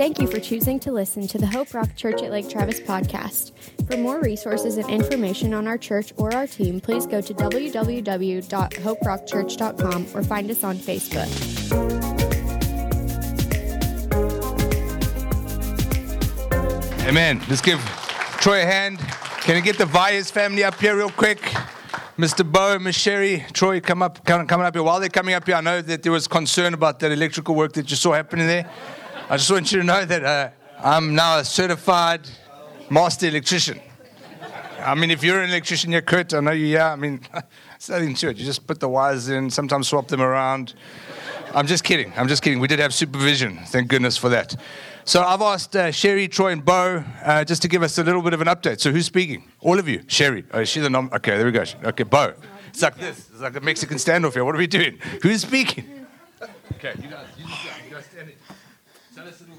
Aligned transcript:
Thank 0.00 0.18
you 0.18 0.26
for 0.26 0.40
choosing 0.40 0.80
to 0.80 0.90
listen 0.92 1.28
to 1.28 1.36
the 1.36 1.46
Hope 1.46 1.74
Rock 1.74 1.94
Church 1.94 2.22
at 2.22 2.30
Lake 2.30 2.48
Travis 2.48 2.80
podcast. 2.80 3.52
For 3.86 3.98
more 3.98 4.18
resources 4.20 4.78
and 4.78 4.88
information 4.88 5.52
on 5.52 5.68
our 5.68 5.76
church 5.76 6.14
or 6.16 6.34
our 6.34 6.46
team, 6.46 6.80
please 6.80 7.06
go 7.06 7.20
to 7.20 7.34
www.hoperockchurch.com 7.34 10.06
or 10.14 10.22
find 10.22 10.50
us 10.50 10.64
on 10.64 10.76
Facebook. 10.76 11.28
Amen. 17.06 17.42
Let's 17.50 17.60
give 17.60 17.78
Troy 18.40 18.62
a 18.62 18.64
hand. 18.64 19.00
Can 19.40 19.56
you 19.56 19.62
get 19.62 19.76
the 19.76 19.84
Vyas 19.84 20.32
family 20.32 20.64
up 20.64 20.80
here 20.80 20.96
real 20.96 21.10
quick? 21.10 21.42
Mr. 22.18 22.50
Bo, 22.50 22.78
Miss 22.78 22.96
Sherry, 22.96 23.44
Troy, 23.52 23.80
come 23.80 24.02
up, 24.02 24.24
come, 24.24 24.46
coming 24.46 24.66
up 24.66 24.74
here. 24.74 24.82
While 24.82 25.00
they're 25.00 25.08
coming 25.08 25.34
up 25.34 25.46
here, 25.46 25.54
I 25.54 25.60
know 25.60 25.80
that 25.80 26.02
there 26.02 26.12
was 26.12 26.26
concern 26.26 26.74
about 26.74 26.98
that 27.00 27.12
electrical 27.12 27.54
work 27.54 27.72
that 27.74 27.90
you 27.90 27.96
saw 27.96 28.12
happening 28.12 28.46
there. 28.46 28.70
I 29.28 29.36
just 29.36 29.50
want 29.50 29.70
you 29.72 29.78
to 29.78 29.84
know 29.84 30.04
that 30.04 30.24
uh, 30.24 30.50
I'm 30.82 31.14
now 31.14 31.38
a 31.38 31.44
certified 31.44 32.28
master 32.90 33.28
electrician. 33.28 33.80
I 34.80 34.94
mean, 34.94 35.10
if 35.10 35.22
you're 35.22 35.40
an 35.40 35.50
electrician, 35.50 35.92
you're 35.92 36.02
Kurt. 36.02 36.34
I 36.34 36.40
know 36.40 36.50
you, 36.50 36.66
yeah. 36.66 36.92
I 36.92 36.96
mean, 36.96 37.20
it's 37.76 37.88
nothing 37.88 38.14
to 38.14 38.30
it. 38.30 38.36
You 38.38 38.44
just 38.44 38.66
put 38.66 38.80
the 38.80 38.88
wires 38.88 39.28
in, 39.28 39.48
sometimes 39.50 39.88
swap 39.88 40.08
them 40.08 40.20
around. 40.20 40.74
I'm 41.54 41.66
just 41.66 41.84
kidding. 41.84 42.12
I'm 42.16 42.28
just 42.28 42.42
kidding. 42.42 42.60
We 42.60 42.68
did 42.68 42.78
have 42.78 42.92
supervision. 42.94 43.58
Thank 43.66 43.88
goodness 43.88 44.16
for 44.16 44.28
that. 44.30 44.56
So 45.10 45.24
I've 45.24 45.42
asked 45.42 45.74
uh, 45.74 45.90
Sherry, 45.90 46.28
Troy, 46.28 46.52
and 46.52 46.64
Bo 46.64 47.02
uh, 47.24 47.42
just 47.42 47.62
to 47.62 47.68
give 47.68 47.82
us 47.82 47.98
a 47.98 48.04
little 48.04 48.22
bit 48.22 48.32
of 48.32 48.40
an 48.40 48.46
update. 48.46 48.78
So 48.78 48.92
who's 48.92 49.06
speaking? 49.06 49.42
All 49.58 49.76
of 49.76 49.88
you. 49.88 50.04
Sherry. 50.06 50.44
Oh, 50.52 50.60
is 50.60 50.68
she 50.68 50.78
the 50.78 50.88
nom? 50.88 51.10
Okay, 51.12 51.36
there 51.36 51.44
we 51.44 51.50
go. 51.50 51.64
Okay, 51.82 52.04
Bo. 52.04 52.34
It's 52.68 52.80
like 52.80 52.96
this. 52.96 53.28
It's 53.28 53.40
like 53.40 53.56
a 53.56 53.60
Mexican 53.60 53.96
standoff 53.96 54.34
here. 54.34 54.44
What 54.44 54.54
are 54.54 54.58
we 54.58 54.68
doing? 54.68 55.00
Who's 55.22 55.42
speaking? 55.42 56.06
Okay, 56.74 56.94
you 57.02 57.08
guys. 57.08 57.26
You 57.36 57.44
guys, 57.44 57.56
you 57.88 57.92
guys 57.92 58.04
stand 58.04 58.28
in. 58.28 58.34
Tell 59.16 59.26
us 59.26 59.40
a 59.40 59.44
little. 59.46 59.58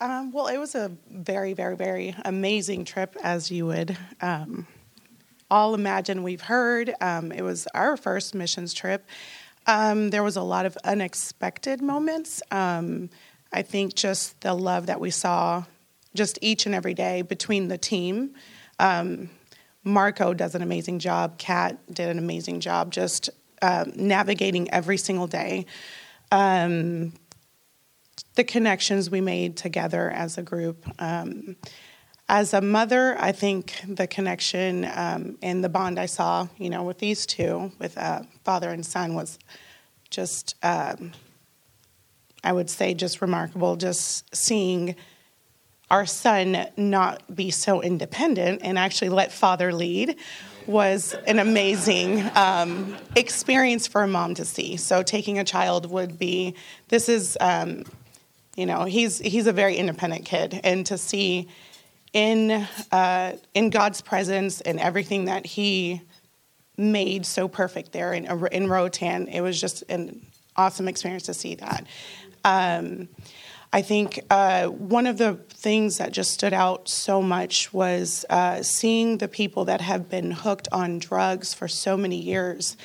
Um, 0.00 0.30
well, 0.30 0.46
it 0.46 0.58
was 0.58 0.76
a 0.76 0.92
very, 1.10 1.54
very, 1.54 1.74
very 1.74 2.14
amazing 2.24 2.84
trip, 2.84 3.16
as 3.20 3.50
you 3.50 3.66
would 3.66 3.98
um, 4.20 4.68
all 5.50 5.74
imagine. 5.74 6.22
We've 6.22 6.40
heard 6.40 6.94
um, 7.00 7.32
it 7.32 7.42
was 7.42 7.66
our 7.74 7.96
first 7.96 8.32
missions 8.32 8.72
trip. 8.72 9.04
Um, 9.66 10.10
there 10.10 10.22
was 10.22 10.36
a 10.36 10.42
lot 10.42 10.66
of 10.66 10.76
unexpected 10.84 11.80
moments. 11.80 12.42
I 13.54 13.62
think 13.62 13.94
just 13.94 14.40
the 14.40 14.52
love 14.52 14.86
that 14.86 15.00
we 15.00 15.10
saw, 15.10 15.64
just 16.12 16.38
each 16.42 16.66
and 16.66 16.74
every 16.74 16.92
day 16.92 17.22
between 17.22 17.68
the 17.68 17.78
team. 17.78 18.34
Um, 18.80 19.30
Marco 19.84 20.34
does 20.34 20.56
an 20.56 20.62
amazing 20.62 20.98
job. 20.98 21.38
Kat 21.38 21.78
did 21.92 22.08
an 22.08 22.18
amazing 22.18 22.58
job, 22.58 22.90
just 22.90 23.30
uh, 23.62 23.84
navigating 23.94 24.70
every 24.72 24.96
single 24.96 25.28
day. 25.28 25.66
Um, 26.32 27.12
the 28.34 28.42
connections 28.42 29.08
we 29.08 29.20
made 29.20 29.56
together 29.56 30.10
as 30.10 30.36
a 30.36 30.42
group. 30.42 30.84
Um, 30.98 31.56
as 32.28 32.54
a 32.54 32.60
mother, 32.60 33.16
I 33.20 33.30
think 33.30 33.80
the 33.86 34.08
connection 34.08 34.84
um, 34.94 35.38
and 35.42 35.62
the 35.62 35.68
bond 35.68 36.00
I 36.00 36.06
saw, 36.06 36.48
you 36.56 36.70
know, 36.70 36.82
with 36.82 36.98
these 36.98 37.24
two, 37.24 37.70
with 37.78 37.96
uh, 37.96 38.22
father 38.42 38.70
and 38.70 38.84
son, 38.84 39.14
was 39.14 39.38
just, 40.10 40.56
um, 40.64 41.12
I 42.44 42.52
would 42.52 42.70
say, 42.70 42.94
just 42.94 43.20
remarkable. 43.20 43.76
Just 43.76 44.34
seeing 44.34 44.94
our 45.90 46.06
son 46.06 46.66
not 46.76 47.22
be 47.34 47.50
so 47.50 47.82
independent 47.82 48.60
and 48.62 48.78
actually 48.78 49.08
let 49.10 49.32
father 49.32 49.72
lead 49.72 50.16
was 50.66 51.14
an 51.26 51.38
amazing 51.38 52.24
um, 52.34 52.96
experience 53.16 53.86
for 53.86 54.02
a 54.02 54.08
mom 54.08 54.34
to 54.34 54.44
see. 54.44 54.76
So 54.76 55.02
taking 55.02 55.38
a 55.38 55.44
child 55.44 55.90
would 55.90 56.18
be 56.18 56.54
this 56.88 57.08
is 57.08 57.36
um, 57.40 57.84
you 58.56 58.66
know 58.66 58.84
he's 58.84 59.18
he's 59.18 59.46
a 59.46 59.52
very 59.52 59.76
independent 59.76 60.24
kid, 60.24 60.60
and 60.64 60.86
to 60.86 60.96
see 60.96 61.48
in 62.12 62.66
uh, 62.92 63.36
in 63.52 63.70
God's 63.70 64.00
presence 64.00 64.60
and 64.62 64.80
everything 64.80 65.26
that 65.26 65.44
He 65.44 66.00
made 66.76 67.26
so 67.26 67.46
perfect 67.46 67.92
there 67.92 68.12
in 68.12 68.24
in 68.52 68.68
Roatan, 68.68 69.28
it 69.28 69.42
was 69.42 69.60
just 69.60 69.82
an 69.88 70.24
awesome 70.56 70.88
experience 70.88 71.24
to 71.24 71.34
see 71.34 71.56
that. 71.56 71.86
Um, 72.44 73.08
I 73.72 73.82
think 73.82 74.20
uh, 74.30 74.66
one 74.66 75.08
of 75.08 75.18
the 75.18 75.34
things 75.48 75.98
that 75.98 76.12
just 76.12 76.32
stood 76.32 76.52
out 76.52 76.88
so 76.88 77.20
much 77.20 77.72
was 77.72 78.24
uh, 78.30 78.62
seeing 78.62 79.18
the 79.18 79.26
people 79.26 79.64
that 79.64 79.80
have 79.80 80.08
been 80.08 80.30
hooked 80.30 80.68
on 80.70 81.00
drugs 81.00 81.54
for 81.54 81.66
so 81.66 81.96
many 81.96 82.16
years, 82.16 82.76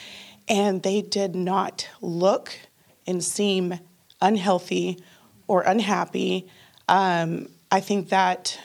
and 0.48 0.82
they 0.82 1.04
did 1.04 1.36
not 1.36 1.88
look 2.02 2.58
and 3.06 3.24
seem 3.24 3.80
unhealthy 4.20 4.98
or 5.48 5.62
unhappy. 5.62 6.48
Um, 6.88 7.50
I 7.72 7.82
think 7.82 8.10
that 8.10 8.60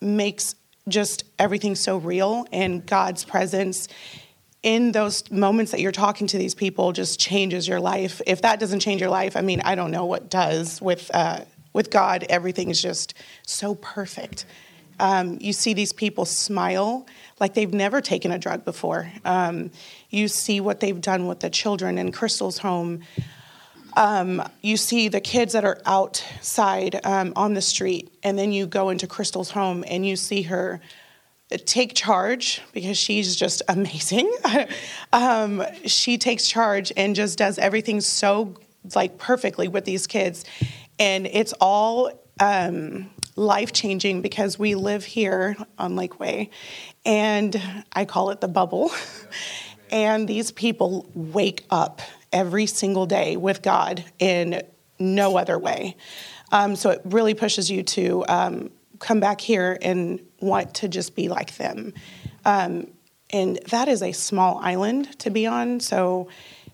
makes 0.00 0.56
just 0.88 1.22
everything 1.38 1.76
so 1.76 1.96
real, 1.96 2.44
and 2.52 2.84
God's 2.84 3.24
presence 3.24 3.86
in 4.62 4.92
those 4.92 5.28
moments 5.30 5.72
that 5.72 5.80
you're 5.80 5.92
talking 5.92 6.26
to 6.28 6.38
these 6.38 6.54
people 6.54 6.92
just 6.92 7.18
changes 7.18 7.66
your 7.66 7.80
life. 7.80 8.20
If 8.26 8.42
that 8.42 8.60
doesn't 8.60 8.80
change 8.80 9.00
your 9.00 9.10
life, 9.10 9.36
I 9.36 9.40
mean, 9.40 9.60
I 9.64 9.74
don't 9.74 9.90
know 9.90 10.06
what 10.06 10.30
does. 10.30 10.80
With 10.80 11.10
uh, 11.12 11.40
with 11.72 11.90
God, 11.90 12.24
everything 12.28 12.70
is 12.70 12.80
just 12.80 13.14
so 13.46 13.74
perfect. 13.74 14.44
Um, 15.00 15.38
you 15.40 15.52
see 15.52 15.74
these 15.74 15.92
people 15.92 16.24
smile 16.24 17.06
like 17.40 17.54
they've 17.54 17.72
never 17.72 18.00
taken 18.00 18.30
a 18.30 18.38
drug 18.38 18.64
before. 18.64 19.10
Um, 19.24 19.70
you 20.10 20.28
see 20.28 20.60
what 20.60 20.80
they've 20.80 21.00
done 21.00 21.26
with 21.26 21.40
the 21.40 21.50
children 21.50 21.98
in 21.98 22.12
Crystal's 22.12 22.58
home. 22.58 23.00
Um, 23.96 24.42
you 24.60 24.76
see 24.76 25.08
the 25.08 25.20
kids 25.20 25.54
that 25.54 25.64
are 25.64 25.80
outside 25.86 27.00
um, 27.04 27.32
on 27.36 27.54
the 27.54 27.60
street, 27.60 28.12
and 28.22 28.38
then 28.38 28.52
you 28.52 28.66
go 28.66 28.90
into 28.90 29.06
Crystal's 29.06 29.50
home 29.50 29.84
and 29.88 30.06
you 30.06 30.14
see 30.14 30.42
her 30.42 30.80
take 31.58 31.94
charge 31.94 32.60
because 32.72 32.96
she's 32.98 33.36
just 33.36 33.62
amazing. 33.68 34.32
um, 35.12 35.62
she 35.86 36.18
takes 36.18 36.48
charge 36.48 36.92
and 36.96 37.14
just 37.14 37.38
does 37.38 37.58
everything 37.58 38.00
so 38.00 38.54
like 38.94 39.18
perfectly 39.18 39.68
with 39.68 39.84
these 39.84 40.06
kids, 40.06 40.44
and 40.98 41.26
it's 41.26 41.52
all 41.60 42.10
um, 42.40 43.10
life 43.36 43.72
changing 43.72 44.22
because 44.22 44.58
we 44.58 44.74
live 44.74 45.04
here 45.04 45.56
on 45.78 45.94
Lakeway, 45.94 46.50
and 47.04 47.84
I 47.92 48.04
call 48.04 48.30
it 48.30 48.40
the 48.40 48.48
bubble. 48.48 48.90
and 49.90 50.26
these 50.26 50.50
people 50.50 51.08
wake 51.14 51.64
up 51.70 52.00
every 52.32 52.66
single 52.66 53.06
day 53.06 53.36
with 53.36 53.62
God 53.62 54.04
in 54.18 54.62
no 54.98 55.36
other 55.36 55.58
way. 55.58 55.96
Um, 56.50 56.76
so 56.76 56.90
it 56.90 57.00
really 57.04 57.34
pushes 57.34 57.70
you 57.70 57.82
to 57.82 58.24
um, 58.28 58.70
come 59.02 59.20
back 59.20 59.40
here 59.40 59.78
and 59.82 60.20
want 60.40 60.74
to 60.74 60.88
just 60.88 61.14
be 61.14 61.28
like 61.28 61.56
them. 61.56 61.92
Um, 62.44 62.88
and 63.30 63.58
that 63.70 63.88
is 63.88 64.02
a 64.02 64.12
small 64.12 64.58
island 64.58 65.18
to 65.20 65.30
be 65.30 65.46
on. 65.46 65.80
So 65.80 66.28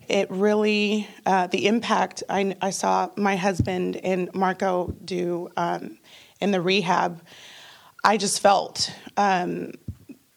it 0.07 0.29
really, 0.29 1.07
uh, 1.25 1.47
the 1.47 1.67
impact 1.67 2.23
I, 2.29 2.55
I, 2.61 2.71
saw 2.71 3.09
my 3.15 3.35
husband 3.35 3.97
and 3.97 4.33
Marco 4.33 4.93
do 5.05 5.49
um, 5.55 5.97
in 6.39 6.51
the 6.51 6.59
rehab, 6.59 7.21
I 8.03 8.17
just 8.17 8.41
felt 8.41 8.91
um, 9.17 9.73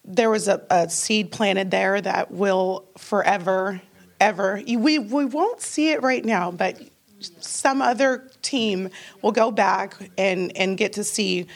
there 0.05 0.29
was 0.29 0.47
a, 0.47 0.65
a 0.69 0.89
seed 0.89 1.31
planted 1.31 1.71
there 1.71 1.99
that 1.99 2.31
will 2.31 2.87
forever 2.97 3.81
ever. 4.19 4.61
We, 4.65 4.99
we 4.99 5.25
won't 5.25 5.61
see 5.61 5.91
it 5.91 6.03
right 6.03 6.23
now, 6.23 6.51
but 6.51 6.79
some 7.19 7.81
other 7.81 8.29
team 8.41 8.89
will 9.21 9.31
go 9.31 9.49
back 9.49 9.95
and, 10.17 10.55
and 10.55 10.77
get 10.77 10.93
to 10.93 11.03
see 11.03 11.47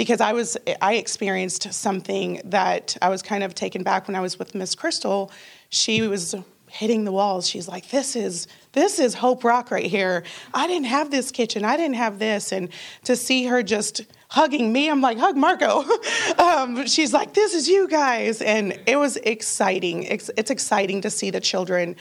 because 0.00 0.22
I 0.22 0.32
was 0.32 0.56
I 0.80 0.94
experienced 0.94 1.74
something 1.74 2.40
that 2.46 2.96
I 3.02 3.10
was 3.10 3.20
kind 3.20 3.44
of 3.44 3.54
taken 3.54 3.82
back 3.82 4.08
when 4.08 4.16
I 4.16 4.22
was 4.22 4.38
with 4.38 4.54
Miss 4.54 4.74
Crystal. 4.74 5.30
She 5.68 6.00
was 6.00 6.34
hitting 6.68 7.04
the 7.04 7.12
walls. 7.12 7.46
She's 7.46 7.68
like, 7.68 7.90
"This 7.90 8.16
is 8.16 8.46
this 8.72 8.98
is 8.98 9.12
Hope 9.12 9.44
Rock 9.44 9.70
right 9.70 9.84
here. 9.84 10.24
I 10.54 10.66
didn't 10.66 10.86
have 10.86 11.10
this 11.10 11.30
kitchen. 11.30 11.66
I 11.66 11.76
didn't 11.76 11.96
have 11.96 12.18
this." 12.18 12.50
And 12.50 12.70
to 13.04 13.14
see 13.14 13.44
her 13.44 13.62
just 13.62 14.00
hugging 14.28 14.72
me, 14.72 14.88
I'm 14.88 15.02
like, 15.02 15.18
"Hug 15.18 15.36
Marco." 15.36 15.84
um, 16.38 16.86
she's 16.86 17.12
like, 17.12 17.34
"This 17.34 17.52
is 17.52 17.68
you 17.68 17.86
guys," 17.86 18.40
and 18.40 18.80
it 18.86 18.96
was 18.96 19.18
exciting. 19.18 20.04
It's, 20.04 20.30
it's 20.34 20.50
exciting 20.50 21.02
to 21.02 21.10
see 21.10 21.28
the 21.28 21.40
children. 21.40 21.94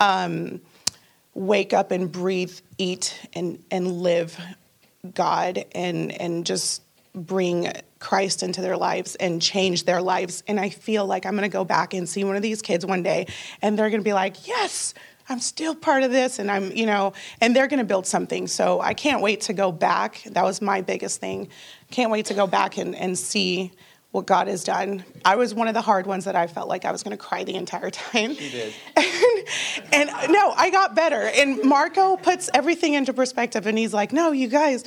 Um, 0.00 0.60
wake 1.34 1.72
up 1.72 1.92
and 1.92 2.10
breathe, 2.10 2.58
eat, 2.78 3.28
and, 3.32 3.62
and 3.70 3.92
live 3.92 4.36
God 5.14 5.64
and, 5.72 6.10
and 6.20 6.44
just 6.44 6.80
bring 7.14 7.70
Christ 8.00 8.42
into 8.42 8.60
their 8.60 8.76
lives 8.76 9.14
and 9.16 9.40
change 9.40 9.84
their 9.84 10.02
lives. 10.02 10.42
And 10.46 10.58
I 10.58 10.68
feel 10.68 11.06
like 11.06 11.24
I'm 11.26 11.32
going 11.32 11.42
to 11.42 11.52
go 11.52 11.64
back 11.64 11.94
and 11.94 12.08
see 12.08 12.24
one 12.24 12.36
of 12.36 12.42
these 12.42 12.60
kids 12.60 12.84
one 12.84 13.02
day 13.02 13.26
and 13.62 13.78
they're 13.78 13.90
going 13.90 14.00
to 14.00 14.04
be 14.04 14.12
like, 14.12 14.46
yes, 14.46 14.94
I'm 15.28 15.40
still 15.40 15.74
part 15.74 16.02
of 16.02 16.10
this. 16.10 16.38
And 16.38 16.50
I'm, 16.50 16.72
you 16.72 16.86
know, 16.86 17.14
and 17.40 17.54
they're 17.54 17.68
going 17.68 17.78
to 17.78 17.84
build 17.84 18.06
something. 18.06 18.46
So 18.46 18.80
I 18.80 18.94
can't 18.94 19.22
wait 19.22 19.42
to 19.42 19.52
go 19.52 19.72
back. 19.72 20.22
That 20.26 20.44
was 20.44 20.60
my 20.60 20.82
biggest 20.82 21.20
thing. 21.20 21.48
Can't 21.90 22.10
wait 22.10 22.26
to 22.26 22.34
go 22.34 22.46
back 22.46 22.76
and, 22.76 22.94
and 22.94 23.16
see 23.16 23.72
what 24.10 24.26
God 24.26 24.46
has 24.46 24.62
done. 24.62 25.04
I 25.24 25.34
was 25.34 25.54
one 25.54 25.66
of 25.66 25.74
the 25.74 25.80
hard 25.80 26.06
ones 26.06 26.26
that 26.26 26.36
I 26.36 26.46
felt 26.46 26.68
like 26.68 26.84
I 26.84 26.92
was 26.92 27.02
going 27.02 27.16
to 27.16 27.22
cry 27.22 27.42
the 27.42 27.56
entire 27.56 27.90
time. 27.90 28.34
She 28.34 28.50
did. 28.50 28.72
and, 28.96 30.08
and 30.10 30.32
no, 30.32 30.52
I 30.56 30.70
got 30.70 30.94
better. 30.94 31.30
And 31.34 31.62
Marco 31.64 32.16
puts 32.16 32.48
everything 32.54 32.94
into 32.94 33.12
perspective 33.12 33.66
and 33.66 33.76
he's 33.76 33.92
like, 33.92 34.12
no, 34.12 34.30
you 34.30 34.46
guys, 34.46 34.84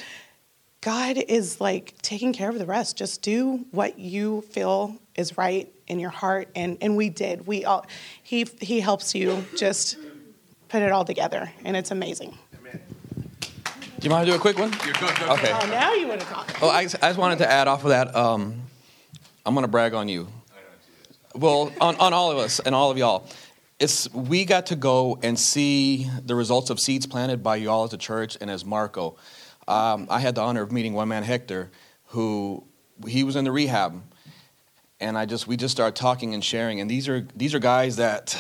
God 0.88 1.18
is 1.18 1.60
like 1.60 1.96
taking 2.02 2.32
care 2.32 2.48
of 2.50 2.58
the 2.58 2.66
rest. 2.66 2.96
Just 2.96 3.22
do 3.22 3.66
what 3.72 4.00
you 4.00 4.40
feel 4.52 4.96
is 5.16 5.38
right 5.38 5.70
in 5.88 6.00
your 6.00 6.12
heart. 6.12 6.48
And, 6.56 6.78
and 6.80 6.96
we 6.96 7.10
did. 7.10 7.46
We 7.46 7.66
all, 7.66 7.86
he, 8.24 8.48
he 8.62 8.80
helps 8.80 9.14
you 9.14 9.46
just 9.58 9.98
put 10.70 10.82
it 10.82 10.94
all 10.94 11.04
together. 11.04 11.52
And 11.66 11.76
it's 11.76 11.92
amazing. 11.92 12.38
Amen. 12.58 12.80
Do 13.14 13.22
you 14.00 14.10
mind 14.10 14.28
to 14.28 14.32
do 14.32 14.38
a 14.38 14.40
quick 14.40 14.58
one? 14.58 14.74
Okay. 14.74 15.52
Oh, 15.52 15.68
now 15.70 15.94
you 15.94 16.08
want 16.08 16.22
to 16.22 16.28
talk. 16.28 16.58
Well, 16.62 16.72
I, 16.72 16.84
I 16.84 16.86
just 16.86 17.18
wanted 17.18 17.40
to 17.40 17.52
add 17.52 17.68
off 17.68 17.84
of 17.84 17.90
that. 17.90 18.16
Um, 18.16 18.62
I'm 19.46 19.54
going 19.56 19.66
to 19.66 19.68
brag 19.70 19.94
on 19.94 20.08
you. 20.08 20.30
Well, 21.36 21.70
on, 21.82 21.98
on 21.98 22.14
all 22.14 22.32
of 22.32 22.38
us 22.38 22.62
and 22.62 22.74
all 22.74 22.92
of 22.92 22.98
y'all. 22.98 23.28
It's, 23.78 24.10
we 24.14 24.46
got 24.46 24.68
to 24.68 24.78
go 24.78 25.20
and 25.22 25.38
see 25.38 26.10
the 26.26 26.34
results 26.34 26.70
of 26.70 26.80
seeds 26.80 27.06
planted 27.06 27.44
by 27.44 27.58
y'all 27.58 27.84
as 27.84 27.92
a 27.92 27.98
church 27.98 28.38
and 28.40 28.50
as 28.50 28.64
Marco. 28.64 29.18
Um, 29.68 30.08
I 30.10 30.20
had 30.20 30.36
the 30.36 30.42
honor 30.42 30.62
of 30.62 30.72
meeting 30.72 30.94
one 30.94 31.10
man, 31.10 31.24
Hector, 31.24 31.72
who 32.08 32.64
he 33.08 33.24
was 33.24 33.36
in 33.36 33.44
the 33.44 33.52
rehab, 33.52 34.02
and 35.00 35.18
I 35.18 35.26
just 35.26 35.48
we 35.48 35.58
just 35.58 35.74
started 35.74 35.96
talking 35.96 36.34
and 36.34 36.44
sharing. 36.44 36.80
And 36.80 36.90
these 36.90 37.10
are 37.10 37.28
these 37.36 37.54
are 37.54 37.60
guys 37.60 37.98
that 37.98 38.38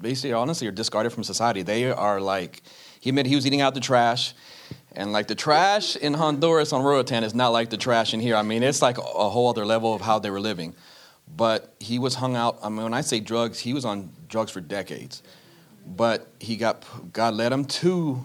basically, 0.00 0.32
honestly, 0.32 0.66
are 0.66 0.72
discarded 0.72 1.12
from 1.12 1.24
society. 1.24 1.62
They 1.62 1.90
are 1.90 2.20
like 2.20 2.62
he 3.00 3.10
admitted 3.10 3.28
he 3.28 3.36
was 3.36 3.46
eating 3.46 3.60
out 3.60 3.74
the 3.74 3.80
trash. 3.80 4.34
And 4.92 5.12
like 5.12 5.26
the 5.26 5.34
trash 5.34 5.94
in 5.94 6.14
Honduras 6.14 6.72
on 6.72 6.82
Roatan 6.82 7.22
is 7.22 7.34
not 7.34 7.50
like 7.50 7.68
the 7.68 7.76
trash 7.76 8.14
in 8.14 8.20
here. 8.20 8.34
I 8.34 8.42
mean, 8.42 8.62
it's 8.62 8.80
like 8.80 8.96
a 8.96 9.02
whole 9.02 9.50
other 9.50 9.66
level 9.66 9.94
of 9.94 10.00
how 10.00 10.18
they 10.18 10.30
were 10.30 10.40
living. 10.40 10.74
But 11.36 11.74
he 11.80 11.98
was 11.98 12.14
hung 12.14 12.34
out. 12.34 12.58
I 12.62 12.70
mean, 12.70 12.82
when 12.82 12.94
I 12.94 13.02
say 13.02 13.20
drugs, 13.20 13.58
he 13.58 13.74
was 13.74 13.84
on 13.84 14.10
drugs 14.28 14.50
for 14.50 14.62
decades. 14.62 15.22
But 15.86 16.26
he 16.40 16.56
got 16.56 16.84
God 17.12 17.34
led 17.34 17.52
him 17.52 17.66
to 17.66 18.24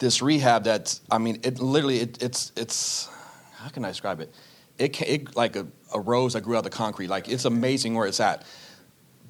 this 0.00 0.20
rehab. 0.20 0.64
That's 0.64 1.00
I 1.10 1.18
mean, 1.18 1.40
it 1.44 1.60
literally 1.60 2.00
it, 2.00 2.20
it's 2.20 2.50
it's 2.56 3.08
how 3.54 3.68
can 3.68 3.84
I 3.84 3.88
describe 3.88 4.20
it? 4.20 4.34
It, 4.78 5.00
it 5.02 5.36
like 5.36 5.54
a, 5.54 5.66
a 5.94 6.00
rose 6.00 6.32
that 6.32 6.40
grew 6.40 6.56
out 6.56 6.58
of 6.58 6.64
the 6.64 6.70
concrete. 6.70 7.08
Like 7.08 7.28
it's 7.28 7.44
amazing 7.44 7.94
where 7.94 8.08
it's 8.08 8.18
at 8.18 8.44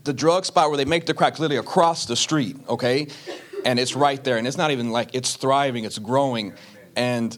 the 0.05 0.13
drug 0.13 0.45
spot 0.45 0.69
where 0.69 0.77
they 0.77 0.85
make 0.85 1.07
the 1.07 1.15
crack 1.15 1.39
literally 1.39 1.59
across 1.59 2.07
the 2.07 2.17
street, 2.17 2.57
okay? 2.69 3.09
And 3.65 3.79
it's 3.79 3.95
right 3.95 4.23
there. 4.23 4.39
And 4.39 4.47
it's 4.47 4.57
not 4.57 4.71
even 4.71 4.91
like 4.91 5.11
it's 5.15 5.37
thriving, 5.37 5.85
it's 5.85 5.99
growing. 5.99 6.55
And 6.97 7.37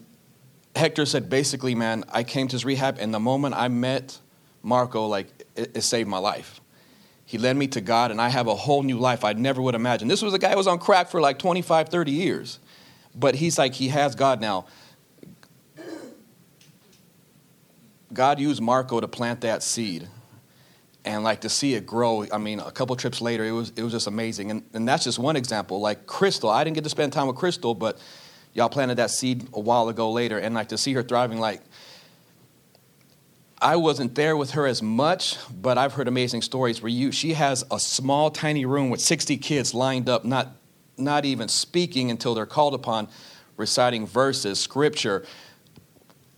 Hector 0.75 1.05
said, 1.05 1.29
basically, 1.29 1.75
man, 1.75 2.03
I 2.09 2.23
came 2.23 2.47
to 2.47 2.53
his 2.53 2.65
rehab, 2.65 2.97
and 2.99 3.13
the 3.13 3.19
moment 3.19 3.55
I 3.55 3.67
met 3.67 4.17
Marco, 4.63 5.05
like, 5.07 5.27
it, 5.55 5.77
it 5.77 5.81
saved 5.81 6.09
my 6.09 6.17
life. 6.17 6.61
He 7.25 7.37
led 7.37 7.55
me 7.57 7.67
to 7.67 7.81
God, 7.81 8.11
and 8.11 8.19
I 8.21 8.29
have 8.29 8.47
a 8.47 8.55
whole 8.55 8.83
new 8.83 8.97
life 8.97 9.23
I 9.23 9.33
never 9.33 9.61
would 9.61 9.75
imagine. 9.75 10.07
This 10.07 10.21
was 10.21 10.33
a 10.33 10.39
guy 10.39 10.51
who 10.51 10.57
was 10.57 10.67
on 10.67 10.79
crack 10.79 11.09
for 11.09 11.21
like 11.21 11.39
25, 11.39 11.89
30 11.89 12.11
years. 12.11 12.59
But 13.15 13.35
he's 13.35 13.57
like, 13.57 13.73
he 13.73 13.89
has 13.89 14.15
God 14.15 14.41
now. 14.41 14.65
God 18.11 18.39
used 18.39 18.61
Marco 18.61 18.99
to 18.99 19.07
plant 19.07 19.41
that 19.41 19.63
seed 19.63 20.07
and 21.05 21.23
like 21.23 21.41
to 21.41 21.49
see 21.49 21.73
it 21.73 21.85
grow. 21.85 22.25
I 22.31 22.37
mean 22.37 22.59
a 22.59 22.71
couple 22.71 22.95
trips 22.95 23.21
later 23.21 23.43
it 23.43 23.51
was 23.51 23.71
it 23.75 23.83
was 23.83 23.91
just 23.91 24.07
amazing. 24.07 24.51
And, 24.51 24.63
and 24.73 24.87
that's 24.87 25.03
just 25.03 25.19
one 25.19 25.35
example. 25.35 25.81
Like 25.81 26.05
crystal 26.05 26.49
i 26.49 26.63
didn't 26.63 26.75
get 26.75 26.83
to 26.83 26.89
spend 26.89 27.11
time 27.11 27.27
with 27.27 27.35
crystal 27.35 27.73
but 27.73 27.99
y'all 28.53 28.69
planted 28.69 28.95
that 28.95 29.09
seed 29.09 29.47
a 29.53 29.59
while 29.59 29.89
ago 29.89 30.11
later 30.11 30.37
and 30.37 30.55
like 30.55 30.69
to 30.69 30.77
see 30.77 30.93
her 30.93 31.03
thriving 31.03 31.39
like 31.39 31.61
i 33.61 33.75
wasn't 33.75 34.13
there 34.15 34.37
with 34.37 34.51
her 34.51 34.67
as 34.67 34.81
much 34.81 35.37
but 35.61 35.77
i've 35.77 35.93
heard 35.93 36.07
amazing 36.07 36.41
stories 36.41 36.81
where 36.81 36.89
you 36.89 37.11
she 37.11 37.33
has 37.33 37.63
a 37.71 37.79
small 37.79 38.29
tiny 38.29 38.65
room 38.65 38.89
with 38.89 39.01
60 39.01 39.37
kids 39.37 39.73
lined 39.73 40.07
up 40.07 40.23
not 40.23 40.55
not 40.97 41.25
even 41.25 41.47
speaking 41.47 42.11
until 42.11 42.33
they're 42.35 42.45
called 42.45 42.73
upon 42.73 43.07
reciting 43.57 44.05
verses 44.05 44.59
scripture. 44.59 45.25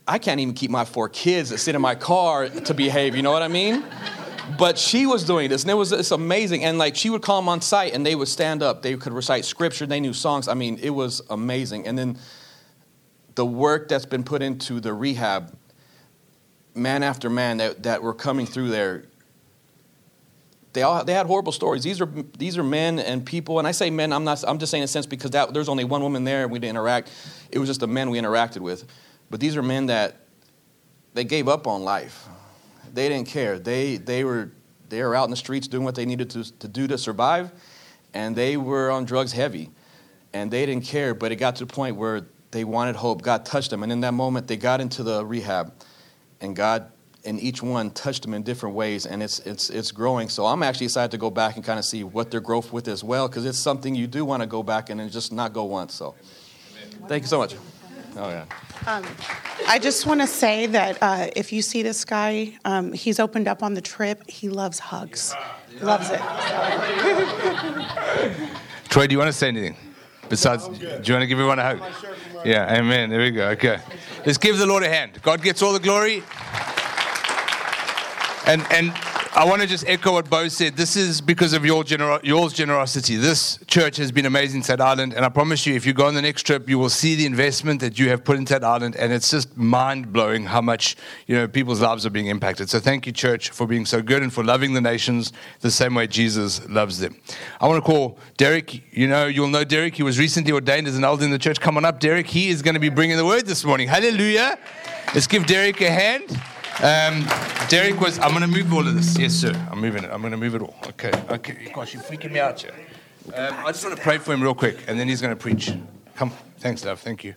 I 0.08 0.20
can't 0.20 0.40
even 0.40 0.54
keep 0.54 0.70
my 0.72 0.86
four 0.86 1.10
kids 1.10 1.50
that 1.50 1.58
sit 1.58 1.76
in 1.76 1.82
my 1.82 1.96
car 1.96 2.48
to 2.50 2.74
behave 2.74 3.16
you 3.16 3.22
know 3.22 3.32
what 3.32 3.42
i 3.42 3.48
mean? 3.48 3.84
But 4.60 4.78
she 4.78 5.08
was 5.08 5.24
doing 5.24 5.50
this 5.50 5.64
and 5.64 5.72
it 5.72 5.76
was 5.76 5.92
it's 5.92 6.12
amazing. 6.12 6.64
And 6.64 6.78
like 6.78 6.96
she 6.96 7.10
would 7.10 7.24
call 7.24 7.42
them 7.42 7.50
on 7.50 7.62
site 7.62 7.94
and 7.94 8.06
they 8.06 8.14
would 8.14 8.28
stand 8.28 8.62
up. 8.62 8.84
They 8.84 8.96
could 8.96 9.14
recite 9.14 9.44
scripture 9.44 9.86
they 9.88 10.00
knew 10.00 10.14
songs. 10.14 10.48
I 10.48 10.54
mean 10.54 10.78
it 10.82 10.92
was 10.92 11.22
amazing. 11.30 11.88
And 11.88 11.98
then 11.98 12.18
the 13.34 13.46
work 13.46 13.88
that's 13.90 14.06
been 14.06 14.24
put 14.24 14.42
into 14.42 14.80
the 14.80 14.94
rehab 14.94 15.58
man 16.76 17.04
after 17.04 17.30
man 17.30 17.58
that, 17.58 17.84
that 17.84 18.04
were 18.04 18.14
coming 18.14 18.46
through 18.46 18.70
there 18.70 19.06
they 20.76 20.84
all 20.84 21.04
they 21.04 21.14
had 21.14 21.26
horrible 21.26 21.52
stories 21.52 21.84
these 21.84 22.00
are 22.00 22.10
these 22.38 22.58
are 22.58 22.64
men 22.64 23.00
and 23.00 23.26
people 23.26 23.58
and 23.58 23.68
i 23.68 23.72
say 23.72 23.90
men 23.90 24.14
i'm 24.14 24.24
not 24.24 24.44
i'm 24.48 24.60
just 24.60 24.70
saying 24.70 24.84
in 24.84 24.86
a 24.86 24.88
sense 24.88 25.08
because 25.08 25.32
that, 25.32 25.54
there's 25.54 25.70
only 25.70 25.84
one 25.84 26.04
woman 26.04 26.24
there 26.24 26.44
and 26.44 26.52
we 26.52 26.60
didn't 26.60 26.72
interact 26.72 27.12
it 27.52 27.58
was 27.58 27.68
just 27.68 27.80
the 27.80 27.88
men 27.88 28.12
we 28.12 28.20
interacted 28.20 28.60
with 28.60 28.86
but 29.32 29.40
these 29.40 29.58
are 29.58 29.64
men 29.64 29.88
that 29.88 30.18
they 31.16 31.24
gave 31.24 31.48
up 31.48 31.66
on 31.66 31.84
life 31.84 32.28
they 32.96 33.10
didn't 33.10 33.28
care. 33.28 33.60
They, 33.60 33.98
they, 33.98 34.24
were, 34.24 34.52
they 34.90 35.04
were 35.04 35.16
out 35.16 35.26
in 35.26 35.30
the 35.30 35.36
streets 35.36 35.68
doing 35.68 35.84
what 35.84 35.96
they 35.96 36.06
needed 36.06 36.30
to, 36.32 36.58
to 36.60 36.68
do 36.68 36.88
to 36.88 36.98
survive, 36.98 37.52
and 38.14 38.36
they 38.36 38.58
were 38.58 38.90
on 38.90 39.06
drugs 39.06 39.34
heavy. 39.34 39.70
And 40.34 40.50
they 40.50 40.66
didn't 40.66 40.86
care, 40.86 41.14
but 41.14 41.32
it 41.32 41.36
got 41.36 41.58
to 41.58 41.66
the 41.66 41.74
point 41.74 41.98
where 41.98 42.26
they 42.52 42.64
wanted 42.64 42.96
hope. 42.96 43.22
God 43.22 43.46
touched 43.46 43.70
them. 43.70 43.84
And 43.84 43.92
in 43.92 44.00
that 44.02 44.14
moment, 44.14 44.48
they 44.48 44.58
got 44.58 44.82
into 44.82 45.04
the 45.04 45.26
rehab, 45.26 45.74
and 46.42 46.56
God 46.56 46.92
and 47.26 47.40
each 47.40 47.62
one 47.62 47.92
touched 47.92 48.24
them 48.24 48.34
in 48.34 48.44
different 48.44 48.76
ways, 48.76 49.06
and 49.06 49.22
it's, 49.22 49.40
it's, 49.40 49.70
it's 49.70 49.92
growing. 49.92 50.30
So 50.30 50.46
I'm 50.46 50.64
actually 50.64 50.86
excited 50.86 51.12
to 51.12 51.18
go 51.18 51.30
back 51.30 51.56
and 51.56 51.66
kind 51.66 51.80
of 51.80 51.86
see 51.86 52.04
what 52.04 52.32
their 52.32 52.40
growth 52.40 52.72
with 52.72 52.88
as 52.88 53.04
well, 53.04 53.28
because 53.28 53.46
it's 53.46 53.60
something 53.60 53.96
you 53.96 54.08
do 54.08 54.26
want 54.26 54.42
to 54.42 54.48
go 54.48 54.64
back 54.64 54.90
and 54.90 55.12
just 55.12 55.32
not 55.32 55.54
go 55.54 55.66
once. 55.66 55.94
So 55.94 56.16
thank 57.08 57.24
you 57.24 57.28
so 57.28 57.40
much. 57.40 57.56
Oh, 58.18 58.30
yeah. 58.30 58.46
Um, 58.88 59.04
I 59.68 59.78
just 59.78 60.06
want 60.06 60.22
to 60.22 60.28
say 60.28 60.68
that 60.68 60.98
uh, 61.02 61.28
if 61.36 61.52
you 61.52 61.62
see 61.62 61.84
this 61.84 62.06
guy, 62.06 62.58
um, 62.64 62.94
he's 62.94 63.20
opened 63.20 63.48
up 63.48 63.62
on 63.62 63.74
the 63.74 63.82
trip. 63.82 64.28
He 64.30 64.48
loves 64.48 64.80
hugs. 64.80 65.36
Loves 65.82 66.10
it. 66.10 66.20
Troy, 68.90 69.08
do 69.08 69.14
you 69.14 69.20
want 69.20 69.28
to 69.28 69.34
say 69.34 69.50
anything? 69.50 69.76
Besides, 70.30 70.68
do 70.68 70.78
you 70.78 70.90
want 70.90 71.22
to 71.22 71.28
give 71.28 71.38
everyone 71.38 71.60
a 71.60 71.76
hug? 71.76 71.82
Yeah, 72.46 72.78
amen. 72.78 73.10
There 73.10 73.20
we 73.20 73.32
go. 73.32 73.50
Okay. 73.50 73.80
Let's 74.26 74.38
give 74.38 74.58
the 74.58 74.66
Lord 74.66 74.84
a 74.84 74.90
hand. 74.90 75.20
God 75.22 75.42
gets 75.42 75.62
all 75.62 75.74
the 75.74 75.80
glory. 75.80 76.24
And, 78.48 78.64
and 78.72 78.94
I 79.38 79.44
want 79.44 79.64
to 79.64 79.68
just 79.68 79.86
echo 79.88 80.14
what 80.14 80.30
Bo 80.30 80.48
said. 80.48 80.78
This 80.78 80.96
is 80.96 81.20
because 81.20 81.52
of 81.52 81.66
your 81.66 81.84
gener- 81.84 82.24
yours 82.24 82.54
generosity. 82.54 83.16
This 83.16 83.60
church 83.68 83.98
has 83.98 84.12
been 84.12 84.26
amazing 84.26 84.62
that 84.62 84.80
island, 84.80 85.14
and 85.14 85.26
I 85.26 85.30
promise 85.30 85.66
you, 85.66 85.74
if 85.74 85.86
you 85.86 85.94
go 85.94 86.06
on 86.06 86.14
the 86.14 86.22
next 86.22 86.44
trip, 86.44 86.70
you 86.70 86.80
will 86.80 86.90
see 86.90 87.16
the 87.16 87.26
investment 87.26 87.82
that 87.82 88.00
you 88.00 88.08
have 88.10 88.24
put 88.24 88.38
into 88.38 88.54
that 88.54 88.64
island, 88.64 88.96
and 88.96 89.12
it's 89.12 89.32
just 89.32 89.58
mind 89.58 90.14
blowing 90.14 90.46
how 90.46 90.62
much 90.62 90.96
you 91.26 91.36
know 91.36 91.48
people's 91.48 91.82
lives 91.82 92.06
are 92.06 92.12
being 92.12 92.28
impacted. 92.28 92.70
So 92.70 92.80
thank 92.80 93.08
you, 93.08 93.12
church, 93.12 93.50
for 93.50 93.66
being 93.66 93.86
so 93.86 94.02
good 94.02 94.24
and 94.24 94.32
for 94.32 94.44
loving 94.44 94.74
the 94.74 94.82
nations 94.82 95.34
the 95.62 95.72
same 95.72 95.96
way 95.96 96.08
Jesus 96.08 96.66
loves 96.70 97.00
them. 97.00 97.16
I 97.60 97.68
want 97.68 97.84
to 97.84 97.92
call 97.92 98.18
Derek. 98.38 98.96
You 98.96 99.08
know, 99.08 99.26
you'll 99.26 99.50
know 99.50 99.64
Derek. 99.64 99.96
He 99.96 100.04
was 100.04 100.20
recently 100.20 100.54
ordained 100.54 100.88
as 100.88 100.98
an 100.98 101.04
elder 101.04 101.26
in 101.26 101.32
the 101.32 101.40
church. 101.40 101.60
Come 101.60 101.78
on 101.78 101.84
up, 101.84 102.00
Derek. 102.00 102.28
He 102.28 102.50
is 102.50 102.62
going 102.62 102.76
to 102.76 102.80
be 102.80 102.90
bringing 102.90 103.18
the 103.18 103.26
word 103.26 103.48
this 103.48 103.66
morning. 103.66 103.88
Hallelujah! 103.88 104.58
Let's 105.16 105.28
give 105.28 105.46
Derek 105.48 105.82
a 105.82 105.90
hand. 105.90 106.42
Um, 106.84 107.26
Derek 107.70 108.02
was, 108.02 108.20
I'm 108.20 108.32
going 108.32 108.42
to 108.42 108.48
move 108.48 108.74
all 108.74 108.86
of 108.86 108.96
this. 108.96 109.18
Yes, 109.18 109.34
sir. 109.34 109.54
I'm 109.72 109.80
moving 109.80 110.04
it. 110.04 110.12
I'm 110.12 110.20
going 110.20 110.32
to 110.32 110.38
move 110.38 110.56
it 110.56 110.62
all. 110.62 110.76
Okay. 110.88 111.12
Okay. 111.30 111.72
Gosh, 111.74 111.94
you're 111.94 112.04
freaking 112.04 112.32
me 112.32 112.40
out 112.40 112.60
here. 112.60 112.74
Um, 113.34 113.54
I 113.66 113.72
just 113.72 113.84
want 113.84 113.96
to 113.96 114.04
pray 114.04 114.18
for 114.18 114.34
him 114.34 114.44
real 114.44 114.54
quick, 114.54 114.84
and 114.88 115.00
then 115.00 115.08
he's 115.08 115.22
going 115.22 115.34
to 115.34 115.40
preach. 115.40 115.72
Come. 116.16 116.32
Thanks, 116.60 116.84
love. 116.84 117.00
Thank 117.00 117.24
you. 117.24 117.34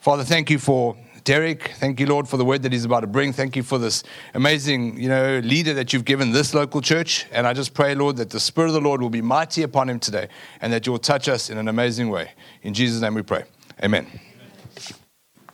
Father, 0.00 0.24
thank 0.24 0.50
you 0.50 0.58
for 0.58 0.96
Derek. 1.22 1.68
Thank 1.76 2.00
you, 2.00 2.06
Lord, 2.06 2.26
for 2.26 2.36
the 2.36 2.44
word 2.44 2.62
that 2.64 2.72
he's 2.72 2.84
about 2.84 3.00
to 3.00 3.06
bring. 3.06 3.32
Thank 3.32 3.54
you 3.54 3.62
for 3.62 3.78
this 3.78 4.02
amazing, 4.34 5.00
you 5.00 5.08
know, 5.08 5.38
leader 5.38 5.72
that 5.74 5.92
you've 5.92 6.04
given 6.04 6.32
this 6.32 6.54
local 6.54 6.80
church. 6.80 7.26
And 7.30 7.46
I 7.46 7.52
just 7.52 7.72
pray, 7.72 7.94
Lord, 7.94 8.16
that 8.16 8.30
the 8.30 8.40
Spirit 8.40 8.68
of 8.68 8.74
the 8.74 8.80
Lord 8.80 9.00
will 9.00 9.10
be 9.10 9.22
mighty 9.22 9.62
upon 9.62 9.88
him 9.88 10.00
today, 10.00 10.26
and 10.60 10.72
that 10.72 10.86
you 10.86 10.92
will 10.92 10.98
touch 10.98 11.28
us 11.28 11.50
in 11.50 11.56
an 11.56 11.68
amazing 11.68 12.10
way. 12.10 12.32
In 12.62 12.74
Jesus' 12.74 13.00
name 13.00 13.14
we 13.14 13.22
pray. 13.22 13.44
Amen. 13.82 14.06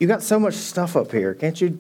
You 0.01 0.07
got 0.07 0.23
so 0.23 0.41
much 0.41 0.55
stuff 0.55 0.97
up 0.97 1.13
here. 1.13 1.35
Can't 1.35 1.61
you 1.61 1.79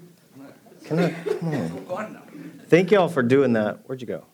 can 0.88 0.99
I, 1.00 1.11
come 1.40 1.87
on. 1.90 2.62
Thank 2.66 2.90
y'all 2.90 3.09
for 3.09 3.23
doing 3.23 3.52
that. 3.52 3.87
Where'd 3.87 4.00
you 4.00 4.07
go? 4.07 4.25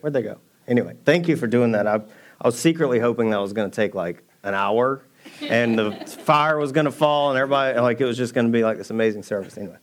Where'd 0.00 0.12
they 0.12 0.22
go? 0.22 0.38
Anyway, 0.68 0.96
thank 1.04 1.26
you 1.26 1.36
for 1.36 1.46
doing 1.46 1.72
that. 1.72 1.86
I, 1.86 2.02
I 2.40 2.48
was 2.48 2.58
secretly 2.58 3.00
hoping 3.00 3.30
that 3.30 3.40
was 3.40 3.52
going 3.52 3.70
to 3.70 3.74
take 3.74 3.94
like 3.94 4.22
an 4.42 4.54
hour 4.54 5.02
and 5.40 5.78
the 5.78 5.92
fire 6.24 6.58
was 6.58 6.70
going 6.70 6.84
to 6.84 6.92
fall 6.92 7.30
and 7.30 7.38
everybody, 7.38 7.78
like 7.80 8.00
it 8.00 8.04
was 8.04 8.16
just 8.16 8.34
going 8.34 8.46
to 8.46 8.52
be 8.52 8.62
like 8.62 8.76
this 8.76 8.90
amazing 8.90 9.22
service 9.22 9.56
anyway. 9.56 9.78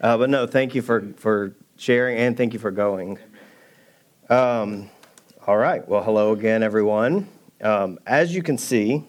Uh, 0.00 0.16
but 0.16 0.30
no, 0.30 0.46
thank 0.46 0.74
you 0.74 0.82
for, 0.82 1.12
for 1.16 1.54
sharing 1.76 2.16
and 2.16 2.36
thank 2.36 2.54
you 2.54 2.58
for 2.58 2.70
going. 2.70 3.18
Um, 4.30 4.88
all 5.46 5.56
right. 5.56 5.86
Well, 5.86 6.02
hello 6.02 6.32
again, 6.32 6.62
everyone. 6.62 7.28
Um, 7.60 7.98
as 8.06 8.34
you 8.34 8.42
can 8.42 8.56
see, 8.56 9.04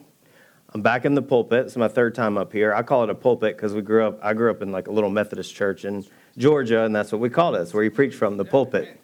I'm 0.74 0.82
back 0.82 1.06
in 1.06 1.14
the 1.14 1.22
pulpit. 1.22 1.66
It's 1.66 1.76
my 1.76 1.88
third 1.88 2.14
time 2.14 2.36
up 2.36 2.52
here. 2.52 2.74
I 2.74 2.82
call 2.82 3.02
it 3.02 3.08
a 3.08 3.14
pulpit 3.14 3.56
because 3.56 3.72
we 3.72 3.80
grew 3.80 4.06
up. 4.06 4.18
I 4.22 4.34
grew 4.34 4.50
up 4.50 4.60
in 4.60 4.72
like 4.72 4.88
a 4.88 4.92
little 4.92 5.08
Methodist 5.08 5.54
church 5.54 5.86
in 5.86 6.04
Georgia, 6.38 6.84
and 6.84 6.94
that's 6.94 7.12
what 7.12 7.20
we 7.20 7.30
called 7.30 7.56
it. 7.56 7.60
It's 7.60 7.74
where 7.74 7.84
you 7.84 7.90
preach 7.90 8.14
from 8.14 8.36
the 8.36 8.44
pulpit. 8.44 9.00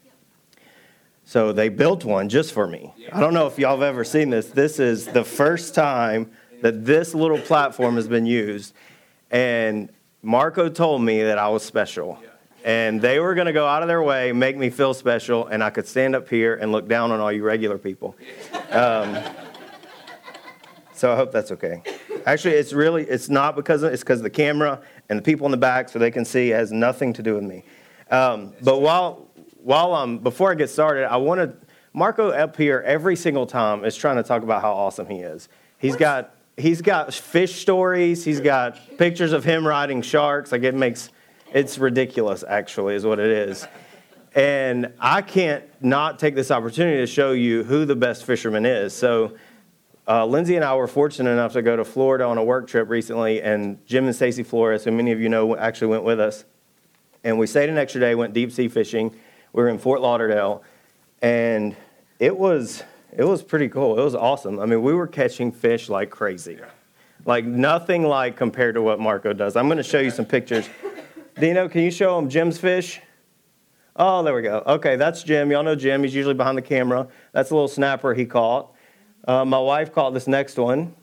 So 1.24 1.52
they 1.52 1.68
built 1.68 2.04
one 2.04 2.28
just 2.28 2.52
for 2.52 2.66
me. 2.66 2.92
I 3.12 3.20
don't 3.20 3.32
know 3.32 3.46
if 3.46 3.58
y'all 3.58 3.72
have 3.76 3.82
ever 3.82 4.04
seen 4.04 4.30
this. 4.30 4.48
This 4.48 4.78
is 4.78 5.06
the 5.06 5.24
first 5.24 5.74
time 5.74 6.30
that 6.60 6.84
this 6.84 7.14
little 7.14 7.38
platform 7.38 7.96
has 7.96 8.08
been 8.08 8.26
used, 8.26 8.74
and 9.30 9.88
Marco 10.22 10.68
told 10.68 11.02
me 11.02 11.22
that 11.22 11.38
I 11.38 11.48
was 11.48 11.62
special. 11.62 12.18
And 12.64 13.02
they 13.02 13.18
were 13.18 13.34
going 13.34 13.48
to 13.48 13.52
go 13.52 13.66
out 13.66 13.82
of 13.82 13.88
their 13.88 14.02
way, 14.02 14.30
make 14.30 14.56
me 14.56 14.70
feel 14.70 14.94
special, 14.94 15.48
and 15.48 15.64
I 15.64 15.70
could 15.70 15.88
stand 15.88 16.14
up 16.14 16.28
here 16.28 16.54
and 16.54 16.70
look 16.70 16.86
down 16.86 17.10
on 17.10 17.18
all 17.18 17.32
you 17.32 17.42
regular 17.42 17.78
people. 17.78 18.16
Um, 18.72 19.18
so 21.02 21.12
I 21.12 21.16
hope 21.16 21.32
that's 21.32 21.50
okay. 21.50 21.82
Actually, 22.26 22.54
it's 22.54 22.72
really 22.72 23.02
it's 23.02 23.28
not 23.28 23.56
because 23.56 23.82
of, 23.82 23.92
it's 23.92 24.04
because 24.04 24.20
of 24.20 24.22
the 24.22 24.30
camera 24.30 24.80
and 25.08 25.18
the 25.18 25.22
people 25.24 25.48
in 25.48 25.50
the 25.50 25.56
back, 25.56 25.88
so 25.88 25.98
they 25.98 26.12
can 26.12 26.24
see. 26.24 26.52
It 26.52 26.54
has 26.54 26.70
nothing 26.70 27.12
to 27.14 27.24
do 27.24 27.34
with 27.34 27.42
me. 27.42 27.64
Um, 28.12 28.52
but 28.62 28.80
while 28.80 29.26
while 29.64 29.96
I'm 29.96 30.18
before 30.18 30.52
I 30.52 30.54
get 30.54 30.70
started, 30.70 31.10
I 31.10 31.16
want 31.16 31.40
to 31.40 31.66
Marco 31.92 32.28
up 32.28 32.56
here 32.56 32.84
every 32.86 33.16
single 33.16 33.48
time 33.48 33.84
is 33.84 33.96
trying 33.96 34.14
to 34.14 34.22
talk 34.22 34.44
about 34.44 34.62
how 34.62 34.72
awesome 34.74 35.08
he 35.08 35.22
is. 35.22 35.48
He's 35.76 35.96
got 35.96 36.36
he's 36.56 36.80
got 36.80 37.12
fish 37.12 37.60
stories. 37.60 38.24
He's 38.24 38.38
got 38.38 38.78
pictures 38.96 39.32
of 39.32 39.42
him 39.42 39.66
riding 39.66 40.02
sharks. 40.02 40.52
Like 40.52 40.62
it 40.62 40.76
makes 40.76 41.10
it's 41.52 41.78
ridiculous. 41.78 42.44
Actually, 42.46 42.94
is 42.94 43.04
what 43.04 43.18
it 43.18 43.48
is. 43.48 43.66
And 44.36 44.92
I 45.00 45.20
can't 45.20 45.64
not 45.82 46.20
take 46.20 46.36
this 46.36 46.52
opportunity 46.52 46.98
to 46.98 47.08
show 47.08 47.32
you 47.32 47.64
who 47.64 47.86
the 47.86 47.96
best 47.96 48.24
fisherman 48.24 48.64
is. 48.64 48.94
So 48.94 49.36
uh, 50.08 50.26
Lindsay 50.26 50.56
and 50.56 50.64
I 50.64 50.74
were 50.74 50.88
fortunate 50.88 51.30
enough 51.30 51.52
to 51.52 51.62
go 51.62 51.76
to 51.76 51.84
Florida 51.84 52.24
on 52.24 52.38
a 52.38 52.44
work 52.44 52.66
trip 52.66 52.88
recently, 52.88 53.40
and 53.40 53.84
Jim 53.86 54.06
and 54.06 54.14
Stacy 54.14 54.42
Flores, 54.42 54.84
who 54.84 54.90
many 54.90 55.12
of 55.12 55.20
you 55.20 55.28
know, 55.28 55.56
actually 55.56 55.88
went 55.88 56.02
with 56.02 56.18
us. 56.18 56.44
And 57.24 57.38
we 57.38 57.46
stayed 57.46 57.68
an 57.68 57.78
extra 57.78 58.00
day, 58.00 58.14
went 58.14 58.34
deep 58.34 58.50
sea 58.50 58.68
fishing. 58.68 59.14
We 59.52 59.62
were 59.62 59.68
in 59.68 59.78
Fort 59.78 60.00
Lauderdale, 60.00 60.64
and 61.20 61.76
it 62.18 62.36
was 62.36 62.82
it 63.16 63.24
was 63.24 63.42
pretty 63.42 63.68
cool. 63.68 63.98
It 63.98 64.02
was 64.02 64.14
awesome. 64.14 64.58
I 64.58 64.66
mean, 64.66 64.82
we 64.82 64.94
were 64.94 65.06
catching 65.06 65.52
fish 65.52 65.88
like 65.88 66.10
crazy, 66.10 66.58
like 67.24 67.44
nothing 67.44 68.02
like 68.02 68.36
compared 68.36 68.74
to 68.74 68.82
what 68.82 68.98
Marco 68.98 69.32
does. 69.32 69.54
I'm 69.54 69.66
going 69.66 69.76
to 69.76 69.84
show 69.84 70.00
you 70.00 70.10
some 70.10 70.24
pictures. 70.24 70.68
Dino, 71.38 71.68
can 71.68 71.82
you 71.82 71.90
show 71.90 72.16
them 72.16 72.28
Jim's 72.28 72.58
fish? 72.58 73.00
Oh, 73.94 74.22
there 74.22 74.34
we 74.34 74.42
go. 74.42 74.62
Okay, 74.66 74.96
that's 74.96 75.22
Jim. 75.22 75.50
Y'all 75.50 75.62
know 75.62 75.74
Jim. 75.74 76.02
He's 76.02 76.14
usually 76.14 76.34
behind 76.34 76.56
the 76.56 76.62
camera. 76.62 77.06
That's 77.32 77.50
a 77.50 77.54
little 77.54 77.68
snapper 77.68 78.14
he 78.14 78.24
caught. 78.24 78.72
Uh, 79.24 79.44
my 79.44 79.58
wife 79.58 79.92
caught 79.92 80.14
this 80.14 80.26
next 80.26 80.58
one, 80.58 80.94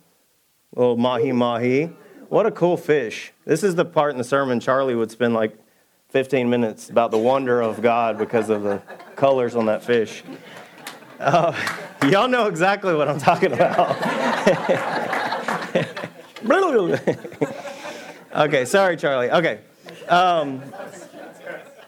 little 0.76 0.98
mahi 0.98 1.32
mahi. 1.32 1.86
What 2.28 2.46
a 2.46 2.52
cool 2.52 2.76
fish. 2.76 3.32
This 3.46 3.64
is 3.64 3.76
the 3.76 3.86
part 3.86 4.12
in 4.12 4.18
the 4.18 4.24
sermon 4.24 4.60
Charlie 4.60 4.94
would 4.94 5.10
spend 5.10 5.34
like 5.34 5.58
15 6.10 6.50
minutes 6.50 6.90
about 6.90 7.12
the 7.12 7.18
wonder 7.18 7.62
of 7.62 7.82
God 7.82 8.18
because 8.18 8.50
of 8.50 8.64
the 8.64 8.82
colors 9.16 9.56
on 9.56 9.68
that 9.68 9.84
fish. 9.84 10.24
Uh, 11.20 11.54
y'all 12.10 12.28
know 12.28 12.48
exactly 12.48 12.94
what 12.94 13.08
I'm 13.08 13.20
talking 13.20 13.54
about. 13.54 13.96
okay, 18.36 18.66
sorry, 18.66 18.98
Charlie. 18.98 19.32
Okay. 19.32 19.60
Um, 20.08 20.62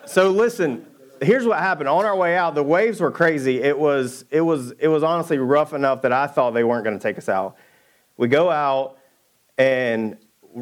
so 0.06 0.30
listen, 0.32 0.86
here's 1.22 1.46
what 1.46 1.60
happened. 1.60 1.88
On 1.88 2.04
our 2.06 2.16
way 2.16 2.36
out, 2.36 2.56
the 2.56 2.64
waves 2.64 3.00
were 3.00 3.12
crazy. 3.12 3.62
It 3.62 3.78
was 3.78 4.26
it 4.32 4.42
was 4.42 4.72
it 4.72 4.88
was 4.88 5.04
honestly 5.04 5.38
rough 5.38 5.74
enough 5.74 6.02
that 6.02 6.12
I 6.12 6.28
thought 6.28 6.52
they 6.52 6.64
weren't 6.64 6.84
going 6.84 6.98
to 6.98 7.02
take 7.02 7.18
us 7.18 7.30
out. 7.30 7.56
We 8.18 8.28
go 8.28 8.50
out, 8.50 8.98
and 9.58 10.18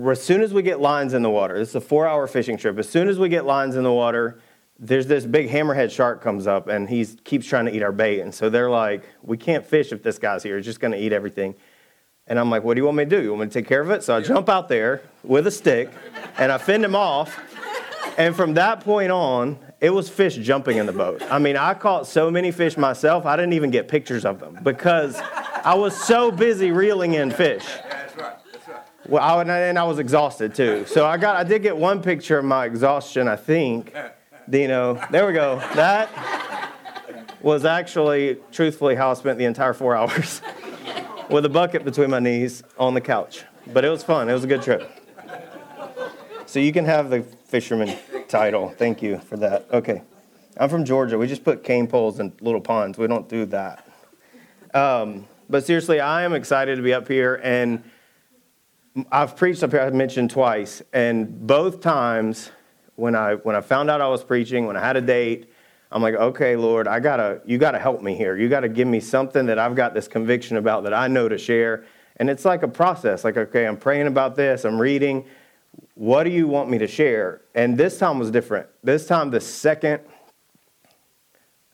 as 0.10 0.22
soon 0.22 0.42
as 0.42 0.54
we 0.54 0.62
get 0.62 0.80
lines 0.80 1.14
in 1.14 1.24
the 1.24 1.30
water, 1.30 1.58
this 1.58 1.70
is 1.70 1.76
a 1.76 1.82
four-hour 1.82 2.28
fishing 2.28 2.58
trip. 2.58 2.78
As 2.78 2.88
soon 2.88 3.08
as 3.08 3.18
we 3.18 3.30
get 3.30 3.46
lines 3.46 3.76
in 3.76 3.84
the 3.84 3.92
water, 3.92 4.40
there's 4.78 5.08
this 5.08 5.26
big 5.26 5.50
hammerhead 5.50 5.92
shark 5.92 6.22
comes 6.22 6.48
up, 6.48 6.68
and 6.68 6.88
he 6.90 7.06
keeps 7.06 7.46
trying 7.46 7.66
to 7.66 7.76
eat 7.76 7.84
our 7.84 7.92
bait. 7.92 8.22
And 8.22 8.34
so 8.34 8.50
they're 8.50 8.70
like, 8.70 9.04
"We 9.24 9.38
can't 9.38 9.66
fish 9.66 9.92
if 9.92 10.04
this 10.04 10.20
guy's 10.20 10.44
here. 10.44 10.58
He's 10.58 10.66
just 10.66 10.80
going 10.80 10.94
to 10.94 11.00
eat 11.00 11.14
everything." 11.14 11.56
And 12.28 12.38
I'm 12.38 12.52
like, 12.52 12.64
"What 12.64 12.76
do 12.76 12.82
you 12.82 12.86
want 12.86 12.98
me 12.98 13.06
to 13.06 13.10
do? 13.10 13.22
You 13.22 13.30
want 13.30 13.42
me 13.42 13.48
to 13.48 13.54
take 13.54 13.68
care 13.68 13.82
of 13.82 13.90
it?" 13.90 14.04
So 14.04 14.16
I 14.16 14.22
jump 14.22 14.50
out 14.50 14.68
there 14.68 15.02
with 15.24 15.48
a 15.48 15.52
stick, 15.52 15.90
and 16.38 16.52
I 16.52 16.58
fend 16.58 16.86
him 16.86 16.96
off. 16.96 17.40
And 18.18 18.36
from 18.36 18.54
that 18.56 18.82
point 18.82 19.12
on, 19.12 19.58
it 19.82 19.92
was 19.92 20.10
fish 20.10 20.36
jumping 20.36 20.78
in 20.78 20.86
the 20.86 20.94
boat. 20.94 21.22
I 21.32 21.40
mean, 21.40 21.56
I 21.56 21.74
caught 21.74 22.06
so 22.06 22.30
many 22.30 22.52
fish 22.52 22.78
myself, 22.78 23.26
I 23.26 23.36
didn't 23.36 23.54
even 23.54 23.72
get 23.72 23.88
pictures 23.88 24.26
of 24.26 24.40
them 24.40 24.60
because 24.62 25.18
I 25.64 25.74
was 25.76 25.96
so 25.96 26.32
busy 26.32 26.72
reeling 26.72 27.14
in 27.14 27.32
fish. 27.32 27.64
Yeah, 27.66 27.88
that's 27.90 28.18
right. 28.18 28.38
That's 28.52 28.68
right. 28.68 29.10
Well, 29.10 29.24
I, 29.24 29.42
and 29.44 29.80
I 29.80 29.84
was 29.84 30.00
exhausted 30.00 30.54
too. 30.54 30.86
So 30.86 31.06
I 31.06 31.18
got, 31.18 31.38
I 31.38 31.44
did 31.44 31.62
get 31.62 31.78
one 31.78 32.02
picture 32.02 32.40
of 32.40 32.46
my 32.46 32.66
exhaustion, 32.66 33.28
I 33.28 33.36
think. 33.36 33.96
Dino, 34.50 35.00
there 35.12 35.28
we 35.28 35.34
go. 35.34 35.60
That 35.76 36.10
was 37.42 37.66
actually, 37.66 38.38
truthfully, 38.52 38.96
how 38.96 39.12
I 39.12 39.14
spent 39.14 39.38
the 39.38 39.46
entire 39.46 39.74
four 39.74 39.96
hours 39.98 40.42
with 41.30 41.46
a 41.46 41.50
bucket 41.50 41.86
between 41.86 42.10
my 42.10 42.20
knees 42.20 42.64
on 42.78 42.94
the 42.94 43.02
couch. 43.02 43.44
But 43.72 43.86
it 43.86 43.90
was 43.90 44.04
fun. 44.04 44.28
It 44.30 44.34
was 44.34 44.44
a 44.44 44.48
good 44.48 44.64
trip. 44.64 44.90
So 46.48 46.60
you 46.60 46.74
can 46.74 46.86
have 46.86 47.12
the 47.12 47.22
fisherman 47.22 47.96
title. 48.30 48.70
Thank 48.70 49.02
you 49.02 49.18
for 49.18 49.38
that. 49.38 49.66
Okay. 49.74 50.04
I'm 50.58 50.70
from 50.70 50.86
Georgia. 50.86 51.18
We 51.18 51.28
just 51.28 51.44
put 51.44 51.64
cane 51.64 51.88
poles 51.88 52.20
in 52.20 52.32
little 52.42 52.62
ponds. 52.62 52.98
We 52.98 53.08
don't 53.08 53.28
do 53.28 53.46
that. 53.48 53.86
Um, 54.74 55.28
but 55.50 55.66
seriously, 55.66 56.00
I 56.00 56.24
am 56.24 56.34
excited 56.34 56.76
to 56.76 56.82
be 56.82 56.94
up 56.94 57.08
here. 57.08 57.42
And 57.44 57.84
I've 59.12 59.36
preached 59.36 59.64
up 59.64 59.72
here, 59.72 59.82
I've 59.82 59.94
mentioned 59.94 60.30
twice. 60.30 60.82
And 60.94 61.48
both 61.48 61.82
times 61.82 62.52
when 62.96 63.16
I, 63.16 63.36
when 63.36 63.56
I 63.56 63.62
found 63.62 63.90
out 63.90 64.00
I 64.02 64.08
was 64.08 64.24
preaching, 64.24 64.68
when 64.68 64.78
I 64.78 64.82
had 64.82 64.96
a 64.96 65.02
date, 65.02 65.52
I'm 65.92 66.04
like, 66.04 66.16
okay, 66.16 66.56
Lord, 66.56 66.88
I 66.88 67.00
gotta, 67.00 67.42
you 67.46 67.58
gotta 67.58 67.80
help 67.80 68.04
me 68.04 68.16
here. 68.16 68.38
You 68.38 68.48
gotta 68.48 68.70
give 68.70 68.88
me 68.88 69.00
something 69.00 69.48
that 69.48 69.58
I've 69.58 69.76
got 69.76 69.96
this 69.96 70.08
conviction 70.08 70.58
about 70.58 70.84
that 70.84 70.94
I 70.94 71.08
know 71.08 71.30
to 71.30 71.38
share. 71.38 71.86
And 72.18 72.30
it's 72.30 72.46
like 72.46 72.62
a 72.62 72.68
process. 72.68 73.24
Like, 73.24 73.38
okay, 73.38 73.66
I'm 73.66 73.78
praying 73.78 74.08
about 74.08 74.36
this, 74.36 74.66
I'm 74.66 74.80
reading, 74.80 75.26
what 75.96 76.24
do 76.24 76.30
you 76.30 76.48
want 76.48 76.70
me 76.70 76.78
to 76.78 76.88
share? 76.88 77.42
And 77.56 77.78
this 77.78 77.98
time 77.98 78.20
was 78.20 78.32
different. 78.32 78.68
This 78.84 79.06
time, 79.06 79.32
the 79.32 79.42
second, 79.42 80.02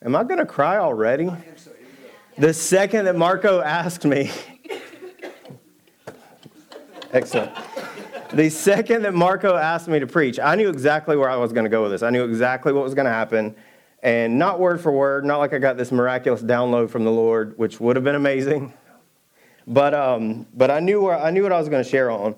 am 0.04 0.16
I 0.16 0.24
going 0.24 0.40
to 0.40 0.46
cry 0.46 0.78
already? 0.78 1.30
The 2.38 2.54
second 2.54 3.06
that 3.06 3.16
Marco 3.16 3.62
asked 3.62 4.04
me, 4.04 4.32
excellent. 7.12 7.52
The 8.34 8.50
second 8.50 9.04
that 9.04 9.14
Marco 9.14 9.56
asked 9.56 9.88
me 9.88 10.00
to 10.00 10.08
preach, 10.08 10.40
I 10.40 10.56
knew 10.56 10.70
exactly 10.70 11.16
where 11.16 11.30
I 11.30 11.38
was 11.38 11.54
going 11.54 11.64
to 11.64 11.70
go 11.70 11.84
with 11.84 11.92
this. 11.92 12.04
I 12.04 12.10
knew 12.10 12.26
exactly 12.26 12.74
what 12.74 12.84
was 12.84 12.94
going 12.94 13.06
to 13.06 13.12
happen. 13.12 13.56
And 14.04 14.38
not 14.38 14.60
word 14.60 14.82
for 14.82 14.92
word, 14.92 15.26
not 15.26 15.38
like 15.38 15.54
I 15.54 15.60
got 15.60 15.78
this 15.78 15.92
miraculous 15.92 16.42
download 16.42 16.90
from 16.90 17.06
the 17.06 17.12
Lord, 17.12 17.58
which 17.58 17.80
would 17.80 17.96
have 17.96 18.04
been 18.04 18.16
amazing. 18.16 18.74
But, 19.68 19.94
um, 19.94 20.46
but 20.54 20.70
I, 20.70 20.80
knew 20.80 21.02
where, 21.02 21.18
I 21.18 21.32
knew 21.32 21.44
what 21.44 21.52
I 21.52 21.60
was 21.60 21.70
going 21.70 21.84
to 21.84 21.90
share 21.90 22.12
on. 22.12 22.36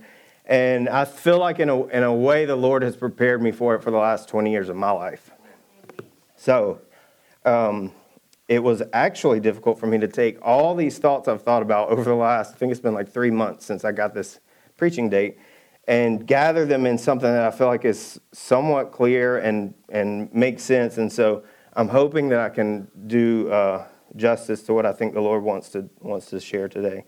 And 0.48 0.88
I 0.88 1.04
feel 1.04 1.40
like, 1.40 1.60
in 1.60 1.70
a, 1.70 1.86
in 1.88 2.04
a 2.04 2.14
way, 2.14 2.46
the 2.46 2.56
Lord 2.56 2.82
has 2.82 2.96
prepared 2.96 3.42
me 3.42 3.52
for 3.52 3.76
it 3.76 3.84
for 3.84 3.92
the 3.92 3.98
last 3.98 4.30
20 4.30 4.50
years 4.50 4.70
of 4.70 4.78
my 4.78 4.92
life. 4.92 5.30
So, 6.38 6.80
um, 7.44 7.92
it 8.48 8.64
was 8.64 8.82
actually 8.94 9.42
difficult 9.42 9.78
for 9.78 9.88
me 9.88 9.98
to 9.98 10.08
take 10.08 10.38
all 10.42 10.74
these 10.74 11.00
thoughts 11.00 11.28
I've 11.28 11.42
thought 11.42 11.62
about 11.62 11.90
over 11.90 12.04
the 12.04 12.16
last, 12.16 12.56
I 12.56 12.58
think 12.58 12.72
it's 12.72 12.80
been 12.80 12.94
like 12.94 13.12
three 13.12 13.30
months 13.30 13.66
since 13.66 13.84
I 13.84 13.92
got 13.92 14.14
this 14.14 14.40
preaching 14.78 15.10
date, 15.10 15.38
and 15.86 16.26
gather 16.26 16.66
them 16.66 16.86
in 16.86 16.98
something 16.98 17.30
that 17.30 17.44
I 17.44 17.52
feel 17.52 17.68
like 17.68 17.84
is 17.84 18.20
somewhat 18.32 18.94
clear 18.94 19.40
and, 19.40 19.74
and 19.90 20.34
makes 20.34 20.64
sense. 20.64 20.98
And 20.98 21.12
so 21.12 21.44
I'm 21.74 21.90
hoping 21.90 22.30
that 22.30 22.40
I 22.40 22.50
can 22.50 22.88
do 23.08 23.52
uh, 23.52 23.86
justice 24.16 24.64
to 24.64 24.74
what 24.74 24.86
I 24.86 24.94
think 24.94 25.14
the 25.14 25.22
Lord 25.22 25.44
wants 25.44 25.70
to, 25.70 25.90
wants 26.00 26.28
to 26.28 26.40
share 26.40 26.70
today. 26.70 27.04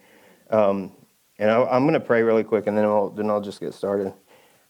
Um, 0.50 0.91
and 1.39 1.50
I, 1.50 1.75
am 1.75 1.84
going 1.84 1.93
to 1.93 2.01
pray 2.01 2.22
really 2.22 2.43
quick, 2.43 2.67
and 2.67 2.77
then 2.77 2.84
I'll, 2.84 3.10
then 3.10 3.29
I'll 3.29 3.41
just 3.41 3.62
get 3.62 3.74
started. 3.74 4.13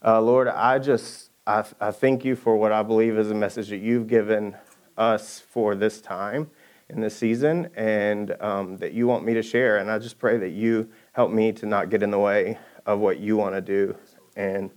Uh, 0.05 0.21
Lord, 0.21 0.47
I 0.47 0.77
just 0.77 1.31
I, 1.45 1.65
I 1.81 1.89
thank 1.89 2.23
you 2.23 2.35
for 2.35 2.55
what 2.55 2.71
I 2.71 2.83
believe 2.83 3.17
is 3.17 3.31
a 3.31 3.35
message 3.35 3.69
that 3.69 3.79
you've 3.79 4.07
given 4.07 4.55
us 4.95 5.39
for 5.39 5.73
this 5.73 5.99
time 5.99 6.51
in 6.89 7.01
this 7.01 7.17
season, 7.17 7.69
and 7.75 8.39
um, 8.39 8.77
that 8.77 8.93
you 8.93 9.07
want 9.07 9.25
me 9.25 9.33
to 9.33 9.41
share. 9.41 9.77
And 9.77 9.89
I 9.89 9.97
just 9.97 10.19
pray 10.19 10.37
that 10.37 10.49
you 10.49 10.89
help 11.13 11.31
me 11.31 11.51
to 11.53 11.65
not 11.65 11.89
get 11.89 12.03
in 12.03 12.11
the 12.11 12.19
way 12.19 12.59
of 12.85 12.99
what 12.99 13.19
you 13.19 13.35
want 13.35 13.55
to 13.55 13.61
do, 13.61 13.97
and 14.35 14.69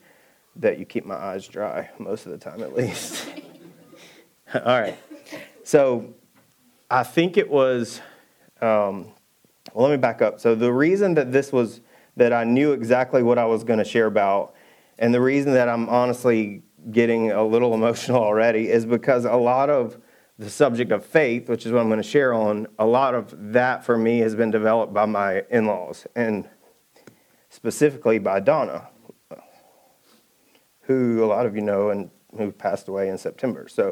that 0.57 0.79
you 0.79 0.87
keep 0.87 1.05
my 1.05 1.15
eyes 1.15 1.47
dry 1.47 1.91
most 1.99 2.25
of 2.25 2.33
the 2.33 2.39
time, 2.39 2.63
at 2.63 2.75
least. 2.77 3.29
All 4.55 4.81
right. 4.81 4.99
So 5.63 6.15
I 6.91 7.03
think 7.03 7.37
it 7.37 7.51
was. 7.51 8.01
Um, 8.63 9.13
well, 9.73 9.89
let 9.89 9.95
me 9.95 10.01
back 10.01 10.23
up. 10.23 10.41
So 10.41 10.55
the 10.55 10.73
reason 10.73 11.15
that 11.15 11.33
this 11.33 11.53
was 11.53 11.81
that 12.17 12.33
I 12.33 12.45
knew 12.45 12.73
exactly 12.73 13.23
what 13.23 13.39
I 13.39 13.45
was 13.47 13.65
going 13.65 13.79
to 13.79 13.85
share 13.85 14.07
about, 14.07 14.55
and 14.99 15.15
the 15.15 15.21
reason 15.21 15.53
that 15.55 15.69
I'm 15.69 15.89
honestly 15.89 16.63
getting 16.91 17.31
a 17.31 17.45
little 17.45 17.75
emotional 17.81 18.23
already 18.23 18.69
is 18.69 18.85
because 18.85 19.25
a 19.25 19.37
lot 19.37 19.71
of 19.71 19.99
the 20.39 20.51
subject 20.51 20.91
of 20.91 21.05
faith, 21.05 21.49
which 21.49 21.67
is 21.67 21.73
what 21.73 21.81
I'm 21.81 21.89
going 21.89 22.03
to 22.03 22.09
share 22.09 22.35
on, 22.35 22.67
a 22.79 22.87
lot 22.87 23.15
of 23.15 23.53
that 23.53 23.85
for 23.85 23.97
me 23.97 24.19
has 24.19 24.35
been 24.35 24.51
developed 24.51 24.93
by 24.93 25.07
my 25.07 25.43
in-laws. 25.51 26.07
And 26.17 26.49
specifically 27.53 28.19
by 28.19 28.41
Donna, 28.41 28.89
who 30.83 31.23
a 31.23 31.27
lot 31.27 31.47
of 31.47 31.55
you 31.55 31.63
know 31.63 31.91
and 31.91 32.11
who 32.37 32.51
passed 32.51 32.89
away 32.89 33.09
in 33.09 33.19
September. 33.19 33.69
So 33.69 33.91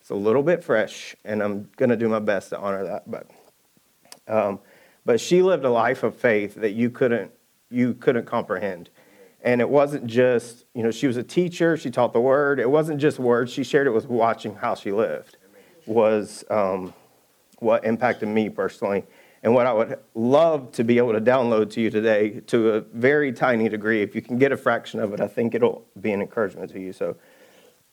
it's 0.00 0.10
a 0.10 0.14
little 0.14 0.42
bit 0.42 0.62
fresh, 0.62 1.16
and 1.24 1.42
I'm 1.42 1.68
going 1.76 1.90
to 1.90 1.96
do 1.96 2.08
my 2.08 2.20
best 2.20 2.50
to 2.50 2.58
honor 2.58 2.84
that. 2.84 3.10
But, 3.10 3.30
um, 4.28 4.60
but 5.10 5.20
she 5.20 5.42
lived 5.42 5.64
a 5.64 5.70
life 5.70 6.04
of 6.04 6.14
faith 6.14 6.54
that 6.54 6.70
you 6.70 6.88
couldn't, 6.88 7.32
you 7.68 7.94
couldn't 7.94 8.26
comprehend. 8.26 8.90
And 9.42 9.60
it 9.60 9.68
wasn't 9.68 10.06
just, 10.06 10.66
you 10.72 10.84
know, 10.84 10.92
she 10.92 11.08
was 11.08 11.16
a 11.16 11.24
teacher, 11.24 11.76
she 11.76 11.90
taught 11.90 12.12
the 12.12 12.20
word. 12.20 12.60
It 12.60 12.70
wasn't 12.70 13.00
just 13.00 13.18
words, 13.18 13.52
she 13.52 13.64
shared 13.64 13.88
it 13.88 13.90
with 13.90 14.06
watching 14.06 14.54
how 14.54 14.76
she 14.76 14.92
lived, 14.92 15.36
was 15.84 16.44
um, 16.48 16.94
what 17.58 17.84
impacted 17.84 18.28
me 18.28 18.50
personally. 18.50 19.02
And 19.42 19.52
what 19.52 19.66
I 19.66 19.72
would 19.72 19.98
love 20.14 20.70
to 20.74 20.84
be 20.84 20.98
able 20.98 21.14
to 21.14 21.20
download 21.20 21.70
to 21.70 21.80
you 21.80 21.90
today 21.90 22.38
to 22.46 22.74
a 22.74 22.80
very 22.80 23.32
tiny 23.32 23.68
degree, 23.68 24.02
if 24.02 24.14
you 24.14 24.22
can 24.22 24.38
get 24.38 24.52
a 24.52 24.56
fraction 24.56 25.00
of 25.00 25.12
it, 25.12 25.20
I 25.20 25.26
think 25.26 25.56
it'll 25.56 25.84
be 26.00 26.12
an 26.12 26.20
encouragement 26.20 26.70
to 26.70 26.78
you. 26.78 26.92
So, 26.92 27.16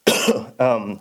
um, 0.60 1.00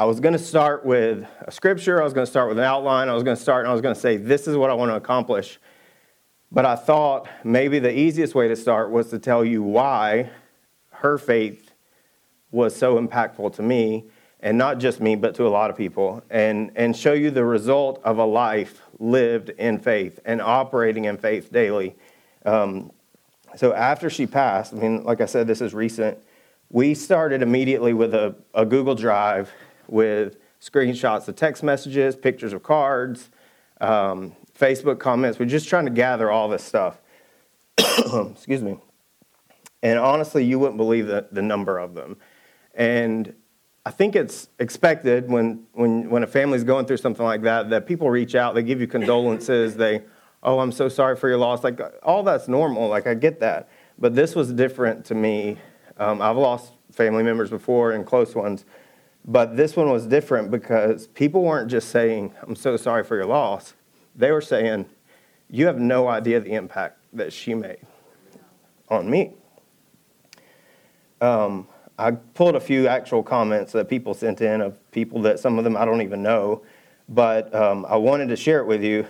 I 0.00 0.04
was 0.04 0.18
going 0.18 0.32
to 0.32 0.38
start 0.38 0.82
with 0.82 1.28
a 1.42 1.52
scripture, 1.52 2.00
I 2.00 2.04
was 2.04 2.14
going 2.14 2.24
to 2.24 2.30
start 2.30 2.48
with 2.48 2.56
an 2.56 2.64
outline, 2.64 3.10
I 3.10 3.12
was 3.12 3.22
going 3.22 3.36
to 3.36 3.42
start 3.42 3.66
and 3.66 3.68
I 3.68 3.74
was 3.74 3.82
going 3.82 3.94
to 3.94 4.00
say, 4.00 4.16
This 4.16 4.48
is 4.48 4.56
what 4.56 4.70
I 4.70 4.72
want 4.72 4.90
to 4.90 4.94
accomplish. 4.94 5.58
But 6.50 6.64
I 6.64 6.74
thought 6.74 7.28
maybe 7.44 7.78
the 7.80 7.94
easiest 7.94 8.34
way 8.34 8.48
to 8.48 8.56
start 8.56 8.90
was 8.90 9.10
to 9.10 9.18
tell 9.18 9.44
you 9.44 9.62
why 9.62 10.30
her 10.88 11.18
faith 11.18 11.72
was 12.50 12.74
so 12.74 12.98
impactful 12.98 13.54
to 13.56 13.62
me, 13.62 14.06
and 14.40 14.56
not 14.56 14.78
just 14.78 15.02
me, 15.02 15.16
but 15.16 15.34
to 15.34 15.46
a 15.46 15.50
lot 15.50 15.68
of 15.68 15.76
people, 15.76 16.22
and, 16.30 16.72
and 16.76 16.96
show 16.96 17.12
you 17.12 17.30
the 17.30 17.44
result 17.44 18.00
of 18.02 18.16
a 18.16 18.24
life 18.24 18.80
lived 18.98 19.50
in 19.50 19.78
faith 19.78 20.18
and 20.24 20.40
operating 20.40 21.04
in 21.04 21.18
faith 21.18 21.52
daily. 21.52 21.94
Um, 22.46 22.90
so 23.54 23.74
after 23.74 24.08
she 24.08 24.26
passed, 24.26 24.72
I 24.72 24.76
mean, 24.78 25.04
like 25.04 25.20
I 25.20 25.26
said, 25.26 25.46
this 25.46 25.60
is 25.60 25.74
recent, 25.74 26.16
we 26.70 26.94
started 26.94 27.42
immediately 27.42 27.92
with 27.92 28.14
a, 28.14 28.34
a 28.54 28.64
Google 28.64 28.94
Drive 28.94 29.52
with 29.90 30.38
screenshots 30.60 31.26
of 31.28 31.36
text 31.36 31.62
messages, 31.62 32.16
pictures 32.16 32.52
of 32.52 32.62
cards, 32.62 33.30
um, 33.80 34.36
Facebook 34.58 34.98
comments. 34.98 35.38
We're 35.38 35.46
just 35.46 35.68
trying 35.68 35.86
to 35.86 35.90
gather 35.90 36.30
all 36.30 36.48
this 36.48 36.62
stuff. 36.62 37.00
Excuse 37.78 38.62
me. 38.62 38.78
And 39.82 39.98
honestly, 39.98 40.44
you 40.44 40.58
wouldn't 40.58 40.76
believe 40.76 41.06
the, 41.06 41.26
the 41.32 41.42
number 41.42 41.78
of 41.78 41.94
them. 41.94 42.18
And 42.74 43.34
I 43.86 43.90
think 43.90 44.14
it's 44.14 44.48
expected 44.58 45.30
when, 45.30 45.66
when, 45.72 46.10
when 46.10 46.22
a 46.22 46.26
family's 46.26 46.64
going 46.64 46.84
through 46.84 46.98
something 46.98 47.24
like 47.24 47.42
that, 47.42 47.70
that 47.70 47.86
people 47.86 48.10
reach 48.10 48.34
out, 48.34 48.54
they 48.54 48.62
give 48.62 48.80
you 48.80 48.86
condolences, 48.86 49.76
they, 49.76 50.02
oh, 50.42 50.60
I'm 50.60 50.72
so 50.72 50.88
sorry 50.88 51.16
for 51.16 51.28
your 51.28 51.38
loss. 51.38 51.64
Like, 51.64 51.80
all 52.02 52.22
that's 52.22 52.46
normal. 52.46 52.88
Like, 52.88 53.06
I 53.06 53.14
get 53.14 53.40
that. 53.40 53.70
But 53.98 54.14
this 54.14 54.34
was 54.34 54.52
different 54.52 55.06
to 55.06 55.14
me. 55.14 55.56
Um, 55.96 56.20
I've 56.20 56.36
lost 56.36 56.72
family 56.92 57.22
members 57.22 57.48
before 57.48 57.92
and 57.92 58.04
close 58.04 58.34
ones. 58.34 58.66
But 59.24 59.56
this 59.56 59.76
one 59.76 59.90
was 59.90 60.06
different 60.06 60.50
because 60.50 61.06
people 61.08 61.42
weren't 61.42 61.70
just 61.70 61.90
saying, 61.90 62.32
I'm 62.42 62.56
so 62.56 62.76
sorry 62.76 63.04
for 63.04 63.16
your 63.16 63.26
loss. 63.26 63.74
They 64.16 64.30
were 64.30 64.40
saying, 64.40 64.86
You 65.48 65.66
have 65.66 65.78
no 65.78 66.08
idea 66.08 66.40
the 66.40 66.52
impact 66.52 66.98
that 67.12 67.32
she 67.32 67.54
made 67.54 67.86
on 68.88 69.08
me. 69.08 69.34
Um, 71.20 71.68
I 71.98 72.12
pulled 72.12 72.56
a 72.56 72.60
few 72.60 72.88
actual 72.88 73.22
comments 73.22 73.72
that 73.72 73.88
people 73.88 74.14
sent 74.14 74.40
in 74.40 74.62
of 74.62 74.90
people 74.90 75.20
that 75.22 75.38
some 75.38 75.58
of 75.58 75.64
them 75.64 75.76
I 75.76 75.84
don't 75.84 76.00
even 76.00 76.22
know, 76.22 76.62
but 77.08 77.54
um, 77.54 77.84
I 77.86 77.96
wanted 77.96 78.28
to 78.30 78.36
share 78.36 78.60
it 78.60 78.66
with 78.66 78.82
you. 78.82 79.06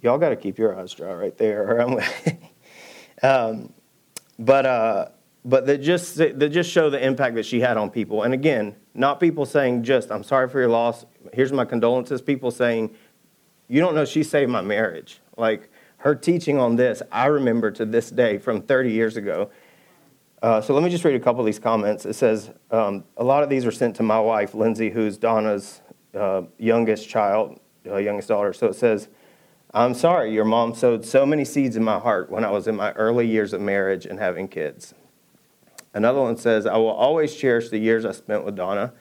Y'all 0.00 0.16
got 0.16 0.30
to 0.30 0.36
keep 0.36 0.58
your 0.58 0.78
eyes 0.78 0.94
dry 0.94 1.12
right 1.12 1.36
there. 1.36 1.80
um, 3.22 3.72
but 4.38 4.64
uh, 4.64 5.08
but 5.44 5.66
that 5.66 5.78
just 5.78 6.16
that 6.16 6.50
just 6.50 6.70
show 6.70 6.90
the 6.90 7.04
impact 7.04 7.34
that 7.36 7.46
she 7.46 7.60
had 7.60 7.76
on 7.76 7.90
people. 7.90 8.22
And 8.22 8.34
again, 8.34 8.76
not 8.94 9.20
people 9.20 9.46
saying 9.46 9.84
just 9.84 10.10
"I'm 10.10 10.22
sorry 10.22 10.48
for 10.48 10.60
your 10.60 10.68
loss." 10.68 11.06
Here's 11.32 11.52
my 11.52 11.64
condolences. 11.64 12.20
People 12.20 12.50
saying 12.50 12.94
you 13.68 13.80
don't 13.80 13.94
know 13.94 14.04
she 14.04 14.22
saved 14.22 14.50
my 14.50 14.60
marriage. 14.60 15.20
Like 15.36 15.70
her 15.98 16.14
teaching 16.14 16.58
on 16.58 16.76
this, 16.76 17.02
I 17.12 17.26
remember 17.26 17.70
to 17.72 17.84
this 17.84 18.10
day 18.10 18.38
from 18.38 18.62
30 18.62 18.90
years 18.90 19.16
ago. 19.16 19.50
Uh, 20.42 20.60
so 20.60 20.72
let 20.74 20.82
me 20.82 20.88
just 20.88 21.04
read 21.04 21.14
a 21.14 21.20
couple 21.20 21.40
of 21.40 21.46
these 21.46 21.58
comments. 21.58 22.06
It 22.06 22.14
says, 22.14 22.50
um, 22.70 23.04
a 23.18 23.24
lot 23.24 23.42
of 23.42 23.50
these 23.50 23.66
are 23.66 23.70
sent 23.70 23.96
to 23.96 24.02
my 24.02 24.18
wife, 24.18 24.54
Lindsay, 24.54 24.88
who's 24.88 25.18
Donna's 25.18 25.82
uh, 26.14 26.42
youngest 26.58 27.08
child, 27.08 27.60
uh, 27.86 27.96
youngest 27.96 28.28
daughter. 28.28 28.54
So 28.54 28.66
it 28.66 28.74
says, 28.74 29.08
I'm 29.72 29.92
sorry, 29.94 30.32
your 30.32 30.46
mom 30.46 30.74
sowed 30.74 31.04
so 31.04 31.26
many 31.26 31.44
seeds 31.44 31.76
in 31.76 31.84
my 31.84 31.98
heart 31.98 32.30
when 32.30 32.44
I 32.44 32.50
was 32.50 32.66
in 32.66 32.74
my 32.74 32.92
early 32.92 33.26
years 33.26 33.52
of 33.52 33.60
marriage 33.60 34.06
and 34.06 34.18
having 34.18 34.48
kids. 34.48 34.94
Another 35.92 36.20
one 36.20 36.36
says, 36.36 36.66
I 36.66 36.76
will 36.76 36.88
always 36.88 37.34
cherish 37.34 37.68
the 37.68 37.78
years 37.78 38.04
I 38.04 38.12
spent 38.12 38.44
with 38.44 38.54
Donna 38.54 38.92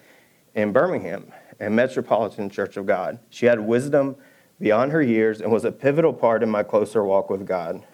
in 0.56 0.71
Birmingham 0.71 1.32
and 1.60 1.75
Metropolitan 1.75 2.49
Church 2.49 2.78
of 2.78 2.86
God. 2.86 3.19
She 3.30 3.45
had 3.45 3.60
wisdom 3.60 4.15
beyond 4.60 4.91
her 4.91 5.02
years 5.02 5.41
and 5.41 5.52
was 5.52 5.65
a 5.65 5.71
pivotal 5.71 6.13
part 6.13 6.41
in 6.41 6.49
my 6.49 6.63
closer 6.63 7.04
walk 7.04 7.30
with 7.30 7.45
God. 7.45 7.86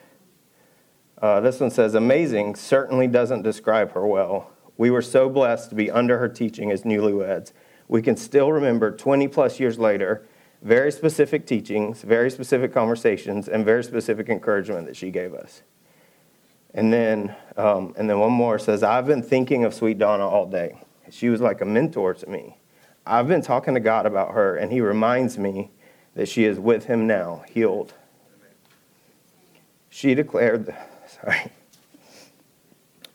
Uh, 1.22 1.40
this 1.42 1.60
one 1.60 1.72
says, 1.72 1.94
Amazing 1.94 2.56
certainly 2.56 3.08
doesn't 3.08 3.42
describe 3.42 3.92
her 3.94 4.06
well. 4.06 4.52
We 4.78 4.90
were 4.92 5.02
so 5.02 5.30
blessed 5.30 5.70
to 5.70 5.76
be 5.76 5.90
under 5.90 6.18
her 6.18 6.28
teaching 6.28 6.72
as 6.72 6.84
newlyweds. 6.84 7.52
We 7.88 8.02
can 8.02 8.18
still 8.18 8.52
remember 8.52 8.92
20 8.92 9.28
plus 9.28 9.60
years 9.60 9.78
later 9.78 10.26
very 10.62 10.92
specific 10.92 11.46
teachings, 11.46 12.02
very 12.02 12.32
specific 12.32 12.74
conversations, 12.74 13.48
and 13.48 13.64
very 13.64 13.84
specific 13.84 14.30
encouragement 14.30 14.88
that 14.88 14.96
she 14.96 15.12
gave 15.12 15.34
us. 15.34 15.62
And 16.76 16.92
then, 16.92 17.34
um, 17.58 17.96
and 17.98 18.08
then 18.08 18.20
one 18.20 18.34
more 18.34 18.60
says, 18.60 18.84
I've 18.84 19.08
been 19.08 19.24
thinking 19.24 19.64
of 19.64 19.74
Sweet 19.74 19.98
Donna 19.98 20.28
all 20.28 20.46
day. 20.46 20.82
She 21.10 21.30
was 21.30 21.40
like 21.42 21.62
a 21.62 21.66
mentor 21.66 22.14
to 22.14 22.30
me. 22.30 22.58
I've 23.08 23.28
been 23.28 23.42
talking 23.42 23.74
to 23.76 23.80
God 23.80 24.06
about 24.06 24.34
her, 24.34 24.58
and 24.58 24.72
He 24.72 24.82
reminds 24.82 25.38
me 25.38 25.72
that 26.16 26.28
she 26.28 26.46
is 26.46 26.60
with 26.60 26.86
him 26.86 27.06
now, 27.06 27.44
healed. 27.50 27.94
She 29.90 30.16
declared, 30.16 30.76
sorry, 31.08 31.52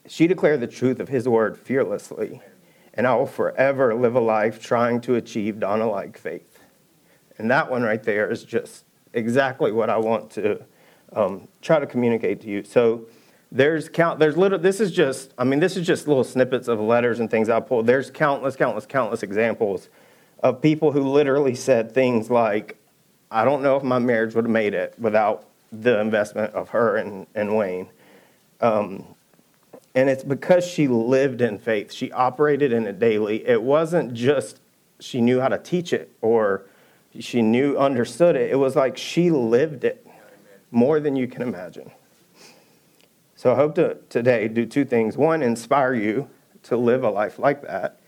she 0.07 0.27
declared 0.27 0.61
the 0.61 0.66
truth 0.66 1.01
of 1.01 1.09
his 1.09 1.29
word 1.29 1.59
fearlessly, 1.59 2.40
and 2.94 3.07
I 3.07 3.14
will 3.14 3.27
forever 3.27 3.94
live 3.94 4.14
a 4.14 4.20
life 4.20 4.62
trying 4.62 5.01
to 5.03 5.14
achieve 5.14 5.61
Donna 5.61 5.88
like 5.88 6.18
faith. 6.18 6.59
And 7.38 7.51
that 7.51 7.70
one 7.70 7.83
right 7.83 8.03
there 8.03 8.31
is 8.31 8.44
just 8.44 8.85
exactly 9.12 9.73
what 9.73 9.88
I 9.88 9.96
want 9.96 10.31
to 10.33 10.62
um, 11.12 11.49
try 11.62 11.79
to 11.79 11.87
communicate 11.87 12.40
to 12.42 12.49
you. 12.49 12.64
So 12.64 13.07
there's 13.52 13.88
count. 13.88 14.18
There's 14.18 14.36
little. 14.36 14.58
This 14.58 14.80
is 14.80 14.92
just. 14.92 15.34
I 15.36 15.44
mean, 15.44 15.60
this 15.60 15.76
is 15.76 15.86
just 15.86 16.06
little 16.06 16.24
snippets 16.24 16.68
of 16.68 16.80
letters 16.80 17.20
and 17.20 17.30
things 17.30 17.48
I 17.48 17.60
pulled. 17.60 17.86
There's 17.86 18.10
countless, 18.10 18.56
countless, 18.56 18.86
countless 18.86 19.22
examples 19.22 19.88
of 20.42 20.62
people 20.62 20.92
who 20.92 21.02
literally 21.02 21.54
said 21.54 21.92
things 21.92 22.30
like, 22.30 22.76
I 23.30 23.44
don't 23.44 23.62
know 23.62 23.76
if 23.76 23.82
my 23.82 23.98
marriage 23.98 24.34
would 24.34 24.44
have 24.44 24.52
made 24.52 24.74
it 24.74 24.94
without 24.98 25.46
the 25.72 26.00
investment 26.00 26.54
of 26.54 26.70
her 26.70 26.96
and, 26.96 27.26
and 27.34 27.56
Wayne. 27.56 27.88
Um, 28.60 29.04
and 29.94 30.08
it's 30.08 30.24
because 30.24 30.66
she 30.66 30.88
lived 30.88 31.40
in 31.40 31.58
faith. 31.58 31.92
She 31.92 32.10
operated 32.12 32.72
in 32.72 32.86
it 32.86 32.98
daily. 32.98 33.46
It 33.46 33.62
wasn't 33.62 34.14
just 34.14 34.60
she 35.00 35.20
knew 35.20 35.40
how 35.40 35.48
to 35.48 35.58
teach 35.58 35.92
it 35.92 36.12
or 36.20 36.62
she 37.18 37.42
knew, 37.42 37.76
understood 37.76 38.36
it. 38.36 38.50
It 38.50 38.56
was 38.56 38.76
like 38.76 38.96
she 38.96 39.30
lived 39.30 39.84
it 39.84 40.06
more 40.70 41.00
than 41.00 41.16
you 41.16 41.26
can 41.26 41.42
imagine. 41.42 41.90
So 43.40 43.53
I 43.53 43.55
hope 43.55 43.74
to 43.76 43.96
today 44.11 44.48
do 44.48 44.66
two 44.66 44.85
things. 44.85 45.16
One, 45.16 45.42
inspire 45.42 45.94
you 45.94 46.29
to 46.64 46.76
live 46.76 47.05
a 47.05 47.09
life 47.09 47.38
like 47.38 47.62
that. 47.62 47.98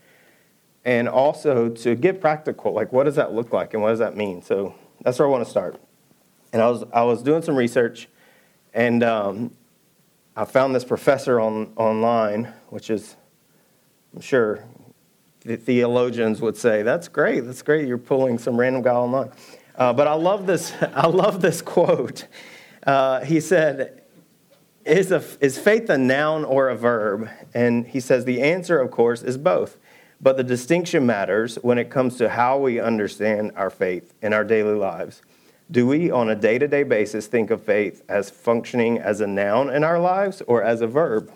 And 0.85 1.09
also 1.09 1.69
to 1.69 1.95
get 1.95 2.21
practical. 2.21 2.71
Like, 2.71 2.93
what 2.93 3.05
does 3.05 3.15
that 3.15 3.33
look 3.33 3.51
like 3.51 3.73
and 3.73 3.81
what 3.81 3.89
does 3.89 3.97
that 3.97 4.15
mean? 4.15 4.43
So 4.43 4.75
that's 5.01 5.17
where 5.17 5.27
I 5.27 5.31
want 5.31 5.43
to 5.43 5.49
start. 5.49 5.81
And 6.51 6.61
I 6.61 6.69
was, 6.69 6.83
I 6.93 7.01
was 7.01 7.23
doing 7.23 7.41
some 7.41 7.55
research, 7.55 8.09
and 8.75 9.01
um, 9.01 9.55
I 10.35 10.45
found 10.45 10.75
this 10.75 10.85
professor 10.85 11.39
on, 11.39 11.73
online, 11.77 12.53
which 12.69 12.91
is, 12.91 13.15
I'm 14.13 14.21
sure 14.21 14.63
the 15.39 15.55
theologians 15.55 16.41
would 16.41 16.57
say, 16.57 16.83
that's 16.83 17.07
great, 17.07 17.39
that's 17.39 17.63
great, 17.63 17.87
you're 17.87 17.97
pulling 17.97 18.37
some 18.37 18.55
random 18.55 18.83
guy 18.83 18.93
online. 18.93 19.31
Uh, 19.75 19.93
but 19.93 20.07
I 20.07 20.13
love 20.13 20.45
this, 20.45 20.73
I 20.93 21.07
love 21.07 21.41
this 21.41 21.63
quote. 21.63 22.27
Uh, 22.85 23.21
he 23.21 23.39
said, 23.39 24.02
is, 24.85 25.11
a, 25.11 25.23
is 25.39 25.57
faith 25.57 25.89
a 25.89 25.97
noun 25.97 26.43
or 26.43 26.69
a 26.69 26.75
verb? 26.75 27.29
And 27.53 27.87
he 27.87 27.99
says, 27.99 28.25
the 28.25 28.41
answer, 28.41 28.79
of 28.79 28.91
course, 28.91 29.23
is 29.23 29.37
both. 29.37 29.77
But 30.21 30.37
the 30.37 30.43
distinction 30.43 31.05
matters 31.05 31.55
when 31.55 31.77
it 31.77 31.89
comes 31.89 32.17
to 32.17 32.29
how 32.29 32.57
we 32.57 32.79
understand 32.79 33.51
our 33.55 33.69
faith 33.69 34.13
in 34.21 34.33
our 34.33 34.43
daily 34.43 34.75
lives. 34.75 35.21
Do 35.69 35.87
we, 35.87 36.11
on 36.11 36.29
a 36.29 36.35
day 36.35 36.57
to 36.57 36.67
day 36.67 36.83
basis, 36.83 37.27
think 37.27 37.49
of 37.49 37.63
faith 37.63 38.03
as 38.07 38.29
functioning 38.29 38.99
as 38.99 39.21
a 39.21 39.27
noun 39.27 39.69
in 39.69 39.83
our 39.83 39.99
lives 39.99 40.41
or 40.47 40.63
as 40.63 40.81
a 40.81 40.87
verb? 40.87 41.31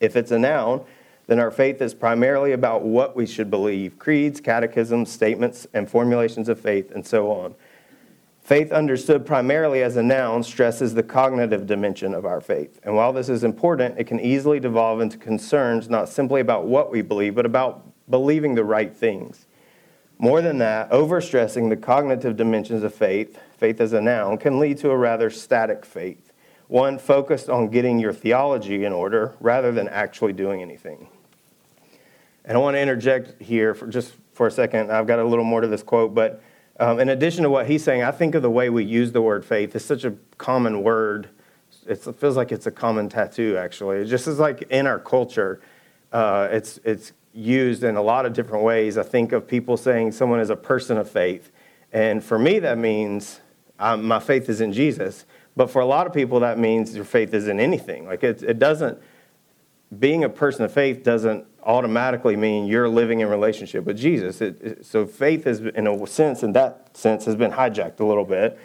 If 0.00 0.16
it's 0.16 0.30
a 0.30 0.38
noun, 0.38 0.84
then 1.26 1.40
our 1.40 1.50
faith 1.50 1.80
is 1.80 1.94
primarily 1.94 2.52
about 2.52 2.82
what 2.82 3.16
we 3.16 3.26
should 3.26 3.50
believe 3.50 3.98
creeds, 3.98 4.40
catechisms, 4.40 5.10
statements, 5.10 5.66
and 5.74 5.88
formulations 5.88 6.48
of 6.48 6.60
faith, 6.60 6.90
and 6.90 7.06
so 7.06 7.30
on. 7.30 7.54
Faith, 8.46 8.70
understood 8.70 9.26
primarily 9.26 9.82
as 9.82 9.96
a 9.96 10.02
noun, 10.04 10.40
stresses 10.40 10.94
the 10.94 11.02
cognitive 11.02 11.66
dimension 11.66 12.14
of 12.14 12.24
our 12.24 12.40
faith. 12.40 12.78
And 12.84 12.94
while 12.94 13.12
this 13.12 13.28
is 13.28 13.42
important, 13.42 13.98
it 13.98 14.04
can 14.04 14.20
easily 14.20 14.60
devolve 14.60 15.00
into 15.00 15.18
concerns 15.18 15.90
not 15.90 16.08
simply 16.08 16.40
about 16.40 16.64
what 16.64 16.92
we 16.92 17.02
believe, 17.02 17.34
but 17.34 17.44
about 17.44 17.84
believing 18.08 18.54
the 18.54 18.62
right 18.62 18.94
things. 18.94 19.46
More 20.18 20.40
than 20.42 20.58
that, 20.58 20.88
overstressing 20.92 21.70
the 21.70 21.76
cognitive 21.76 22.36
dimensions 22.36 22.84
of 22.84 22.94
faith, 22.94 23.36
faith 23.58 23.80
as 23.80 23.92
a 23.92 24.00
noun, 24.00 24.38
can 24.38 24.60
lead 24.60 24.78
to 24.78 24.90
a 24.90 24.96
rather 24.96 25.28
static 25.28 25.84
faith, 25.84 26.32
one 26.68 27.00
focused 27.00 27.50
on 27.50 27.66
getting 27.66 27.98
your 27.98 28.12
theology 28.12 28.84
in 28.84 28.92
order 28.92 29.34
rather 29.40 29.72
than 29.72 29.88
actually 29.88 30.32
doing 30.32 30.62
anything. 30.62 31.08
And 32.44 32.56
I 32.56 32.60
want 32.60 32.76
to 32.76 32.80
interject 32.80 33.42
here 33.42 33.74
for 33.74 33.88
just 33.88 34.14
for 34.34 34.46
a 34.46 34.52
second. 34.52 34.92
I've 34.92 35.08
got 35.08 35.18
a 35.18 35.24
little 35.24 35.44
more 35.44 35.62
to 35.62 35.66
this 35.66 35.82
quote, 35.82 36.14
but 36.14 36.40
um, 36.78 37.00
in 37.00 37.08
addition 37.08 37.42
to 37.44 37.50
what 37.50 37.66
he's 37.66 37.82
saying, 37.82 38.02
I 38.02 38.10
think 38.10 38.34
of 38.34 38.42
the 38.42 38.50
way 38.50 38.68
we 38.70 38.84
use 38.84 39.12
the 39.12 39.22
word 39.22 39.44
faith. 39.44 39.74
It's 39.74 39.84
such 39.84 40.04
a 40.04 40.14
common 40.38 40.82
word. 40.82 41.28
It's, 41.86 42.06
it 42.06 42.16
feels 42.16 42.36
like 42.36 42.52
it's 42.52 42.66
a 42.66 42.70
common 42.70 43.08
tattoo, 43.08 43.56
actually. 43.56 43.98
It 43.98 44.06
just 44.06 44.26
is 44.26 44.38
like 44.38 44.62
in 44.70 44.86
our 44.86 44.98
culture, 44.98 45.60
uh, 46.12 46.48
it's, 46.50 46.78
it's 46.84 47.12
used 47.32 47.84
in 47.84 47.96
a 47.96 48.02
lot 48.02 48.26
of 48.26 48.32
different 48.32 48.64
ways. 48.64 48.98
I 48.98 49.02
think 49.02 49.32
of 49.32 49.46
people 49.46 49.76
saying 49.76 50.12
someone 50.12 50.40
is 50.40 50.50
a 50.50 50.56
person 50.56 50.96
of 50.96 51.10
faith. 51.10 51.50
And 51.92 52.22
for 52.22 52.38
me, 52.38 52.58
that 52.58 52.78
means 52.78 53.40
um, 53.78 54.04
my 54.04 54.18
faith 54.18 54.48
is 54.48 54.60
in 54.60 54.72
Jesus. 54.72 55.24
But 55.54 55.70
for 55.70 55.80
a 55.80 55.86
lot 55.86 56.06
of 56.06 56.12
people, 56.12 56.40
that 56.40 56.58
means 56.58 56.94
your 56.94 57.04
faith 57.04 57.32
is 57.32 57.48
in 57.48 57.60
anything. 57.60 58.06
Like 58.06 58.22
it, 58.22 58.42
it 58.42 58.58
doesn't, 58.58 58.98
being 59.98 60.24
a 60.24 60.28
person 60.28 60.64
of 60.64 60.72
faith 60.72 61.02
doesn't 61.02 61.46
automatically 61.66 62.36
mean 62.36 62.66
you're 62.66 62.88
living 62.88 63.20
in 63.20 63.28
relationship 63.28 63.84
with 63.84 63.98
Jesus. 63.98 64.40
It, 64.40 64.62
it, 64.62 64.86
so 64.86 65.04
faith 65.04 65.44
has, 65.44 65.60
in 65.60 65.86
a 65.86 66.06
sense, 66.06 66.42
in 66.42 66.52
that 66.52 66.96
sense, 66.96 67.24
has 67.24 67.34
been 67.34 67.50
hijacked 67.50 68.00
a 68.00 68.04
little 68.04 68.24
bit. 68.24 68.58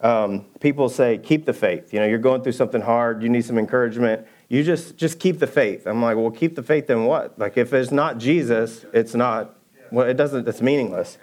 Um, 0.00 0.46
people 0.60 0.88
say, 0.88 1.18
keep 1.18 1.46
the 1.46 1.52
faith. 1.52 1.92
You 1.92 2.00
know, 2.00 2.06
you're 2.06 2.18
going 2.18 2.42
through 2.42 2.52
something 2.52 2.80
hard. 2.80 3.22
You 3.22 3.28
need 3.28 3.44
some 3.44 3.58
encouragement. 3.58 4.26
You 4.48 4.64
just 4.64 4.96
just 4.96 5.20
keep 5.20 5.38
the 5.38 5.46
faith. 5.46 5.86
I'm 5.86 6.02
like, 6.02 6.16
well, 6.16 6.30
keep 6.30 6.56
the 6.56 6.62
faith 6.62 6.90
in 6.90 7.04
what? 7.04 7.38
Like, 7.38 7.56
if 7.56 7.72
it's 7.72 7.92
not 7.92 8.18
Jesus, 8.18 8.84
it's 8.92 9.14
not. 9.14 9.56
Well, 9.92 10.08
it 10.08 10.14
doesn't. 10.14 10.48
It's 10.48 10.60
meaningless. 10.60 11.18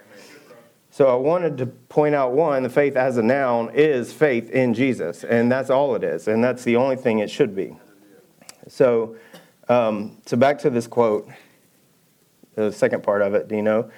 So 0.90 1.08
I 1.08 1.14
wanted 1.16 1.58
to 1.58 1.66
point 1.66 2.14
out 2.14 2.32
one: 2.32 2.62
the 2.62 2.70
faith 2.70 2.96
as 2.96 3.18
a 3.18 3.22
noun 3.22 3.70
is 3.74 4.12
faith 4.12 4.48
in 4.50 4.74
Jesus, 4.74 5.24
and 5.24 5.52
that's 5.52 5.70
all 5.70 5.94
it 5.94 6.02
is, 6.02 6.26
and 6.28 6.42
that's 6.42 6.64
the 6.64 6.76
only 6.76 6.96
thing 6.96 7.18
it 7.18 7.30
should 7.30 7.54
be. 7.54 7.76
So 8.68 9.16
um, 9.68 10.18
so 10.26 10.36
back 10.36 10.58
to 10.60 10.70
this 10.70 10.86
quote, 10.86 11.28
the 12.54 12.72
second 12.72 13.02
part 13.02 13.22
of 13.22 13.34
it, 13.34 13.48
Dino. 13.48 13.90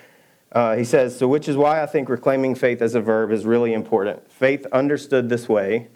Uh, 0.52 0.76
he 0.76 0.84
says, 0.84 1.16
So, 1.16 1.28
which 1.28 1.48
is 1.48 1.56
why 1.56 1.82
I 1.82 1.86
think 1.86 2.08
reclaiming 2.08 2.54
faith 2.54 2.82
as 2.82 2.94
a 2.94 3.00
verb 3.00 3.30
is 3.30 3.46
really 3.46 3.72
important. 3.72 4.30
Faith 4.30 4.66
understood 4.72 5.28
this 5.28 5.48
way 5.48 5.88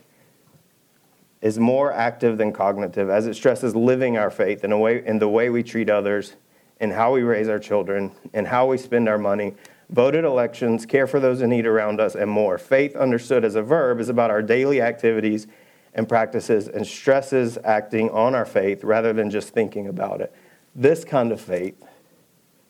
is 1.43 1.59
more 1.59 1.93
active 1.93 2.39
than 2.39 2.53
cognitive, 2.53 3.11
as 3.11 3.27
it 3.27 3.35
stresses 3.35 3.77
living 3.77 4.17
our 4.17 4.31
faith 4.31 4.65
in, 4.65 4.73
a 4.73 4.79
way, 4.79 5.05
in 5.05 5.19
the 5.19 5.29
way 5.29 5.51
we 5.51 5.63
treat 5.63 5.91
others, 5.91 6.37
in 6.81 6.91
how 6.91 7.13
we 7.13 7.23
raise 7.23 7.49
our 7.49 7.59
children, 7.59 8.13
in 8.33 8.47
how 8.47 8.67
we 8.67 8.79
spend 8.79 9.09
our 9.09 9.19
money, 9.19 9.55
vote 9.91 10.15
at 10.15 10.25
elections, 10.25 10.87
care 10.87 11.07
for 11.07 11.21
those 11.21 11.43
in 11.43 11.51
need 11.51 11.67
around 11.67 12.01
us, 12.01 12.15
and 12.15 12.31
more. 12.31 12.57
Faith 12.57 12.97
understood 12.97 13.45
as 13.45 13.57
a 13.57 13.63
verb 13.63 14.01
is 14.01 14.09
about 14.09 14.31
our 14.31 14.41
daily 14.41 14.81
activities 14.81 15.47
and 15.95 16.09
practices 16.09 16.69
and 16.69 16.87
stresses 16.87 17.57
acting 17.65 18.11
on 18.11 18.35
our 18.35 18.45
faith 18.45 18.83
rather 18.83 19.13
than 19.13 19.31
just 19.31 19.51
thinking 19.51 19.87
about 19.87 20.21
it. 20.21 20.35
This 20.75 21.05
kind 21.05 21.31
of 21.31 21.41
faith, 21.41 21.81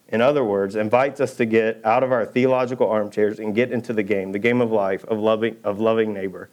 in 0.09 0.21
other 0.21 0.45
words, 0.45 0.77
invites 0.77 1.21
us 1.21 1.35
to 1.37 1.47
get 1.47 1.81
out 1.85 2.03
of 2.03 2.13
our 2.13 2.27
theological 2.27 2.89
armchairs 2.89 3.39
and 3.39 3.55
get 3.55 3.73
into 3.73 3.93
the 3.93 4.03
game, 4.03 4.33
the 4.33 4.39
game 4.39 4.61
of 4.61 4.71
life 4.71 5.05
of 5.07 5.19
loving, 5.19 5.57
of 5.65 5.81
loving 5.81 6.13
neighbor. 6.13 6.51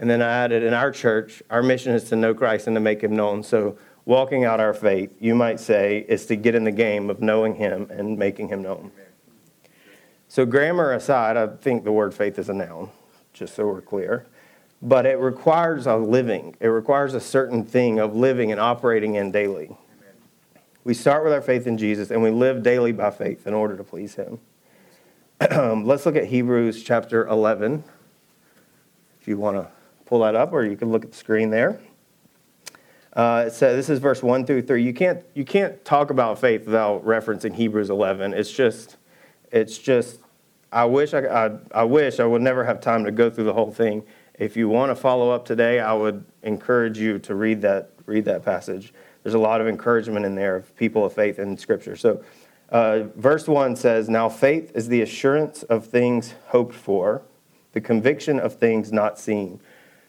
And 0.00 0.10
then 0.10 0.20
I 0.20 0.30
added, 0.44 0.64
in 0.64 0.74
our 0.74 0.90
church, 0.90 1.40
our 1.48 1.62
mission 1.62 1.94
is 1.94 2.04
to 2.04 2.16
know 2.16 2.34
Christ 2.34 2.66
and 2.66 2.74
to 2.74 2.80
make 2.80 3.00
him 3.00 3.14
known. 3.14 3.44
So, 3.44 3.78
walking 4.04 4.44
out 4.44 4.60
our 4.60 4.74
faith, 4.74 5.16
you 5.20 5.34
might 5.34 5.60
say, 5.60 6.04
is 6.08 6.26
to 6.26 6.36
get 6.36 6.54
in 6.54 6.64
the 6.64 6.72
game 6.72 7.08
of 7.08 7.22
knowing 7.22 7.54
him 7.54 7.86
and 7.90 8.18
making 8.18 8.48
him 8.48 8.60
known. 8.60 8.90
So, 10.26 10.44
grammar 10.44 10.92
aside, 10.92 11.36
I 11.36 11.46
think 11.46 11.84
the 11.84 11.92
word 11.92 12.12
faith 12.12 12.40
is 12.40 12.48
a 12.48 12.52
noun, 12.52 12.90
just 13.32 13.54
so 13.54 13.66
we're 13.66 13.80
clear 13.80 14.26
but 14.84 15.06
it 15.06 15.18
requires 15.18 15.86
a 15.86 15.96
living. 15.96 16.54
It 16.60 16.68
requires 16.68 17.14
a 17.14 17.20
certain 17.20 17.64
thing 17.64 17.98
of 17.98 18.14
living 18.14 18.52
and 18.52 18.60
operating 18.60 19.14
in 19.14 19.32
daily. 19.32 19.64
Amen. 19.64 20.62
We 20.84 20.92
start 20.92 21.24
with 21.24 21.32
our 21.32 21.40
faith 21.40 21.66
in 21.66 21.78
Jesus 21.78 22.10
and 22.10 22.22
we 22.22 22.30
live 22.30 22.62
daily 22.62 22.92
by 22.92 23.10
faith 23.10 23.46
in 23.46 23.54
order 23.54 23.78
to 23.78 23.82
please 23.82 24.14
Him. 24.14 24.38
Let's 25.50 26.04
look 26.04 26.16
at 26.16 26.26
Hebrews 26.26 26.82
chapter 26.82 27.26
11. 27.26 27.82
If 29.22 29.26
you 29.26 29.38
want 29.38 29.56
to 29.56 29.68
pull 30.04 30.20
that 30.20 30.34
up, 30.34 30.52
or 30.52 30.66
you 30.66 30.76
can 30.76 30.92
look 30.92 31.02
at 31.02 31.12
the 31.12 31.16
screen 31.16 31.48
there. 31.48 31.80
Uh, 33.14 33.48
says 33.48 33.76
this 33.76 33.88
is 33.88 34.00
verse 34.00 34.22
one 34.22 34.44
through 34.44 34.60
three. 34.60 34.82
You 34.82 34.92
can't 34.92 35.24
you 35.34 35.44
can't 35.44 35.82
talk 35.84 36.10
about 36.10 36.38
faith 36.40 36.66
without 36.66 37.04
referencing 37.06 37.54
Hebrews 37.54 37.88
11. 37.88 38.34
It's 38.34 38.50
just 38.50 38.96
it's 39.50 39.78
just 39.78 40.18
I 40.70 40.84
wish 40.84 41.14
I, 41.14 41.20
I, 41.20 41.50
I 41.72 41.84
wish 41.84 42.18
I 42.18 42.24
would 42.24 42.42
never 42.42 42.64
have 42.64 42.80
time 42.80 43.04
to 43.04 43.12
go 43.12 43.30
through 43.30 43.44
the 43.44 43.52
whole 43.54 43.70
thing. 43.70 44.02
If 44.38 44.56
you 44.56 44.68
want 44.68 44.90
to 44.90 44.96
follow 44.96 45.30
up 45.30 45.44
today, 45.44 45.78
I 45.78 45.92
would 45.92 46.24
encourage 46.42 46.98
you 46.98 47.18
to 47.20 47.34
read 47.34 47.62
that 47.62 47.90
read 48.06 48.24
that 48.24 48.44
passage. 48.44 48.92
There's 49.22 49.34
a 49.34 49.38
lot 49.38 49.60
of 49.60 49.68
encouragement 49.68 50.26
in 50.26 50.34
there 50.34 50.56
of 50.56 50.76
people 50.76 51.04
of 51.04 51.12
faith 51.12 51.38
in 51.38 51.56
Scripture. 51.56 51.96
So, 51.96 52.22
uh, 52.68 53.04
verse 53.14 53.46
one 53.46 53.76
says, 53.76 54.08
"Now 54.08 54.28
faith 54.28 54.72
is 54.74 54.88
the 54.88 55.00
assurance 55.02 55.62
of 55.62 55.86
things 55.86 56.34
hoped 56.48 56.74
for, 56.74 57.22
the 57.72 57.80
conviction 57.80 58.40
of 58.40 58.54
things 58.54 58.92
not 58.92 59.18
seen." 59.18 59.60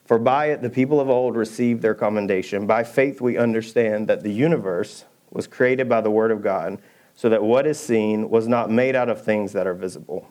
For 0.03 0.19
by 0.19 0.47
it 0.47 0.61
the 0.61 0.69
people 0.69 0.99
of 0.99 1.09
old 1.09 1.35
received 1.35 1.81
their 1.81 1.95
commendation. 1.95 2.67
By 2.67 2.83
faith 2.83 3.21
we 3.21 3.37
understand 3.37 4.07
that 4.07 4.23
the 4.23 4.31
universe 4.31 5.05
was 5.31 5.47
created 5.47 5.87
by 5.87 6.01
the 6.01 6.11
Word 6.11 6.31
of 6.31 6.41
God, 6.41 6.79
so 7.13 7.29
that 7.29 7.43
what 7.43 7.65
is 7.65 7.79
seen 7.79 8.29
was 8.29 8.47
not 8.47 8.69
made 8.69 8.95
out 8.95 9.09
of 9.09 9.21
things 9.21 9.53
that 9.53 9.67
are 9.67 9.73
visible. 9.73 10.27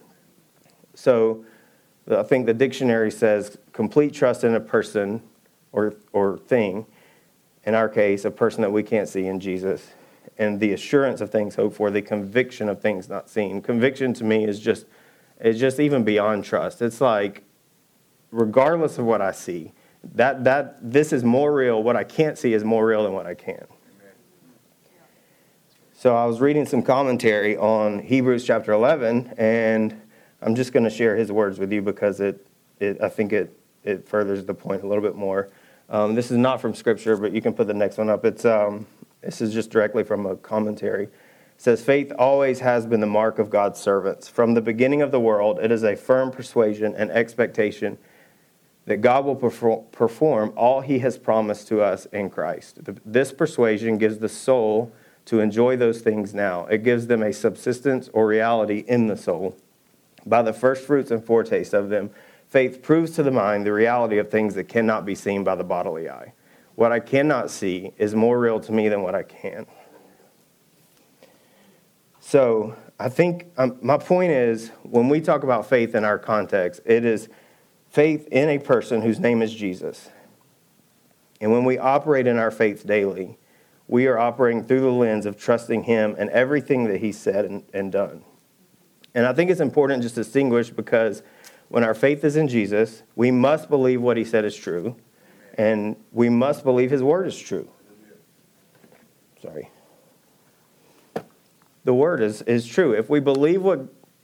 So 0.95 1.45
I 2.11 2.23
think 2.23 2.47
the 2.47 2.55
dictionary 2.55 3.11
says 3.11 3.57
complete 3.73 4.13
trust 4.13 4.45
in 4.45 4.55
a 4.55 4.61
person 4.61 5.23
or, 5.73 5.95
or 6.13 6.39
thing, 6.39 6.87
in 7.65 7.75
our 7.75 7.89
case, 7.89 8.25
a 8.25 8.31
person 8.31 8.61
that 8.63 8.71
we 8.71 8.83
can't 8.83 9.09
see 9.09 9.27
in 9.27 9.41
Jesus, 9.41 9.93
and 10.39 10.61
the 10.61 10.73
assurance 10.73 11.21
of 11.21 11.31
things 11.31 11.55
hoped 11.55 11.77
for, 11.77 11.91
the 11.91 12.03
conviction 12.03 12.69
of 12.69 12.81
things 12.81 13.09
not 13.09 13.31
seen. 13.31 13.63
Conviction 13.63 14.13
to 14.15 14.25
me 14.25 14.45
is 14.45 14.61
just, 14.61 14.87
is 15.41 15.59
just 15.59 15.81
even 15.81 16.05
beyond 16.05 16.45
trust. 16.45 16.83
It's 16.83 17.01
like, 17.01 17.43
regardless 18.31 18.99
of 18.99 19.07
what 19.07 19.23
I 19.23 19.33
see, 19.33 19.73
that, 20.15 20.45
that 20.45 20.77
this 20.83 21.13
is 21.13 21.25
more 21.25 21.55
real. 21.55 21.83
What 21.83 21.97
I 21.97 22.05
can't 22.05 22.37
see 22.37 22.53
is 22.53 22.65
more 22.65 22.87
real 22.87 23.05
than 23.05 23.13
what 23.13 23.27
I 23.27 23.35
can. 23.35 23.67
So 25.95 26.15
I 26.15 26.27
was 26.27 26.41
reading 26.41 26.67
some 26.67 26.83
commentary 26.83 27.57
on 27.57 27.99
Hebrews 28.01 28.45
chapter 28.45 28.73
11, 28.73 29.35
and 29.39 29.99
I'm 30.45 30.55
just 30.55 30.75
going 30.75 30.85
to 30.85 30.91
share 30.91 31.17
his 31.17 31.33
words 31.33 31.59
with 31.59 31.73
you 31.73 31.81
because 31.81 32.21
it, 32.21 32.47
it 32.79 33.01
I 33.01 33.09
think 33.09 33.33
it, 33.33 33.59
it 33.83 34.07
furthers 34.07 34.45
the 34.45 34.53
point 34.53 34.83
a 34.83 34.87
little 34.87 35.03
bit 35.03 35.17
more. 35.17 35.49
Um, 35.89 36.15
this 36.15 36.31
is 36.31 36.37
not 36.37 36.61
from 36.61 36.75
Scripture, 36.75 37.17
but 37.17 37.33
you 37.33 37.41
can 37.41 37.55
put 37.55 37.67
the 37.67 37.75
next 37.75 37.97
one 37.97 38.11
up. 38.11 38.27
It's, 38.27 38.45
um, 38.45 38.87
this 39.23 39.41
is 39.41 39.55
just 39.55 39.71
directly 39.71 40.05
from 40.05 40.27
a 40.27 40.37
commentary. 40.37 41.05
It 41.05 41.11
says, 41.57 41.83
Faith 41.83 42.13
always 42.19 42.61
has 42.61 42.85
been 42.85 43.01
the 43.01 43.07
mark 43.07 43.39
of 43.39 43.49
God's 43.49 43.81
servants. 43.81 44.29
From 44.29 44.53
the 44.53 44.61
beginning 44.61 45.01
of 45.01 45.11
the 45.11 45.21
world, 45.21 45.61
it 45.61 45.73
is 45.73 45.83
a 45.83 45.97
firm 45.97 46.31
persuasion 46.31 46.95
and 46.95 47.11
expectation 47.11 47.97
that 48.85 48.99
God 48.99 49.25
will 49.25 49.37
perform 49.37 50.53
all 50.57 50.83
he 50.83 50.99
has 50.99 51.17
promised 51.17 51.69
to 51.69 51.81
us 51.81 52.05
in 52.07 52.29
Christ. 52.29 52.81
This 53.07 53.33
persuasion 53.33 53.97
gives 53.97 54.19
the 54.19 54.29
soul 54.29 54.93
to 55.25 55.41
enjoy 55.41 55.75
those 55.79 56.03
things 56.03 56.35
now, 56.35 56.67
it 56.67 56.85
gives 56.85 57.07
them 57.07 57.23
a 57.23 57.33
subsistence 57.33 58.11
or 58.13 58.27
reality 58.27 58.85
in 58.87 59.07
the 59.07 59.17
soul 59.17 59.57
by 60.27 60.43
the 60.43 60.53
first 60.53 60.87
fruits 60.87 61.11
and 61.11 61.25
foretaste 61.25 61.75
of 61.75 61.89
them, 61.89 62.11
faith 62.49 62.83
proves 62.83 63.13
to 63.13 63.23
the 63.23 63.31
mind 63.31 63.67
the 63.67 63.73
reality 63.73 64.19
of 64.19 64.31
things 64.31 64.55
that 64.55 64.69
cannot 64.69 65.05
be 65.05 65.15
seen 65.15 65.45
by 65.45 65.55
the 65.55 65.65
bodily 65.65 66.09
eye. 66.09 66.33
What 66.75 66.93
I 66.93 67.01
cannot 67.01 67.51
see 67.51 67.93
is 67.99 68.15
more 68.15 68.39
real 68.39 68.61
to 68.61 68.73
me 68.73 68.89
than 68.89 69.03
what 69.03 69.15
I 69.15 69.23
can. 69.23 69.67
So, 72.21 72.75
I 72.99 73.09
think 73.09 73.47
um, 73.59 73.77
my 73.83 73.99
point 73.99 74.31
is 74.31 74.71
when 74.83 75.09
we 75.09 75.21
talk 75.21 75.43
about 75.43 75.69
faith 75.69 75.95
in 75.95 76.05
our 76.05 76.19
context, 76.19 76.81
it 76.85 77.05
is 77.05 77.29
faith 77.91 78.29
in 78.29 78.49
a 78.49 78.59
person 78.59 79.03
whose 79.03 79.19
name 79.19 79.43
is 79.43 79.53
Jesus. 79.53 80.11
And 81.41 81.53
when 81.53 81.65
we 81.65 81.77
operate 81.77 82.27
in 82.27 82.39
our 82.39 82.51
faith 82.51 82.87
daily, 82.87 83.37
we 83.89 84.07
are 84.07 84.19
operating 84.19 84.65
through 84.65 84.81
the 84.81 84.91
lens 84.91 85.27
of 85.27 85.37
trusting 85.37 85.85
Him 85.85 86.15
and 86.17 86.31
everything 86.31 86.85
that 86.85 87.01
He 87.01 87.13
said 87.13 87.45
and, 87.45 87.65
and 87.75 87.93
done. 87.93 88.25
And 89.15 89.27
I 89.27 89.33
think 89.33 89.51
it's 89.51 89.61
important 89.61 90.03
just 90.03 90.17
to 90.17 90.23
distinguish 90.23 90.71
because 90.71 91.23
when 91.69 91.85
our 91.85 91.95
faith 91.95 92.25
is 92.25 92.37
in 92.37 92.49
Jesus, 92.49 93.03
we 93.15 93.31
must 93.31 93.69
believe 93.69 94.03
what 94.03 94.17
he 94.17 94.25
said 94.25 94.45
is 94.45 94.57
true, 94.57 94.97
and 95.57 95.97
we 96.13 96.29
must 96.29 96.65
believe 96.65 96.91
his 96.91 97.03
word 97.03 97.27
is 97.27 97.39
true. 97.39 97.69
Sorry. 99.41 99.71
The 101.85 101.95
word 101.95 102.23
is, 102.23 102.43
is 102.43 102.67
true. 102.67 102.93
If 102.93 103.11
we 103.11 103.21
believe 103.21 103.63
what, 103.63 103.81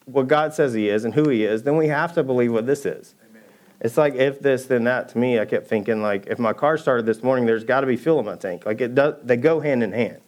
what 0.07 0.29
God 0.29 0.55
says 0.55 0.73
he 0.73 0.89
is 0.89 1.05
and 1.05 1.15
who 1.15 1.29
he 1.29 1.45
is, 1.45 1.63
then 1.63 1.77
we 1.77 1.89
have 1.89 2.15
to 2.15 2.23
believe 2.23 2.53
what 2.53 2.67
this 2.67 2.87
is. 2.87 3.15
Amen. 3.29 3.43
It's 3.81 3.97
like 3.99 4.15
if 4.15 4.41
this, 4.41 4.65
then 4.65 4.85
that. 4.85 5.11
To 5.11 5.19
me, 5.19 5.39
I 5.39 5.45
kept 5.45 5.67
thinking 5.67 6.01
like 6.01 6.27
if 6.27 6.39
my 6.39 6.55
car 6.55 6.79
started 6.79 7.05
this 7.05 7.23
morning, 7.23 7.45
there's 7.45 7.65
got 7.65 7.83
to 7.83 7.87
be 7.87 7.97
fuel 7.97 8.19
in 8.19 8.25
my 8.25 8.37
tank. 8.37 8.65
Like 8.65 8.81
it 8.81 8.95
does, 8.95 9.17
they 9.23 9.37
go 9.37 9.61
hand 9.61 9.83
in 9.83 9.93
hand. 9.93 10.21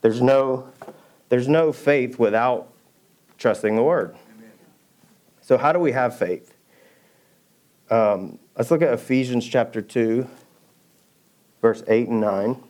There's 0.00 0.20
no, 0.20 0.68
there's 1.28 1.46
no 1.46 1.72
faith 1.72 2.18
without 2.18 2.73
trusting 3.38 3.76
the 3.76 3.82
word. 3.82 4.16
So 5.40 5.58
how 5.58 5.72
do 5.72 5.78
we 5.78 5.92
have 5.92 6.16
faith? 6.18 6.56
Um, 7.90 8.38
let's 8.56 8.70
look 8.70 8.82
at 8.82 8.92
Ephesians 8.92 9.46
chapter 9.46 9.82
two, 9.82 10.26
verse 11.60 11.82
eight 11.86 12.08
and 12.08 12.20
nine. 12.20 12.62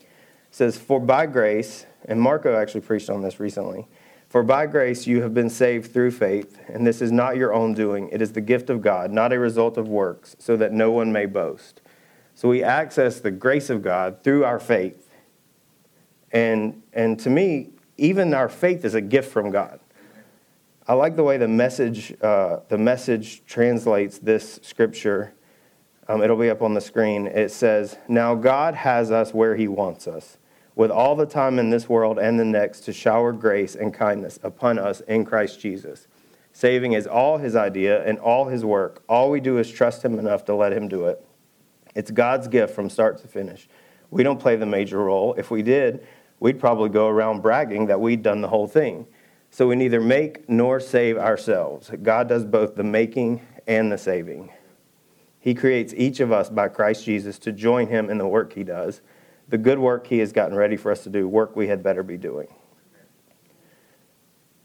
It 0.00 0.06
says, 0.50 0.78
"For 0.78 1.00
by 1.00 1.26
grace," 1.26 1.86
and 2.06 2.20
Marco 2.20 2.56
actually 2.56 2.80
preached 2.80 3.10
on 3.10 3.22
this 3.22 3.38
recently. 3.38 3.86
For 4.28 4.42
by 4.42 4.66
grace 4.66 5.06
you 5.06 5.20
have 5.20 5.34
been 5.34 5.50
saved 5.50 5.92
through 5.92 6.12
faith, 6.12 6.58
and 6.68 6.86
this 6.86 7.02
is 7.02 7.12
not 7.12 7.36
your 7.36 7.52
own 7.52 7.74
doing. 7.74 8.08
It 8.08 8.22
is 8.22 8.32
the 8.32 8.40
gift 8.40 8.70
of 8.70 8.80
God, 8.80 9.12
not 9.12 9.30
a 9.30 9.38
result 9.38 9.76
of 9.76 9.88
works, 9.88 10.34
so 10.38 10.56
that 10.56 10.72
no 10.72 10.90
one 10.90 11.12
may 11.12 11.26
boast. 11.26 11.82
So 12.34 12.48
we 12.48 12.62
access 12.62 13.20
the 13.20 13.30
grace 13.30 13.68
of 13.68 13.82
God 13.82 14.22
through 14.24 14.46
our 14.46 14.58
faith. 14.58 15.10
And, 16.32 16.82
and 16.94 17.20
to 17.20 17.28
me, 17.28 17.72
even 17.98 18.34
our 18.34 18.48
faith 18.48 18.84
is 18.84 18.94
a 18.94 19.00
gift 19.00 19.32
from 19.32 19.50
God. 19.50 19.80
I 20.86 20.94
like 20.94 21.14
the 21.14 21.22
way 21.22 21.36
the 21.36 21.48
message, 21.48 22.12
uh, 22.20 22.60
the 22.68 22.78
message 22.78 23.44
translates 23.46 24.18
this 24.18 24.58
scripture. 24.62 25.32
Um, 26.08 26.22
it'll 26.22 26.36
be 26.36 26.50
up 26.50 26.62
on 26.62 26.74
the 26.74 26.80
screen. 26.80 27.26
It 27.28 27.52
says, 27.52 27.96
Now 28.08 28.34
God 28.34 28.74
has 28.74 29.12
us 29.12 29.32
where 29.32 29.54
he 29.54 29.68
wants 29.68 30.08
us 30.08 30.38
with 30.74 30.90
all 30.90 31.14
the 31.14 31.26
time 31.26 31.58
in 31.58 31.70
this 31.70 31.88
world 31.88 32.18
and 32.18 32.40
the 32.40 32.44
next 32.44 32.80
to 32.80 32.92
shower 32.92 33.32
grace 33.32 33.74
and 33.74 33.92
kindness 33.92 34.38
upon 34.42 34.78
us 34.78 35.00
in 35.02 35.24
Christ 35.24 35.60
Jesus. 35.60 36.08
Saving 36.52 36.92
is 36.92 37.06
all 37.06 37.38
his 37.38 37.56
idea 37.56 38.04
and 38.04 38.18
all 38.18 38.46
his 38.46 38.64
work. 38.64 39.02
All 39.08 39.30
we 39.30 39.40
do 39.40 39.58
is 39.58 39.70
trust 39.70 40.04
him 40.04 40.18
enough 40.18 40.44
to 40.46 40.54
let 40.54 40.72
him 40.72 40.88
do 40.88 41.06
it. 41.06 41.24
It's 41.94 42.10
God's 42.10 42.48
gift 42.48 42.74
from 42.74 42.90
start 42.90 43.18
to 43.22 43.28
finish. 43.28 43.68
We 44.10 44.22
don't 44.22 44.40
play 44.40 44.56
the 44.56 44.66
major 44.66 44.98
role. 44.98 45.34
If 45.34 45.50
we 45.50 45.62
did, 45.62 46.06
we'd 46.42 46.60
probably 46.60 46.88
go 46.88 47.08
around 47.08 47.40
bragging 47.40 47.86
that 47.86 48.00
we'd 48.00 48.22
done 48.22 48.40
the 48.40 48.48
whole 48.48 48.66
thing. 48.66 49.06
So 49.50 49.68
we 49.68 49.76
neither 49.76 50.00
make 50.00 50.48
nor 50.48 50.80
save 50.80 51.18
ourselves. 51.18 51.90
God 52.02 52.28
does 52.28 52.44
both 52.44 52.74
the 52.74 52.84
making 52.84 53.46
and 53.66 53.92
the 53.92 53.98
saving. 53.98 54.50
He 55.38 55.54
creates 55.54 55.92
each 55.94 56.20
of 56.20 56.32
us 56.32 56.48
by 56.48 56.68
Christ 56.68 57.04
Jesus 57.04 57.38
to 57.40 57.52
join 57.52 57.88
him 57.88 58.10
in 58.10 58.18
the 58.18 58.26
work 58.26 58.52
he 58.54 58.64
does 58.64 59.02
the 59.52 59.58
good 59.58 59.78
work 59.78 60.06
he 60.06 60.18
has 60.18 60.32
gotten 60.32 60.56
ready 60.56 60.76
for 60.76 60.90
us 60.90 61.02
to 61.04 61.10
do, 61.10 61.28
work 61.28 61.54
we 61.54 61.68
had 61.68 61.82
better 61.82 62.02
be 62.02 62.16
doing. 62.16 62.48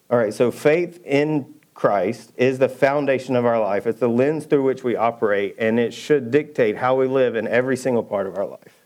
All 0.09 0.17
right, 0.17 0.33
so 0.33 0.49
faith 0.49 1.01
in 1.03 1.55
Christ 1.73 2.31
is 2.37 2.57
the 2.57 2.69
foundation 2.69 3.35
of 3.35 3.45
our 3.45 3.59
life. 3.59 3.85
It's 3.85 3.99
the 3.99 4.07
lens 4.07 4.45
through 4.45 4.63
which 4.63 4.85
we 4.85 4.95
operate, 4.95 5.55
and 5.59 5.77
it 5.77 5.93
should 5.93 6.31
dictate 6.31 6.77
how 6.77 6.95
we 6.95 7.05
live 7.05 7.35
in 7.35 7.49
every 7.49 7.75
single 7.75 8.01
part 8.01 8.27
of 8.27 8.37
our 8.37 8.45
life. 8.45 8.85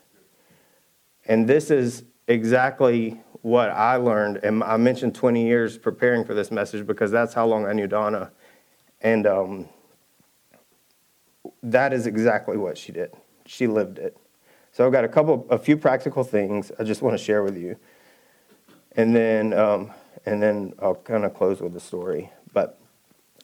And 1.26 1.48
this 1.48 1.70
is 1.70 2.04
exactly 2.32 3.22
what 3.42 3.70
I 3.70 3.96
learned. 3.98 4.38
And 4.44 4.64
I 4.64 4.78
mentioned 4.78 5.16
20 5.16 5.46
years 5.46 5.78
preparing 5.78 6.26
for 6.26 6.34
this 6.34 6.52
message 6.52 6.86
because 6.86 7.12
that's 7.12 7.34
how 7.34 7.46
long 7.46 7.66
I 7.66 7.74
knew 7.74 7.88
Donna. 7.88 8.32
And 9.02 9.26
um, 9.26 9.70
that 11.64 11.94
is 11.94 12.08
exactly 12.08 12.58
what 12.58 12.78
she 12.78 12.92
did. 12.92 13.12
She 13.46 13.68
lived 13.68 14.00
it. 14.00 14.18
So 14.72 14.86
I've 14.86 14.92
got 14.92 15.04
a 15.04 15.10
couple, 15.10 15.46
a 15.50 15.58
few 15.58 15.76
practical 15.76 16.24
things 16.24 16.72
I 16.80 16.84
just 16.84 17.02
want 17.02 17.18
to 17.18 17.24
share 17.24 17.44
with 17.44 17.58
you, 17.58 17.76
and 18.94 19.14
then 19.14 19.54
um, 19.54 19.92
and 20.26 20.42
then 20.42 20.74
I'll 20.80 20.96
kind 20.96 21.26
of 21.26 21.34
close 21.34 21.60
with 21.60 21.74
the 21.74 21.80
story. 21.80 22.32
But 22.54 22.80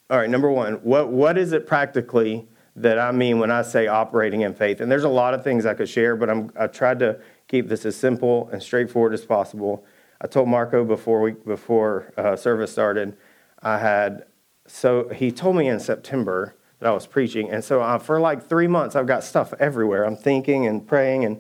all 0.10 0.18
right, 0.18 0.30
number 0.30 0.50
one, 0.50 0.76
what 0.76 1.10
what 1.10 1.38
is 1.38 1.52
it 1.52 1.68
practically 1.68 2.48
that 2.78 2.98
I 2.98 3.12
mean 3.12 3.40
when 3.40 3.52
I 3.52 3.62
say 3.62 3.88
operating 3.88 4.42
in 4.42 4.54
faith? 4.54 4.80
And 4.80 4.90
there's 4.90 5.04
a 5.04 5.10
lot 5.10 5.34
of 5.34 5.44
things 5.44 5.66
I 5.66 5.74
could 5.74 5.90
share, 5.90 6.16
but 6.16 6.30
I'm 6.30 6.50
I 6.58 6.68
tried 6.68 7.00
to 7.00 7.20
keep 7.48 7.68
this 7.68 7.86
as 7.86 7.96
simple 7.96 8.50
and 8.52 8.62
straightforward 8.62 9.14
as 9.14 9.26
possible. 9.26 9.86
I 10.20 10.28
told 10.28 10.50
Marco 10.50 10.84
before 10.84 11.22
we 11.22 11.32
before 11.32 12.14
uh, 12.18 12.36
service 12.36 12.72
started, 12.72 13.18
I 13.62 13.78
had 13.80 14.26
so 14.66 15.10
he 15.10 15.32
told 15.32 15.56
me 15.56 15.68
in 15.68 15.80
September 15.80 16.56
that 16.80 16.90
I 16.90 16.92
was 16.92 17.08
preaching. 17.08 17.50
And 17.50 17.64
so 17.64 17.82
uh, 17.82 17.98
for 17.98 18.20
like 18.20 18.48
three 18.48 18.68
months, 18.68 18.96
I've 18.96 19.08
got 19.08 19.24
stuff 19.24 19.54
everywhere. 19.60 20.04
I'm 20.04 20.16
thinking 20.16 20.68
and 20.68 20.86
praying, 20.86 21.26
and 21.26 21.40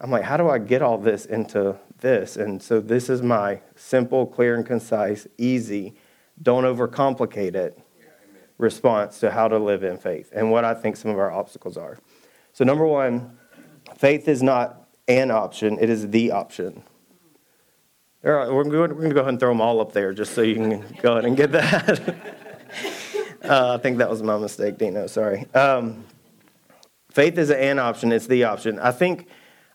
I'm 0.00 0.10
like, 0.10 0.22
how 0.22 0.36
do 0.36 0.48
I 0.48 0.58
get 0.58 0.80
all 0.80 0.98
this 0.98 1.26
into 1.26 1.76
this? 1.98 2.36
And 2.36 2.62
so 2.62 2.80
this 2.80 3.10
is 3.10 3.20
my 3.20 3.60
simple, 3.74 4.26
clear, 4.26 4.54
and 4.54 4.64
concise, 4.64 5.26
easy, 5.36 5.94
don't 6.40 6.64
overcomplicate 6.64 7.54
it 7.54 7.78
response 8.58 9.20
to 9.20 9.30
how 9.30 9.46
to 9.48 9.58
live 9.58 9.84
in 9.84 9.96
faith 9.96 10.30
and 10.34 10.50
what 10.50 10.64
I 10.64 10.74
think 10.74 10.96
some 10.96 11.10
of 11.10 11.18
our 11.18 11.30
obstacles 11.30 11.76
are. 11.76 11.98
So, 12.52 12.64
number 12.64 12.86
one, 12.86 13.38
faith 13.96 14.26
is 14.26 14.42
not 14.42 14.77
an 15.08 15.30
option, 15.30 15.78
it 15.80 15.90
is 15.90 16.10
the 16.10 16.30
option. 16.30 16.82
All 18.24 18.32
right, 18.32 18.50
we're 18.50 18.64
going 18.64 18.90
to 18.90 19.14
go 19.14 19.20
ahead 19.20 19.28
and 19.28 19.40
throw 19.40 19.50
them 19.50 19.60
all 19.60 19.80
up 19.80 19.92
there 19.92 20.12
just 20.12 20.34
so 20.34 20.42
you 20.42 20.54
can 20.54 20.84
go 21.00 21.12
ahead 21.12 21.24
and 21.24 21.36
get 21.36 21.52
that. 21.52 22.16
Uh, 23.40 23.76
I 23.78 23.78
think 23.80 23.98
that 23.98 24.10
was 24.10 24.20
my 24.20 24.36
mistake, 24.36 24.78
Dino. 24.78 25.06
Sorry. 25.06 25.46
Um, 25.54 26.04
faith 27.12 27.38
is 27.38 27.52
an 27.52 27.78
option. 27.78 28.10
It's 28.10 28.26
the 28.26 28.44
option. 28.44 28.80
I 28.80 28.90
think. 28.90 29.28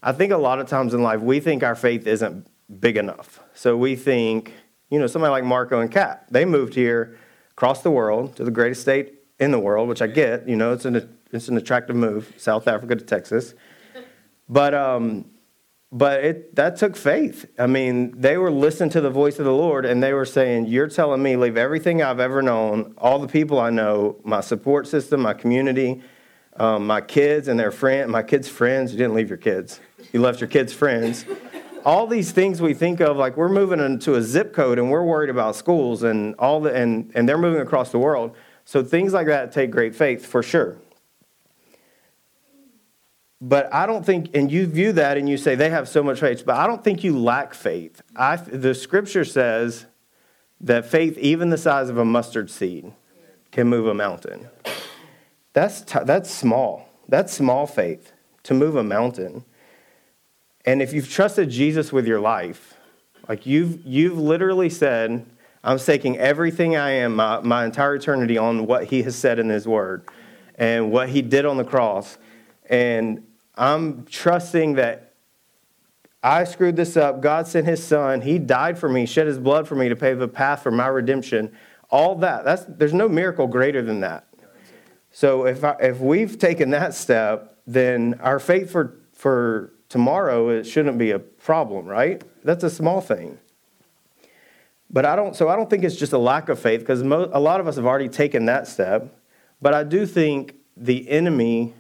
I 0.04 0.12
think 0.12 0.34
a 0.34 0.38
lot 0.38 0.60
of 0.60 0.68
times 0.68 0.94
in 0.94 1.02
life 1.02 1.22
we 1.22 1.40
think 1.40 1.64
our 1.64 1.76
faith 1.76 2.06
isn't 2.06 2.46
big 2.80 2.98
enough. 2.98 3.40
So 3.54 3.78
we 3.78 3.96
think, 3.96 4.54
you 4.90 5.00
know, 5.00 5.08
somebody 5.08 5.32
like 5.32 5.46
Marco 5.46 5.80
and 5.80 5.90
Kat, 5.90 6.26
they 6.30 6.44
moved 6.44 6.76
here 6.76 7.18
across 7.52 7.82
the 7.84 7.90
world 7.90 8.36
to 8.36 8.44
the 8.44 8.52
greatest 8.52 8.82
state 8.82 9.14
in 9.40 9.52
the 9.52 9.60
world, 9.60 9.88
which 9.88 10.02
I 10.02 10.08
get. 10.08 10.48
You 10.48 10.58
know, 10.58 10.74
it's 10.74 10.86
an 10.86 11.18
it's 11.32 11.48
an 11.48 11.58
attractive 11.58 11.96
move, 11.96 12.34
South 12.38 12.68
Africa 12.68 12.96
to 12.96 13.04
Texas. 13.04 13.54
But 14.54 14.76
um, 14.76 15.26
but 15.92 16.24
it, 16.24 16.56
that 16.56 16.78
took 16.78 16.96
faith. 16.96 17.46
I 17.58 17.66
mean, 17.66 18.20
they 18.20 18.38
were 18.38 18.52
listening 18.52 18.92
to 18.92 19.02
the 19.02 19.10
voice 19.10 19.40
of 19.40 19.46
the 19.46 19.54
Lord 19.54 19.84
and 19.84 20.02
they 20.02 20.14
were 20.14 20.26
saying, 20.26 20.68
You're 20.68 20.88
telling 20.88 21.24
me, 21.24 21.36
leave 21.36 21.58
everything 21.58 22.04
I've 22.04 22.20
ever 22.20 22.44
known, 22.44 22.94
all 23.00 23.18
the 23.18 23.28
people 23.28 23.60
I 23.60 23.72
know, 23.72 24.20
my 24.24 24.42
support 24.42 24.88
system, 24.88 25.22
my 25.22 25.34
community, 25.34 26.04
um, 26.58 26.86
my 26.86 27.02
kids 27.02 27.48
and 27.48 27.60
their 27.60 27.72
friend, 27.72 28.12
my 28.12 28.22
kids' 28.22 28.48
friends. 28.48 28.92
You 28.92 29.00
didn't 29.00 29.16
leave 29.16 29.30
your 29.30 29.40
kids, 29.40 29.80
you 30.12 30.22
left 30.22 30.40
your 30.40 30.50
kids' 30.50 30.72
friends. 30.72 31.26
all 31.86 32.06
these 32.06 32.32
things 32.32 32.62
we 32.62 32.76
think 32.76 33.00
of, 33.00 33.18
like 33.18 33.38
we're 33.38 33.50
moving 33.50 33.80
into 33.80 34.14
a 34.16 34.22
zip 34.22 34.54
code 34.54 34.78
and 34.78 34.92
we're 34.92 35.04
worried 35.04 35.32
about 35.32 35.56
schools 35.56 36.04
and 36.04 36.36
all 36.38 36.62
the, 36.62 36.74
and, 36.74 37.12
and 37.16 37.28
they're 37.28 37.40
moving 37.40 37.62
across 37.62 37.92
the 37.92 38.00
world. 38.00 38.36
So 38.66 38.84
things 38.84 39.14
like 39.14 39.28
that 39.28 39.52
take 39.52 39.72
great 39.72 39.96
faith 39.96 40.26
for 40.26 40.44
sure. 40.44 40.78
But 43.46 43.74
I 43.74 43.86
don't 43.86 44.06
think, 44.06 44.30
and 44.34 44.50
you 44.50 44.66
view 44.66 44.94
that 44.94 45.18
and 45.18 45.28
you 45.28 45.36
say 45.36 45.56
they 45.56 45.70
have 45.70 45.90
so 45.90 46.02
much 46.02 46.22
faith, 46.22 46.46
but 46.46 46.56
I 46.56 46.66
don't 46.66 46.82
think 46.82 47.04
you 47.04 47.20
lack 47.20 47.54
faith. 47.54 48.02
I, 48.16 48.38
the 48.38 48.74
scripture 48.74 49.26
says 49.26 49.86
that 50.62 50.86
faith, 50.86 51.18
even 51.18 51.50
the 51.50 51.58
size 51.58 51.90
of 51.90 51.98
a 51.98 52.06
mustard 52.06 52.50
seed, 52.50 52.94
can 53.52 53.68
move 53.68 53.86
a 53.86 53.94
mountain. 53.94 54.48
That's, 55.52 55.82
t- 55.82 56.00
that's 56.06 56.32
small. 56.32 56.88
That's 57.10 57.34
small 57.34 57.68
faith 57.68 58.14
to 58.44 58.54
move 58.54 58.78
a 58.78 58.84
mountain. 58.84 59.44
And 60.64 60.82
if 60.82 60.94
you've 60.94 61.10
trusted 61.10 61.50
Jesus 61.50 61.92
with 61.92 62.08
your 62.08 62.22
life, 62.22 62.76
like 63.28 63.46
you've, 63.46 63.86
you've 63.86 64.18
literally 64.18 64.70
said, 64.70 65.26
I'm 65.66 65.80
staking 65.80 66.18
everything 66.18 66.78
I 66.78 66.92
am, 66.92 67.18
my, 67.18 67.42
my 67.42 67.66
entire 67.66 67.96
eternity, 67.96 68.38
on 68.38 68.68
what 68.68 68.86
he 68.86 69.04
has 69.04 69.18
said 69.18 69.38
in 69.38 69.50
his 69.50 69.68
word 69.68 70.08
and 70.56 70.94
what 70.94 71.10
he 71.10 71.22
did 71.22 71.46
on 71.46 71.58
the 71.58 71.66
cross. 71.66 72.18
And 72.70 73.22
I'm 73.56 74.06
trusting 74.06 74.74
that 74.76 75.14
I 76.24 76.46
screwed 76.46 76.78
this 76.78 76.96
up. 76.96 77.22
God 77.22 77.48
sent 77.48 77.68
his 77.68 77.84
son. 77.84 78.22
He 78.22 78.40
died 78.40 78.80
for 78.80 78.88
me, 78.88 79.06
shed 79.06 79.28
his 79.28 79.38
blood 79.38 79.68
for 79.68 79.76
me 79.76 79.90
to 79.90 79.96
pave 79.96 80.22
a 80.22 80.28
path 80.28 80.64
for 80.64 80.72
my 80.72 80.88
redemption. 80.88 81.56
All 81.90 82.16
that. 82.16 82.46
That's, 82.46 82.64
there's 82.68 82.94
no 82.94 83.10
miracle 83.10 83.46
greater 83.46 83.82
than 83.82 84.00
that. 84.00 84.26
So 85.12 85.46
if, 85.46 85.64
I, 85.64 85.76
if 85.82 86.00
we've 86.00 86.40
taken 86.40 86.72
that 86.72 86.96
step, 86.96 87.58
then 87.68 88.20
our 88.22 88.40
faith 88.40 88.72
for, 88.72 89.00
for 89.12 89.74
tomorrow 89.90 90.50
it 90.50 90.64
shouldn't 90.64 90.98
be 90.98 91.12
a 91.12 91.20
problem, 91.20 91.86
right? 91.86 92.24
That's 92.44 92.64
a 92.64 92.70
small 92.70 93.02
thing. 93.02 93.38
But 94.90 95.06
I 95.06 95.16
don't, 95.16 95.36
so 95.36 95.50
I 95.50 95.56
don't 95.56 95.70
think 95.70 95.84
it's 95.84 95.96
just 95.96 96.14
a 96.14 96.18
lack 96.18 96.50
of 96.50 96.58
faith 96.58 96.80
because 96.80 97.02
a 97.02 97.06
lot 97.06 97.60
of 97.60 97.68
us 97.68 97.76
have 97.76 97.86
already 97.86 98.10
taken 98.10 98.46
that 98.46 98.68
step. 98.68 99.14
But 99.62 99.74
I 99.74 99.84
do 99.84 100.06
think 100.06 100.56
the 100.78 101.10
enemy 101.10 101.74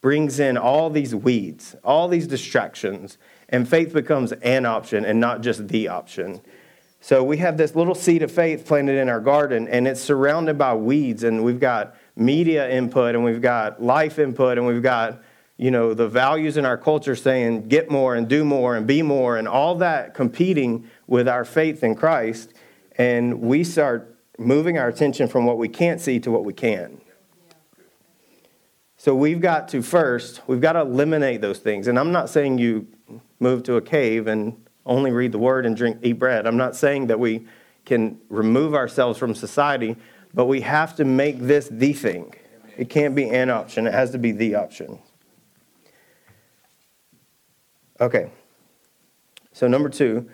brings 0.00 0.38
in 0.38 0.56
all 0.56 0.90
these 0.90 1.14
weeds, 1.14 1.74
all 1.82 2.08
these 2.08 2.26
distractions, 2.26 3.18
and 3.48 3.68
faith 3.68 3.92
becomes 3.92 4.32
an 4.32 4.66
option 4.66 5.04
and 5.04 5.18
not 5.20 5.40
just 5.40 5.68
the 5.68 5.88
option. 5.88 6.40
So 7.00 7.22
we 7.22 7.36
have 7.38 7.56
this 7.56 7.76
little 7.76 7.94
seed 7.94 8.22
of 8.22 8.32
faith 8.32 8.66
planted 8.66 8.98
in 8.98 9.08
our 9.08 9.20
garden, 9.20 9.68
and 9.68 9.86
it's 9.86 10.00
surrounded 10.00 10.58
by 10.58 10.74
weeds, 10.74 11.22
and 11.22 11.44
we've 11.44 11.60
got 11.60 11.94
media 12.16 12.68
input, 12.68 13.14
and 13.14 13.24
we've 13.24 13.42
got 13.42 13.82
life 13.82 14.18
input, 14.18 14.58
and 14.58 14.66
we've 14.66 14.82
got 14.82 15.22
you 15.56 15.70
know 15.70 15.94
the 15.94 16.08
values 16.08 16.56
in 16.56 16.66
our 16.66 16.76
culture 16.76 17.16
saying 17.16 17.68
get 17.68 17.90
more 17.90 18.14
and 18.14 18.28
do 18.28 18.44
more 18.44 18.76
and 18.76 18.86
be 18.86 19.02
more, 19.02 19.36
and 19.36 19.46
all 19.46 19.76
that 19.76 20.14
competing 20.14 20.90
with 21.06 21.28
our 21.28 21.44
faith 21.44 21.84
in 21.84 21.94
Christ, 21.94 22.52
and 22.98 23.40
we 23.40 23.62
start 23.62 24.16
moving 24.38 24.76
our 24.76 24.88
attention 24.88 25.28
from 25.28 25.46
what 25.46 25.58
we 25.58 25.68
can't 25.68 26.00
see 26.00 26.18
to 26.20 26.30
what 26.30 26.44
we 26.44 26.52
can. 26.52 27.00
So 28.96 29.14
we've 29.14 29.40
got 29.40 29.68
to 29.68 29.82
first, 29.82 30.40
we've 30.46 30.60
got 30.60 30.72
to 30.72 30.80
eliminate 30.80 31.40
those 31.40 31.58
things. 31.58 31.86
And 31.86 31.98
I'm 31.98 32.12
not 32.12 32.30
saying 32.30 32.58
you 32.58 32.86
move 33.40 33.62
to 33.64 33.76
a 33.76 33.82
cave 33.82 34.26
and 34.26 34.64
only 34.86 35.10
read 35.10 35.32
the 35.32 35.38
word 35.38 35.66
and 35.66 35.76
drink 35.76 35.98
eat 36.02 36.14
bread. 36.14 36.46
I'm 36.46 36.56
not 36.56 36.74
saying 36.74 37.08
that 37.08 37.20
we 37.20 37.46
can 37.84 38.18
remove 38.30 38.74
ourselves 38.74 39.18
from 39.18 39.34
society, 39.34 39.96
but 40.32 40.46
we 40.46 40.62
have 40.62 40.96
to 40.96 41.04
make 41.04 41.38
this 41.40 41.68
the 41.68 41.92
thing. 41.92 42.34
It 42.76 42.88
can't 42.88 43.14
be 43.14 43.28
an 43.30 43.50
option, 43.50 43.86
it 43.86 43.92
has 43.92 44.10
to 44.12 44.18
be 44.18 44.32
the 44.32 44.54
option. 44.54 44.98
Okay. 48.00 48.30
So 49.52 49.66
number 49.66 49.88
two, 49.88 50.28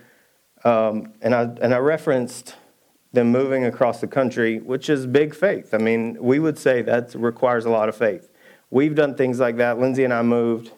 um, 0.64 1.12
and 1.20 1.34
I 1.34 1.42
and 1.42 1.72
I 1.72 1.78
referenced 1.78 2.56
them 3.12 3.30
moving 3.30 3.64
across 3.64 4.00
the 4.00 4.06
country, 4.08 4.58
which 4.58 4.88
is 4.88 5.06
big 5.06 5.34
faith. 5.34 5.74
I 5.74 5.78
mean, 5.78 6.16
we 6.20 6.38
would 6.38 6.58
say 6.58 6.82
that 6.82 7.14
requires 7.14 7.64
a 7.64 7.70
lot 7.70 7.88
of 7.88 7.94
faith. 7.94 8.31
We've 8.72 8.94
done 8.94 9.16
things 9.16 9.38
like 9.38 9.58
that. 9.58 9.78
Lindsay 9.78 10.02
and 10.04 10.14
I 10.14 10.22
moved, 10.22 10.70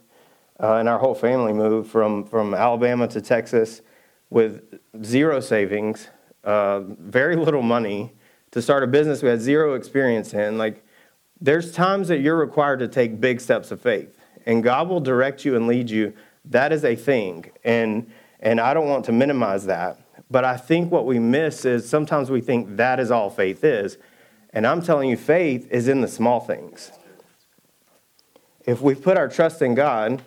uh, 0.59 0.79
and 0.79 0.89
our 0.89 0.99
whole 0.99 1.15
family 1.15 1.53
moved 1.53 1.89
from 1.89 2.25
from 2.25 2.53
Alabama 2.53 3.07
to 3.07 3.21
Texas 3.21 3.83
with 4.31 4.81
zero 5.05 5.39
savings, 5.39 6.09
uh, 6.43 6.81
very 6.81 7.37
little 7.37 7.63
money 7.63 8.13
to 8.51 8.61
start 8.61 8.83
a 8.83 8.89
business 8.89 9.23
we 9.23 9.29
had 9.29 9.41
zero 9.41 9.75
experience 9.75 10.35
in. 10.35 10.59
Like, 10.59 10.85
there's 11.41 11.71
times 11.71 12.09
that 12.09 12.19
you're 12.19 12.37
required 12.37 12.81
to 12.81 12.89
take 12.89 13.21
big 13.21 13.41
steps 13.41 13.71
of 13.71 13.81
faith, 13.81 14.19
and 14.45 14.65
God 14.65 14.89
will 14.89 14.99
direct 14.99 15.45
you 15.45 15.55
and 15.55 15.69
lead 15.69 15.89
you. 15.89 16.15
That 16.47 16.73
is 16.73 16.85
a 16.85 16.97
thing, 16.97 17.53
and 17.63 18.11
and 18.41 18.61
I 18.61 18.75
don't 18.75 18.89
want 18.89 19.05
to 19.05 19.13
minimize 19.13 19.67
that. 19.67 20.01
But 20.29 20.45
I 20.45 20.57
think 20.57 20.91
what 20.91 21.07
we 21.07 21.21
miss 21.21 21.65
is 21.65 21.89
sometimes 21.89 22.29
we 22.29 22.41
think 22.41 22.77
that 22.77 22.99
is 22.99 23.13
all 23.13 23.31
faith 23.31 23.63
is. 23.63 23.99
And 24.53 24.67
I'm 24.67 24.83
telling 24.83 25.11
you, 25.11 25.17
faith 25.17 25.69
is 25.71 25.87
in 25.87 26.01
the 26.01 26.09
small 26.09 26.41
things. 26.41 26.91
If 28.67 28.81
we 28.81 28.95
put 28.95 29.17
our 29.17 29.29
trust 29.29 29.61
in 29.63 29.75
God 29.75 30.23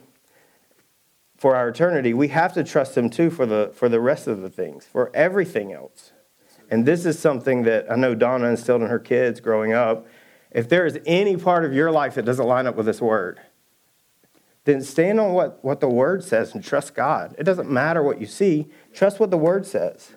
for 1.37 1.55
our 1.55 1.69
eternity, 1.69 2.13
we 2.13 2.29
have 2.29 2.53
to 2.53 2.63
trust 2.63 2.97
Him 2.97 3.09
too 3.09 3.29
for 3.29 3.45
the, 3.45 3.71
for 3.73 3.89
the 3.89 3.99
rest 3.99 4.27
of 4.27 4.41
the 4.41 4.49
things, 4.49 4.85
for 4.85 5.11
everything 5.13 5.71
else. 5.71 6.11
And 6.69 6.85
this 6.85 7.05
is 7.05 7.17
something 7.17 7.63
that 7.63 7.91
I 7.91 7.95
know 7.95 8.13
Donna 8.13 8.47
instilled 8.47 8.81
in 8.81 8.89
her 8.89 8.99
kids 8.99 9.39
growing 9.39 9.73
up. 9.73 10.05
If 10.51 10.69
there 10.69 10.85
is 10.85 10.99
any 11.05 11.37
part 11.37 11.65
of 11.65 11.73
your 11.73 11.91
life 11.91 12.15
that 12.15 12.25
doesn't 12.25 12.45
line 12.45 12.67
up 12.67 12.75
with 12.75 12.85
this 12.85 13.01
word, 13.01 13.39
then 14.65 14.81
stand 14.81 15.19
on 15.19 15.31
what, 15.33 15.63
what 15.63 15.79
the 15.79 15.87
word 15.87 16.23
says 16.23 16.53
and 16.53 16.63
trust 16.63 16.93
God. 16.93 17.33
It 17.37 17.43
doesn't 17.43 17.71
matter 17.71 18.03
what 18.03 18.19
you 18.19 18.27
see, 18.27 18.67
trust 18.93 19.19
what 19.19 19.31
the 19.31 19.37
word 19.37 19.65
says. 19.65 20.13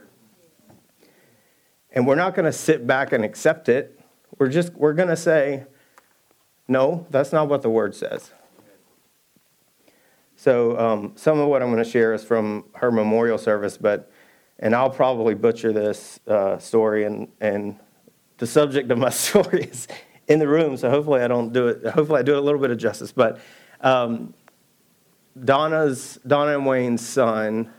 And 1.93 2.07
we're 2.07 2.17
not 2.17 2.35
going 2.35 2.47
to 2.47 2.53
sit 2.53 2.87
back 2.87 3.13
and 3.13 3.25
accept 3.25 3.69
it. 3.69 4.01
We're 4.39 4.49
just 4.49 4.73
we're 4.75 4.93
going 4.93 5.09
to 5.09 5.17
say, 5.17 5.67
no, 6.71 7.07
that's 7.11 7.33
not 7.33 7.49
what 7.49 7.63
the 7.63 7.69
word 7.69 7.95
says. 7.95 8.31
So 10.37 10.79
um, 10.79 11.13
some 11.17 11.39
of 11.39 11.49
what 11.49 11.63
I'm 11.63 11.71
going 11.71 11.85
to 11.85 11.91
share 11.91 12.15
is 12.15 12.25
from 12.25 12.65
her 12.75 12.91
memorial 12.91 13.37
service, 13.37 13.77
but 13.77 14.11
and 14.59 14.75
I'll 14.75 14.91
probably 14.91 15.35
butcher 15.35 15.73
this 15.73 16.21
uh, 16.27 16.59
story, 16.59 17.05
and 17.05 17.29
and 17.41 17.79
the 18.39 18.47
subject 18.47 18.91
of 18.91 18.99
my 18.99 19.11
story 19.27 19.65
is 19.65 19.89
in 20.29 20.39
the 20.39 20.49
room, 20.49 20.77
so 20.77 20.89
hopefully 20.89 21.21
I 21.21 21.29
don't 21.29 21.53
do 21.53 21.69
it. 21.69 21.87
Hopefully 21.87 22.21
I 22.21 22.23
do 22.23 22.35
it 22.35 22.39
a 22.39 22.43
little 22.43 22.61
bit 22.61 22.71
of 22.71 22.79
justice, 22.79 23.13
but. 23.13 23.39
Um, 23.83 24.35
Donna's, 25.45 26.19
Donna 26.27 26.57
and 26.57 26.67
Wayne's 26.67 27.07
son, 27.07 27.71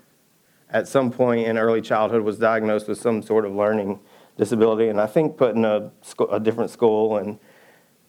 at 0.69 0.87
some 0.87 1.11
point 1.11 1.47
in 1.47 1.57
early 1.57 1.81
childhood, 1.81 2.21
was 2.21 2.37
diagnosed 2.37 2.87
with 2.87 2.99
some 2.99 3.21
sort 3.21 3.45
of 3.45 3.53
learning 3.53 3.99
disability, 4.37 4.87
and 4.87 4.99
I 4.99 5.05
think 5.05 5.37
put 5.37 5.55
in 5.55 5.65
a, 5.65 5.91
a 6.31 6.39
different 6.39 6.71
school. 6.71 7.17
And 7.17 7.39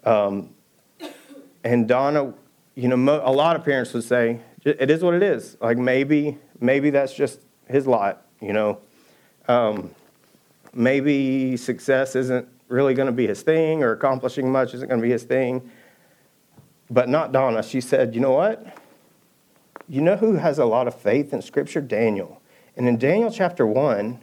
um, 0.04 0.50
and 1.64 1.86
Donna, 1.86 2.34
you 2.74 2.88
know, 2.88 3.20
a 3.24 3.32
lot 3.32 3.56
of 3.56 3.64
parents 3.64 3.92
would 3.92 4.04
say 4.04 4.40
it 4.64 4.90
is 4.90 5.02
what 5.02 5.14
it 5.14 5.22
is. 5.22 5.56
Like 5.60 5.78
maybe 5.78 6.38
maybe 6.60 6.90
that's 6.90 7.14
just 7.14 7.40
his 7.68 7.86
lot. 7.86 8.26
You 8.40 8.52
know, 8.52 8.78
um, 9.48 9.90
maybe 10.72 11.56
success 11.56 12.16
isn't 12.16 12.48
really 12.68 12.94
going 12.94 13.06
to 13.06 13.12
be 13.12 13.26
his 13.26 13.42
thing, 13.42 13.82
or 13.82 13.92
accomplishing 13.92 14.50
much 14.50 14.74
isn't 14.74 14.88
going 14.88 15.00
to 15.00 15.06
be 15.06 15.12
his 15.12 15.24
thing. 15.24 15.70
But 16.90 17.08
not 17.08 17.32
Donna. 17.32 17.62
She 17.62 17.80
said, 17.80 18.14
you 18.14 18.20
know 18.20 18.32
what? 18.32 18.78
You 19.88 20.00
know 20.00 20.16
who 20.16 20.34
has 20.34 20.58
a 20.58 20.64
lot 20.64 20.86
of 20.86 20.94
faith 20.94 21.32
in 21.32 21.42
Scripture? 21.42 21.80
Daniel. 21.80 22.40
And 22.76 22.88
in 22.88 22.98
Daniel 22.98 23.30
chapter 23.30 23.66
1, 23.66 24.20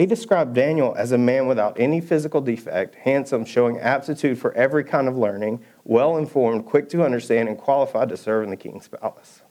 he 0.00 0.06
described 0.06 0.54
Daniel 0.54 0.94
as 0.96 1.12
a 1.12 1.18
man 1.18 1.46
without 1.46 1.78
any 1.78 2.00
physical 2.00 2.40
defect, 2.40 2.94
handsome, 2.94 3.44
showing 3.44 3.78
aptitude 3.78 4.38
for 4.38 4.50
every 4.54 4.82
kind 4.82 5.06
of 5.06 5.14
learning, 5.18 5.62
well 5.84 6.16
informed, 6.16 6.64
quick 6.64 6.88
to 6.88 7.04
understand, 7.04 7.50
and 7.50 7.58
qualified 7.58 8.08
to 8.08 8.16
serve 8.16 8.44
in 8.44 8.48
the 8.48 8.56
king's 8.56 8.88
palace. 8.88 9.42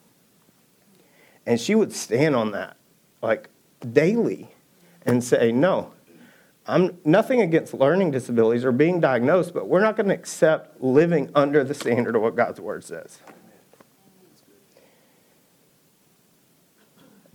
And 1.45 1.61
she 1.61 1.75
would 1.75 1.93
stand 1.93 2.35
on 2.35 2.49
that, 2.53 2.77
like 3.21 3.49
daily, 3.93 4.49
and 5.03 5.23
say, 5.23 5.51
No, 5.51 5.93
I'm 6.65 6.97
nothing 7.05 7.41
against 7.41 7.75
learning 7.75 8.09
disabilities 8.09 8.65
or 8.65 8.71
being 8.71 8.99
diagnosed, 8.99 9.53
but 9.53 9.67
we're 9.67 9.81
not 9.81 9.95
going 9.95 10.09
to 10.09 10.15
accept 10.15 10.81
living 10.81 11.29
under 11.35 11.63
the 11.63 11.75
standard 11.75 12.15
of 12.15 12.23
what 12.23 12.35
God's 12.35 12.59
word 12.59 12.83
says. 12.83 13.19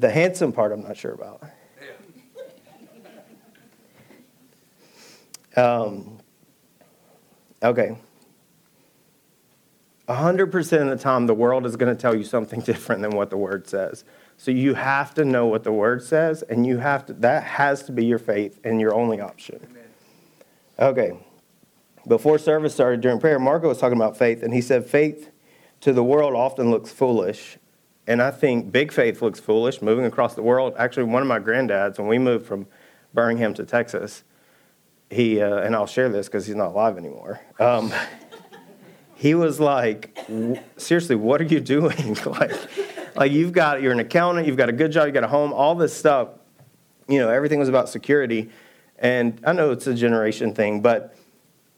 The 0.00 0.11
handsome 0.11 0.53
part, 0.53 0.72
I'm 0.72 0.83
not 0.83 0.96
sure 0.96 1.12
about. 1.12 1.44
Um, 5.57 6.19
okay. 7.62 7.97
100% 10.09 10.83
of 10.83 10.88
the 10.88 11.03
time, 11.03 11.27
the 11.27 11.35
world 11.35 11.64
is 11.64 11.77
going 11.77 11.95
to 11.95 12.01
tell 12.01 12.14
you 12.14 12.25
something 12.25 12.61
different 12.64 13.03
than 13.03 13.12
what 13.12 13.31
the 13.31 13.37
word 13.37 13.67
says. 13.67 14.05
So 14.37 14.51
you 14.51 14.75
have 14.75 15.14
to 15.14 15.25
know 15.25 15.47
what 15.47 15.64
the 15.64 15.73
word 15.73 16.03
says, 16.03 16.43
and 16.43 16.67
you 16.67 16.79
have 16.79 17.07
to, 17.07 17.12
that 17.14 17.45
has 17.45 17.85
to 17.85 17.93
be 17.93 18.05
your 18.05 18.19
faith 18.19 18.59
and 18.64 18.81
your 18.81 18.95
only 18.95 19.21
option. 19.21 19.61
Okay. 20.79 21.17
Before 22.07 22.38
service 22.38 22.75
started 22.75 23.01
during 23.01 23.21
prayer, 23.21 23.38
Marco 23.38 23.69
was 23.69 23.79
talking 23.79 23.97
about 23.97 24.17
faith, 24.17 24.43
and 24.43 24.53
he 24.53 24.61
said, 24.61 24.85
Faith 24.85 25.31
to 25.81 25.93
the 25.93 26.05
world 26.05 26.35
often 26.35 26.71
looks 26.71 26.90
foolish, 26.90 27.57
and 28.07 28.21
I 28.21 28.31
think 28.31 28.71
big 28.73 28.93
faith 28.93 29.23
looks 29.23 29.40
foolish 29.40 29.81
moving 29.81 30.05
across 30.05 30.35
the 30.35 30.43
world. 30.43 30.75
Actually, 30.77 31.05
one 31.05 31.23
of 31.23 31.29
my 31.29 31.38
granddads, 31.38 31.99
when 31.99 32.09
we 32.09 32.19
moved 32.19 32.45
from 32.45 32.67
Birmingham 33.14 33.55
to 33.55 33.64
Texas, 33.64 34.25
he, 35.14 35.40
uh, 35.40 35.59
and 35.59 35.74
I'll 35.74 35.87
share 35.87 36.09
this 36.09 36.27
because 36.27 36.46
he's 36.46 36.57
not 36.57 36.68
alive 36.68 36.98
anymore. 36.98 37.40
Um, 37.59 37.92
he 39.14 39.35
was 39.35 39.61
like, 39.61 40.18
seriously, 40.77 41.16
what 41.16 41.40
are 41.40 41.44
you 41.44 41.61
doing? 41.61 42.16
like, 42.27 42.53
like 43.16 43.33
you've 43.33 43.53
got, 43.53 43.81
you're 43.81 43.92
an 43.92 44.00
accountant, 44.00 44.46
you've 44.46 44.57
got 44.57 44.68
a 44.68 44.72
good 44.72 44.92
job, 44.92 45.07
you 45.07 45.12
got 45.12 45.24
a 45.24 45.29
home, 45.29 45.53
all 45.53 45.74
this 45.74 45.94
stuff. 45.94 46.29
You 47.09 47.20
know, 47.20 47.29
everything 47.29 47.59
was 47.59 47.68
about 47.68 47.88
security. 47.88 48.50
And 48.98 49.40
I 49.46 49.53
know 49.53 49.70
it's 49.70 49.87
a 49.87 49.94
generation 49.94 50.55
thing, 50.55 50.81
but 50.81 51.16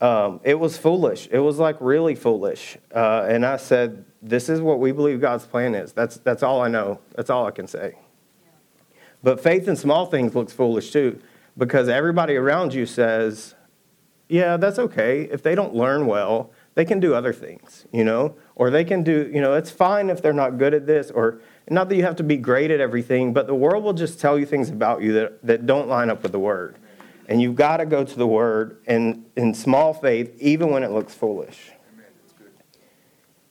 um, 0.01 0.41
it 0.45 0.59
was 0.59 0.77
foolish. 0.77 1.29
It 1.31 1.39
was 1.39 1.59
like 1.59 1.77
really 1.81 2.15
foolish. 2.15 2.79
Uh, 2.95 3.27
and 3.29 3.45
I 3.45 3.57
said, 3.57 4.05
this 4.23 4.49
is 4.49 4.61
what 4.61 4.81
we 4.81 4.93
believe 4.93 5.21
God's 5.21 5.47
plan 5.47 5.75
is. 5.75 5.93
That's, 5.93 6.17
that's 6.19 6.43
all 6.43 6.63
I 6.63 6.69
know. 6.69 7.01
That's 7.15 7.31
all 7.31 7.47
I 7.47 7.51
can 7.51 7.67
say. 7.67 7.97
But 9.23 9.41
faith 9.41 9.67
in 9.69 9.77
small 9.77 10.07
things 10.07 10.35
looks 10.35 10.53
foolish 10.53 10.91
too, 10.91 11.21
because 11.57 11.89
everybody 11.89 12.37
around 12.37 12.75
you 12.75 12.87
says, 12.87 13.55
yeah, 14.29 14.57
that's 14.57 14.79
okay. 14.79 15.23
If 15.23 15.43
they 15.43 15.55
don't 15.55 15.75
learn 15.75 16.07
well, 16.07 16.51
they 16.75 16.85
can 16.85 17.01
do 17.01 17.15
other 17.15 17.33
things, 17.33 17.87
you 17.93 18.05
know? 18.05 18.37
Or 18.55 18.71
they 18.71 18.85
can 18.85 19.03
do, 19.03 19.31
you 19.33 19.41
know, 19.41 19.55
it's 19.55 19.71
fine 19.71 20.11
if 20.11 20.21
they're 20.21 20.33
not 20.33 20.59
good 20.59 20.75
at 20.75 20.87
this, 20.87 21.11
or 21.11 21.41
not 21.71 21.89
that 21.89 21.97
you 21.97 22.03
have 22.03 22.17
to 22.17 22.23
be 22.23 22.37
great 22.37 22.71
at 22.71 22.81
everything, 22.81 23.33
but 23.33 23.47
the 23.47 23.55
world 23.55 23.85
will 23.85 23.93
just 23.93 24.21
tell 24.21 24.39
you 24.39 24.47
things 24.47 24.69
about 24.69 25.03
you 25.03 25.13
that, 25.15 25.45
that 25.47 25.67
don't 25.67 25.89
line 25.89 26.11
up 26.11 26.23
with 26.23 26.33
the 26.33 26.39
word. 26.39 26.77
And 27.29 27.41
you've 27.41 27.57
got 27.57 27.79
to 27.79 27.87
go 27.87 28.05
to 28.05 28.17
the 28.17 28.27
word 28.27 28.79
and 28.87 29.25
in 29.37 29.55
small 29.55 29.95
faith, 29.95 30.37
even 30.39 30.71
when 30.71 30.83
it 30.83 30.91
looks 30.91 31.15
foolish. 31.15 31.71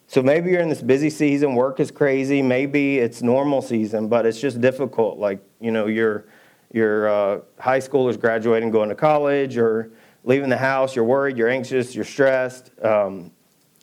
So 0.07 0.21
maybe 0.21 0.51
you're 0.51 0.61
in 0.61 0.69
this 0.69 0.81
busy 0.81 1.09
season, 1.09 1.55
work 1.55 1.79
is 1.79 1.91
crazy, 1.91 2.41
maybe 2.41 2.99
it's 2.99 3.21
normal 3.21 3.61
season, 3.61 4.07
but 4.07 4.25
it's 4.25 4.39
just 4.39 4.61
difficult. 4.61 5.17
Like, 5.17 5.39
you 5.59 5.71
know, 5.71 5.87
your, 5.87 6.25
your 6.73 7.07
uh, 7.07 7.41
high 7.59 7.79
schoolers 7.79 8.19
graduating, 8.19 8.71
going 8.71 8.89
to 8.89 8.95
college, 8.95 9.57
or 9.57 9.91
leaving 10.23 10.49
the 10.49 10.57
house, 10.57 10.95
you're 10.95 11.05
worried, 11.05 11.37
you're 11.37 11.49
anxious, 11.49 11.95
you're 11.95 12.03
stressed. 12.03 12.71
Um, 12.83 13.31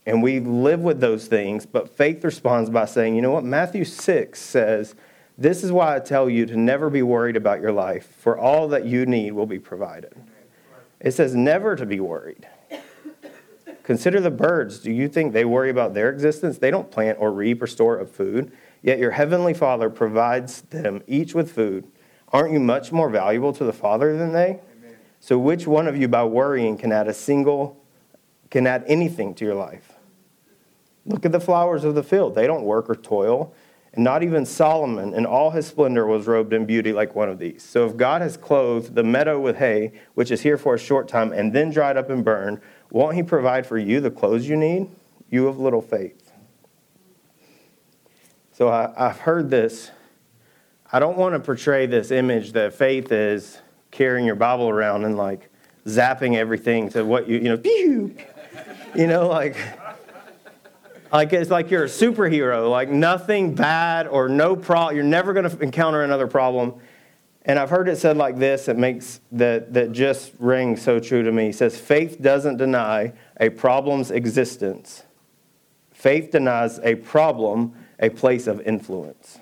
and 0.04 0.22
we 0.22 0.40
live 0.40 0.80
with 0.80 1.00
those 1.00 1.26
things, 1.26 1.64
but 1.64 1.88
faith 1.88 2.24
responds 2.24 2.68
by 2.68 2.86
saying, 2.86 3.14
you 3.14 3.22
know 3.22 3.30
what? 3.30 3.44
Matthew 3.44 3.84
6 3.84 4.40
says, 4.40 4.96
This 5.38 5.62
is 5.62 5.70
why 5.70 5.94
I 5.94 6.00
tell 6.00 6.28
you 6.28 6.44
to 6.46 6.56
never 6.56 6.90
be 6.90 7.02
worried 7.02 7.36
about 7.36 7.60
your 7.60 7.72
life, 7.72 8.16
for 8.18 8.36
all 8.36 8.68
that 8.68 8.84
you 8.84 9.06
need 9.06 9.32
will 9.32 9.46
be 9.46 9.60
provided. 9.60 10.14
It 11.00 11.12
says 11.12 11.34
never 11.34 11.76
to 11.76 11.86
be 11.86 12.00
worried. 12.00 12.46
Consider 13.82 14.20
the 14.20 14.30
birds. 14.30 14.78
Do 14.78 14.92
you 14.92 15.08
think 15.08 15.32
they 15.32 15.44
worry 15.44 15.70
about 15.70 15.94
their 15.94 16.10
existence? 16.10 16.58
They 16.58 16.70
don't 16.70 16.90
plant 16.90 17.18
or 17.20 17.32
reap 17.32 17.62
or 17.62 17.66
store 17.66 18.00
up 18.00 18.08
food, 18.08 18.52
yet 18.80 18.98
your 18.98 19.10
heavenly 19.12 19.54
Father 19.54 19.90
provides 19.90 20.62
them 20.62 21.02
each 21.06 21.34
with 21.34 21.52
food. 21.52 21.90
Aren't 22.32 22.52
you 22.52 22.60
much 22.60 22.92
more 22.92 23.10
valuable 23.10 23.52
to 23.52 23.64
the 23.64 23.72
Father 23.72 24.16
than 24.16 24.32
they? 24.32 24.60
Amen. 24.78 24.96
So, 25.20 25.38
which 25.38 25.66
one 25.66 25.86
of 25.86 25.96
you, 25.96 26.08
by 26.08 26.24
worrying, 26.24 26.78
can 26.78 26.92
add 26.92 27.08
a 27.08 27.14
single 27.14 27.82
can 28.52 28.66
add 28.66 28.84
anything 28.86 29.34
to 29.34 29.44
your 29.44 29.54
life. 29.54 29.94
Look 31.06 31.24
at 31.24 31.32
the 31.32 31.40
flowers 31.40 31.82
of 31.82 31.96
the 31.96 32.02
field. 32.04 32.34
They 32.34 32.46
don't 32.46 32.62
work 32.62 32.88
or 32.88 32.94
toil. 32.94 33.52
And 33.94 34.04
not 34.04 34.22
even 34.22 34.46
Solomon 34.46 35.14
in 35.14 35.26
all 35.26 35.50
his 35.50 35.66
splendor 35.66 36.06
was 36.06 36.26
robed 36.26 36.52
in 36.52 36.64
beauty 36.66 36.92
like 36.92 37.14
one 37.14 37.28
of 37.28 37.38
these. 37.38 37.62
So 37.62 37.86
if 37.86 37.96
God 37.96 38.22
has 38.22 38.36
clothed 38.36 38.94
the 38.94 39.02
meadow 39.02 39.40
with 39.40 39.56
hay, 39.56 39.92
which 40.14 40.30
is 40.30 40.42
here 40.42 40.56
for 40.56 40.74
a 40.74 40.78
short 40.78 41.08
time 41.08 41.32
and 41.32 41.52
then 41.52 41.70
dried 41.70 41.96
up 41.96 42.08
and 42.08 42.24
burned, 42.24 42.60
won't 42.90 43.16
he 43.16 43.22
provide 43.22 43.66
for 43.66 43.78
you 43.78 44.00
the 44.00 44.10
clothes 44.10 44.46
you 44.46 44.56
need? 44.56 44.88
You 45.30 45.48
of 45.48 45.58
little 45.58 45.82
faith. 45.82 46.32
So 48.52 48.68
I, 48.68 48.92
have 48.96 49.20
heard 49.20 49.50
this. 49.50 49.90
I 50.94 50.98
don't 50.98 51.16
want 51.16 51.34
to 51.34 51.40
portray 51.40 51.86
this 51.86 52.10
image 52.10 52.52
that 52.52 52.74
faith 52.74 53.10
is 53.10 53.58
carrying 53.90 54.26
your 54.26 54.34
Bible 54.34 54.68
around 54.68 55.04
and 55.04 55.16
like 55.16 55.50
zapping 55.86 56.36
everything 56.36 56.90
to 56.90 57.02
what 57.02 57.26
you, 57.26 57.38
you 57.38 57.48
know, 57.48 57.56
pew, 57.56 58.14
you 58.94 59.06
know, 59.06 59.26
like 59.26 59.56
like 61.10 61.32
it's 61.32 61.50
like 61.50 61.70
you're 61.70 61.84
a 61.84 61.88
superhero, 61.88 62.70
like 62.70 62.90
nothing 62.90 63.54
bad 63.54 64.06
or 64.06 64.28
no 64.28 64.54
problem. 64.54 64.94
You're 64.94 65.04
never 65.04 65.32
going 65.32 65.48
to 65.48 65.58
encounter 65.60 66.02
another 66.02 66.26
problem. 66.26 66.74
And 67.44 67.58
I've 67.58 67.70
heard 67.70 67.88
it 67.88 67.96
said 67.96 68.18
like 68.18 68.38
this, 68.38 68.68
it 68.68 68.76
makes 68.76 69.20
that, 69.32 69.72
that 69.72 69.92
just 69.92 70.32
rings 70.38 70.80
so 70.82 71.00
true 71.00 71.22
to 71.22 71.32
me. 71.32 71.48
It 71.48 71.54
says, 71.54 71.76
faith 71.76 72.20
doesn't 72.20 72.58
deny 72.58 73.14
a 73.40 73.48
problem's 73.48 74.10
existence. 74.10 75.04
Faith 75.90 76.30
denies 76.30 76.78
a 76.80 76.96
problem 76.96 77.74
a 77.98 78.10
place 78.10 78.46
of 78.46 78.60
influence. 78.60 79.38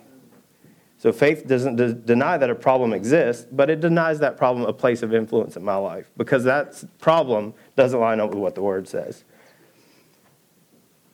So 1.01 1.13
faith 1.13 1.47
doesn't 1.47 1.77
de- 1.77 1.95
deny 1.95 2.37
that 2.37 2.51
a 2.51 2.55
problem 2.55 2.93
exists, 2.93 3.47
but 3.51 3.71
it 3.71 3.81
denies 3.81 4.19
that 4.19 4.37
problem 4.37 4.67
a 4.67 4.73
place 4.75 5.03
of 5.03 5.15
influence 5.15 5.57
in 5.57 5.65
my 5.65 5.77
life 5.77 6.11
because 6.19 6.45
that 6.45 6.85
problem 6.99 7.55
doesn't 7.75 7.99
line 7.99 8.21
up 8.21 8.29
with 8.29 8.39
what 8.39 8.55
the 8.55 8.61
word 8.61 8.87
says. 8.87 9.25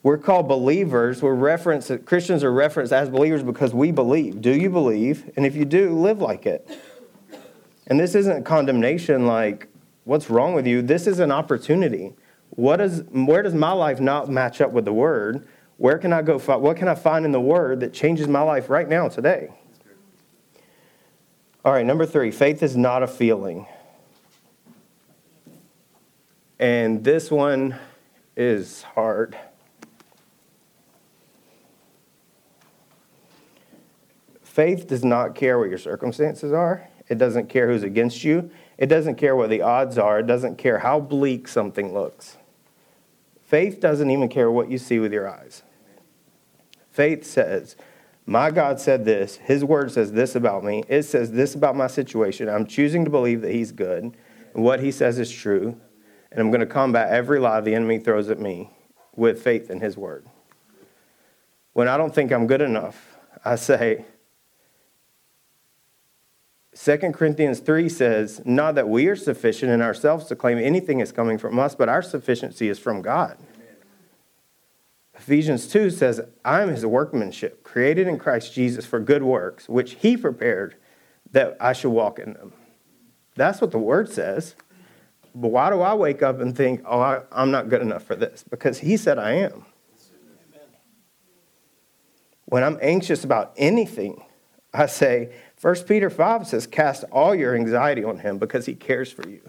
We're 0.03 0.17
called 0.17 0.49
believers. 0.49 1.21
We're 1.21 1.35
referenced, 1.35 2.05
Christians 2.05 2.43
are 2.43 2.51
referenced 2.51 2.91
as 2.91 3.09
believers 3.09 3.43
because 3.43 3.73
we 3.73 3.91
believe. 3.91 4.41
Do 4.41 4.51
you 4.51 4.69
believe? 4.69 5.31
And 5.37 5.45
if 5.45 5.55
you 5.55 5.63
do, 5.63 5.97
live 5.97 6.19
like 6.19 6.45
it. 6.45 6.69
And 7.87 7.97
this 7.97 8.13
isn't 8.13 8.43
condemnation 8.43 9.25
like, 9.25 9.69
what's 10.03 10.29
wrong 10.29 10.53
with 10.53 10.67
you? 10.67 10.81
This 10.81 11.07
is 11.07 11.19
an 11.19 11.31
opportunity. 11.31 12.13
What 12.49 12.81
is, 12.81 13.05
where 13.09 13.41
does 13.41 13.53
my 13.53 13.71
life 13.71 14.01
not 14.01 14.27
match 14.27 14.59
up 14.59 14.73
with 14.73 14.83
the 14.83 14.91
word? 14.91 15.47
Where 15.77 15.97
can 15.97 16.11
I 16.11 16.23
go? 16.23 16.39
What 16.39 16.75
can 16.75 16.89
I 16.89 16.95
find 16.95 17.23
in 17.23 17.31
the 17.31 17.39
word 17.39 17.79
that 17.79 17.93
changes 17.93 18.27
my 18.27 18.41
life 18.41 18.69
right 18.69 18.89
now, 18.89 19.07
today? 19.07 19.51
All 21.65 21.73
right, 21.73 21.85
number 21.85 22.05
three 22.05 22.31
faith 22.31 22.63
is 22.63 22.77
not 22.77 23.03
a 23.03 23.07
feeling. 23.07 23.65
And 26.59 27.03
this 27.03 27.29
one 27.29 27.75
is 28.35 28.83
hard. 28.83 29.37
Faith 34.41 34.87
does 34.87 35.03
not 35.03 35.35
care 35.35 35.59
what 35.59 35.69
your 35.69 35.77
circumstances 35.77 36.51
are. 36.51 36.87
It 37.09 37.17
doesn't 37.19 37.47
care 37.47 37.67
who's 37.67 37.83
against 37.83 38.23
you. 38.23 38.49
It 38.77 38.87
doesn't 38.87 39.15
care 39.15 39.35
what 39.35 39.49
the 39.49 39.61
odds 39.61 39.97
are. 39.97 40.19
It 40.19 40.27
doesn't 40.27 40.57
care 40.57 40.79
how 40.79 40.99
bleak 40.99 41.47
something 41.47 41.93
looks. 41.93 42.37
Faith 43.43 43.79
doesn't 43.79 44.09
even 44.09 44.29
care 44.29 44.51
what 44.51 44.69
you 44.69 44.77
see 44.77 44.99
with 44.99 45.13
your 45.13 45.29
eyes. 45.29 45.63
Faith 46.89 47.23
says, 47.23 47.75
My 48.29 48.51
God 48.51 48.77
said 48.77 49.05
this. 49.05 49.37
His 49.37 49.63
word 49.63 49.89
says 49.89 50.11
this 50.11 50.35
about 50.35 50.61
me. 50.61 50.83
It 50.89 51.03
says 51.03 51.31
this 51.31 51.55
about 51.55 51.77
my 51.77 51.87
situation. 51.87 52.49
I'm 52.49 52.67
choosing 52.67 53.05
to 53.05 53.09
believe 53.09 53.41
that 53.41 53.53
He's 53.53 53.71
good 53.71 54.03
and 54.53 54.63
what 54.63 54.81
He 54.81 54.91
says 54.91 55.17
is 55.17 55.31
true. 55.31 55.79
And 56.29 56.41
I'm 56.41 56.51
going 56.51 56.59
to 56.59 56.65
combat 56.65 57.09
every 57.09 57.39
lie 57.39 57.61
the 57.61 57.73
enemy 57.73 57.99
throws 57.99 58.29
at 58.29 58.37
me 58.37 58.69
with 59.15 59.41
faith 59.41 59.71
in 59.71 59.79
His 59.79 59.95
word. 59.95 60.27
When 61.71 61.87
I 61.87 61.95
don't 61.95 62.13
think 62.13 62.33
I'm 62.33 62.47
good 62.47 62.61
enough, 62.61 63.15
I 63.45 63.55
say, 63.55 64.03
2 66.75 66.97
Corinthians 67.13 67.59
3 67.59 67.87
says, 67.87 68.41
Not 68.43 68.75
that 68.75 68.89
we 68.89 69.07
are 69.07 69.15
sufficient 69.15 69.71
in 69.71 69.81
ourselves 69.81 70.25
to 70.25 70.35
claim 70.35 70.57
anything 70.57 70.99
is 70.99 71.13
coming 71.13 71.37
from 71.37 71.57
us, 71.57 71.75
but 71.75 71.87
our 71.87 72.01
sufficiency 72.01 72.67
is 72.67 72.77
from 72.77 73.01
God. 73.01 73.37
Ephesians 75.27 75.67
2 75.67 75.89
says, 75.89 76.21
I 76.45 76.61
am 76.61 76.69
his 76.69 76.85
workmanship, 76.85 77.61
created 77.61 78.07
in 78.07 78.17
Christ 78.17 78.53
Jesus 78.53 78.85
for 78.85 79.01
good 79.01 79.23
works, 79.23 79.67
which 79.67 79.95
he 79.95 80.15
prepared 80.15 80.77
that 81.31 81.57
I 81.59 81.73
should 81.73 81.89
walk 81.89 82.17
in 82.17 82.31
them. 82.31 82.53
That's 83.35 83.59
what 83.59 83.71
the 83.71 83.77
word 83.77 84.09
says. 84.09 84.55
But 85.35 85.49
why 85.49 85.69
do 85.69 85.81
I 85.81 85.95
wake 85.95 86.23
up 86.23 86.39
and 86.39 86.55
think, 86.55 86.81
oh, 86.85 87.01
I, 87.01 87.23
am 87.33 87.51
not 87.51 87.67
good 87.67 87.81
enough 87.81 88.03
for 88.03 88.15
this? 88.15 88.45
Because 88.49 88.79
he 88.79 88.95
said 88.95 89.19
I 89.19 89.33
am. 89.33 89.65
When 92.45 92.63
I'm 92.63 92.79
anxious 92.81 93.25
about 93.25 93.51
anything, 93.57 94.23
I 94.73 94.85
say, 94.85 95.33
1 95.59 95.75
Peter 95.83 96.09
5 96.09 96.47
says, 96.47 96.65
Cast 96.65 97.03
all 97.11 97.35
your 97.35 97.53
anxiety 97.53 98.05
on 98.05 98.19
him 98.19 98.37
because 98.37 98.65
he 98.65 98.75
cares 98.75 99.11
for 99.11 99.27
you. 99.27 99.41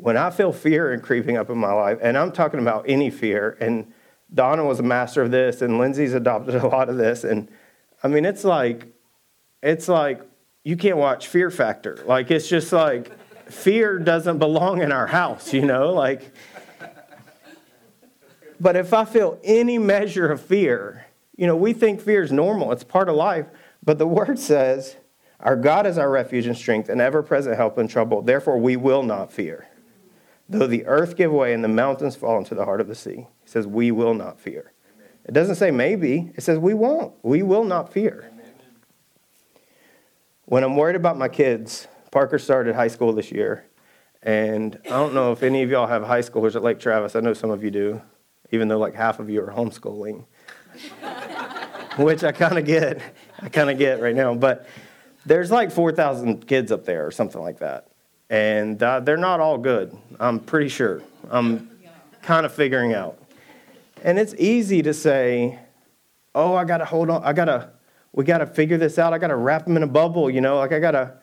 When 0.00 0.16
I 0.16 0.30
feel 0.30 0.52
fear 0.52 0.92
and 0.92 1.02
creeping 1.02 1.36
up 1.36 1.50
in 1.50 1.58
my 1.58 1.72
life, 1.72 1.98
and 2.00 2.16
I'm 2.16 2.32
talking 2.32 2.58
about 2.58 2.86
any 2.88 3.10
fear, 3.10 3.56
and 3.60 3.92
Donna 4.32 4.64
was 4.64 4.80
a 4.80 4.82
master 4.82 5.22
of 5.22 5.30
this, 5.30 5.60
and 5.60 5.78
Lindsay's 5.78 6.14
adopted 6.14 6.54
a 6.54 6.66
lot 6.66 6.88
of 6.88 6.96
this, 6.96 7.24
and 7.24 7.48
I 8.02 8.08
mean, 8.08 8.24
it's 8.24 8.44
like, 8.44 8.86
it's 9.62 9.88
like 9.88 10.22
you 10.64 10.76
can't 10.76 10.96
watch 10.96 11.26
Fear 11.26 11.50
Factor. 11.50 12.02
Like, 12.06 12.30
it's 12.30 12.48
just 12.48 12.72
like 12.72 13.10
fear 13.50 13.98
doesn't 13.98 14.38
belong 14.38 14.82
in 14.82 14.92
our 14.92 15.06
house, 15.06 15.52
you 15.52 15.66
know? 15.66 15.92
Like, 15.92 16.32
but 18.58 18.76
if 18.76 18.92
I 18.92 19.04
feel 19.04 19.38
any 19.42 19.78
measure 19.78 20.30
of 20.30 20.40
fear, 20.40 21.06
you 21.36 21.46
know, 21.46 21.56
we 21.56 21.72
think 21.72 22.00
fear 22.00 22.22
is 22.22 22.30
normal, 22.30 22.72
it's 22.72 22.84
part 22.84 23.08
of 23.08 23.16
life. 23.16 23.46
But 23.82 23.98
the 23.98 24.06
word 24.06 24.38
says, 24.38 24.96
Our 25.40 25.56
God 25.56 25.86
is 25.86 25.96
our 25.96 26.10
refuge 26.10 26.46
and 26.46 26.56
strength, 26.56 26.88
and 26.88 27.00
ever 27.00 27.22
present 27.22 27.56
help 27.56 27.78
in 27.78 27.88
trouble. 27.88 28.20
Therefore, 28.22 28.58
we 28.58 28.76
will 28.76 29.02
not 29.02 29.32
fear. 29.32 29.69
Though 30.50 30.66
the 30.66 30.84
earth 30.86 31.16
give 31.16 31.30
way 31.30 31.54
and 31.54 31.62
the 31.62 31.68
mountains 31.68 32.16
fall 32.16 32.36
into 32.36 32.54
the 32.54 32.64
heart 32.64 32.80
of 32.80 32.88
the 32.88 32.94
sea, 32.94 33.28
he 33.42 33.48
says, 33.48 33.66
We 33.66 33.92
will 33.92 34.14
not 34.14 34.40
fear. 34.40 34.72
It 35.24 35.32
doesn't 35.32 35.54
say 35.54 35.70
maybe, 35.70 36.32
it 36.34 36.42
says 36.42 36.58
we 36.58 36.74
won't. 36.74 37.14
We 37.22 37.44
will 37.44 37.62
not 37.62 37.92
fear. 37.92 38.32
When 40.46 40.64
I'm 40.64 40.74
worried 40.74 40.96
about 40.96 41.16
my 41.16 41.28
kids, 41.28 41.86
Parker 42.10 42.38
started 42.38 42.74
high 42.74 42.88
school 42.88 43.12
this 43.12 43.30
year. 43.30 43.64
And 44.24 44.76
I 44.86 44.88
don't 44.88 45.14
know 45.14 45.30
if 45.30 45.44
any 45.44 45.62
of 45.62 45.70
y'all 45.70 45.86
have 45.86 46.02
high 46.02 46.20
schoolers 46.20 46.56
at 46.56 46.64
Lake 46.64 46.80
Travis. 46.80 47.14
I 47.14 47.20
know 47.20 47.32
some 47.32 47.50
of 47.50 47.62
you 47.62 47.70
do, 47.70 48.02
even 48.50 48.66
though 48.66 48.78
like 48.78 48.94
half 48.94 49.20
of 49.20 49.30
you 49.30 49.40
are 49.42 49.52
homeschooling, 49.52 50.24
which 51.96 52.24
I 52.24 52.32
kind 52.32 52.58
of 52.58 52.64
get. 52.64 53.00
I 53.40 53.48
kind 53.48 53.70
of 53.70 53.78
get 53.78 54.00
right 54.00 54.16
now. 54.16 54.34
But 54.34 54.66
there's 55.24 55.50
like 55.52 55.70
4,000 55.70 56.46
kids 56.46 56.72
up 56.72 56.84
there 56.84 57.06
or 57.06 57.12
something 57.12 57.40
like 57.40 57.60
that. 57.60 57.89
And 58.30 58.80
uh, 58.80 59.00
they're 59.00 59.16
not 59.16 59.40
all 59.40 59.58
good, 59.58 59.96
I'm 60.20 60.38
pretty 60.38 60.68
sure. 60.68 61.02
I'm 61.30 61.68
kind 62.22 62.46
of 62.46 62.54
figuring 62.54 62.94
out. 62.94 63.18
And 64.04 64.18
it's 64.18 64.34
easy 64.38 64.82
to 64.82 64.94
say, 64.94 65.58
oh, 66.34 66.54
I 66.54 66.64
got 66.64 66.78
to 66.78 66.84
hold 66.84 67.10
on. 67.10 67.24
I 67.24 67.32
got 67.32 67.46
to, 67.46 67.70
we 68.12 68.24
got 68.24 68.38
to 68.38 68.46
figure 68.46 68.78
this 68.78 68.98
out. 68.98 69.12
I 69.12 69.18
got 69.18 69.28
to 69.28 69.36
wrap 69.36 69.64
them 69.64 69.76
in 69.76 69.82
a 69.82 69.88
bubble, 69.88 70.30
you 70.30 70.40
know, 70.40 70.58
like 70.58 70.72
I 70.72 70.78
got 70.78 70.92
to, 70.92 71.14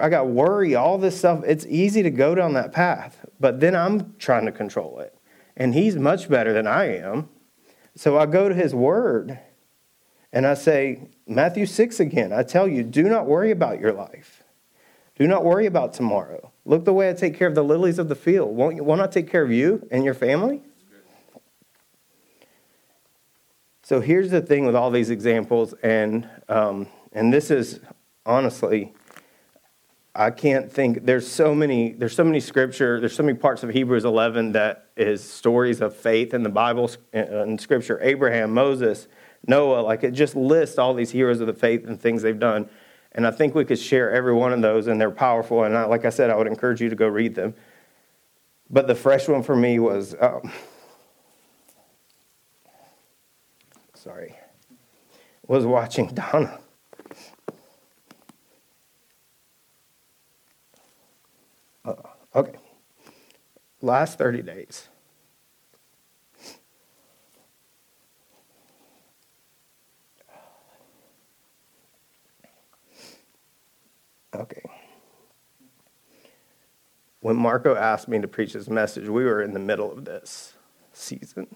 I 0.00 0.08
got 0.08 0.26
worry, 0.26 0.74
all 0.74 0.98
this 0.98 1.16
stuff. 1.16 1.44
It's 1.46 1.64
easy 1.66 2.02
to 2.02 2.10
go 2.10 2.34
down 2.34 2.54
that 2.54 2.72
path. 2.72 3.24
But 3.38 3.60
then 3.60 3.76
I'm 3.76 4.14
trying 4.18 4.44
to 4.46 4.52
control 4.52 4.98
it. 4.98 5.16
And 5.56 5.74
he's 5.74 5.96
much 5.96 6.28
better 6.28 6.52
than 6.52 6.66
I 6.66 6.96
am. 6.98 7.28
So 7.94 8.18
I 8.18 8.26
go 8.26 8.48
to 8.48 8.54
his 8.54 8.74
word 8.74 9.38
and 10.32 10.46
I 10.46 10.54
say, 10.54 11.08
Matthew 11.26 11.66
6 11.66 12.00
again, 12.00 12.32
I 12.32 12.42
tell 12.42 12.66
you, 12.66 12.82
do 12.82 13.04
not 13.04 13.26
worry 13.26 13.50
about 13.50 13.78
your 13.80 13.92
life. 13.92 14.41
Do 15.22 15.28
not 15.28 15.44
worry 15.44 15.66
about 15.66 15.92
tomorrow. 15.92 16.50
Look 16.64 16.84
the 16.84 16.92
way 16.92 17.08
I 17.08 17.12
take 17.12 17.38
care 17.38 17.46
of 17.46 17.54
the 17.54 17.62
lilies 17.62 18.00
of 18.00 18.08
the 18.08 18.16
field. 18.16 18.56
Won't, 18.56 18.84
won't 18.84 19.00
I 19.00 19.06
take 19.06 19.30
care 19.30 19.44
of 19.44 19.52
you 19.52 19.86
and 19.92 20.04
your 20.04 20.14
family? 20.14 20.62
So 23.84 24.00
here's 24.00 24.32
the 24.32 24.40
thing 24.40 24.66
with 24.66 24.74
all 24.74 24.90
these 24.90 25.10
examples, 25.10 25.74
and, 25.84 26.28
um, 26.48 26.88
and 27.12 27.32
this 27.32 27.52
is 27.52 27.78
honestly, 28.26 28.94
I 30.12 30.32
can't 30.32 30.72
think, 30.72 31.06
there's 31.06 31.30
so 31.30 31.54
many, 31.54 31.92
there's 31.92 32.16
so 32.16 32.24
many 32.24 32.40
scripture, 32.40 32.98
there's 32.98 33.14
so 33.14 33.22
many 33.22 33.38
parts 33.38 33.62
of 33.62 33.70
Hebrews 33.70 34.04
11 34.04 34.50
that 34.52 34.86
is 34.96 35.22
stories 35.22 35.80
of 35.80 35.94
faith 35.94 36.34
in 36.34 36.42
the 36.42 36.48
Bible 36.48 36.90
and 37.12 37.60
scripture. 37.60 38.00
Abraham, 38.02 38.52
Moses, 38.52 39.06
Noah, 39.46 39.82
like 39.82 40.02
it 40.02 40.14
just 40.14 40.34
lists 40.34 40.78
all 40.78 40.94
these 40.94 41.12
heroes 41.12 41.40
of 41.40 41.46
the 41.46 41.54
faith 41.54 41.86
and 41.86 42.00
things 42.00 42.22
they've 42.22 42.36
done. 42.36 42.68
And 43.14 43.26
I 43.26 43.30
think 43.30 43.54
we 43.54 43.64
could 43.64 43.78
share 43.78 44.10
every 44.10 44.32
one 44.32 44.52
of 44.52 44.62
those, 44.62 44.86
and 44.86 45.00
they're 45.00 45.10
powerful. 45.10 45.64
And 45.64 45.76
I, 45.76 45.84
like 45.84 46.04
I 46.04 46.10
said, 46.10 46.30
I 46.30 46.36
would 46.36 46.46
encourage 46.46 46.80
you 46.80 46.88
to 46.88 46.96
go 46.96 47.06
read 47.06 47.34
them. 47.34 47.54
But 48.70 48.86
the 48.86 48.94
fresh 48.94 49.28
one 49.28 49.42
for 49.42 49.54
me 49.54 49.78
was 49.78 50.14
um, 50.18 50.50
sorry, 53.94 54.36
was 55.46 55.66
watching 55.66 56.06
Donna. 56.14 56.58
Uh, 61.84 61.94
okay. 62.34 62.56
last 63.80 64.16
30 64.16 64.42
days. 64.42 64.88
Okay. 74.34 74.62
When 77.20 77.36
Marco 77.36 77.76
asked 77.76 78.08
me 78.08 78.20
to 78.20 78.28
preach 78.28 78.52
his 78.52 78.68
message, 78.68 79.08
we 79.08 79.24
were 79.24 79.42
in 79.42 79.52
the 79.52 79.60
middle 79.60 79.92
of 79.92 80.04
this 80.04 80.54
season. 80.92 81.54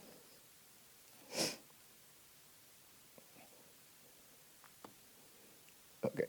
Okay. 6.05 6.27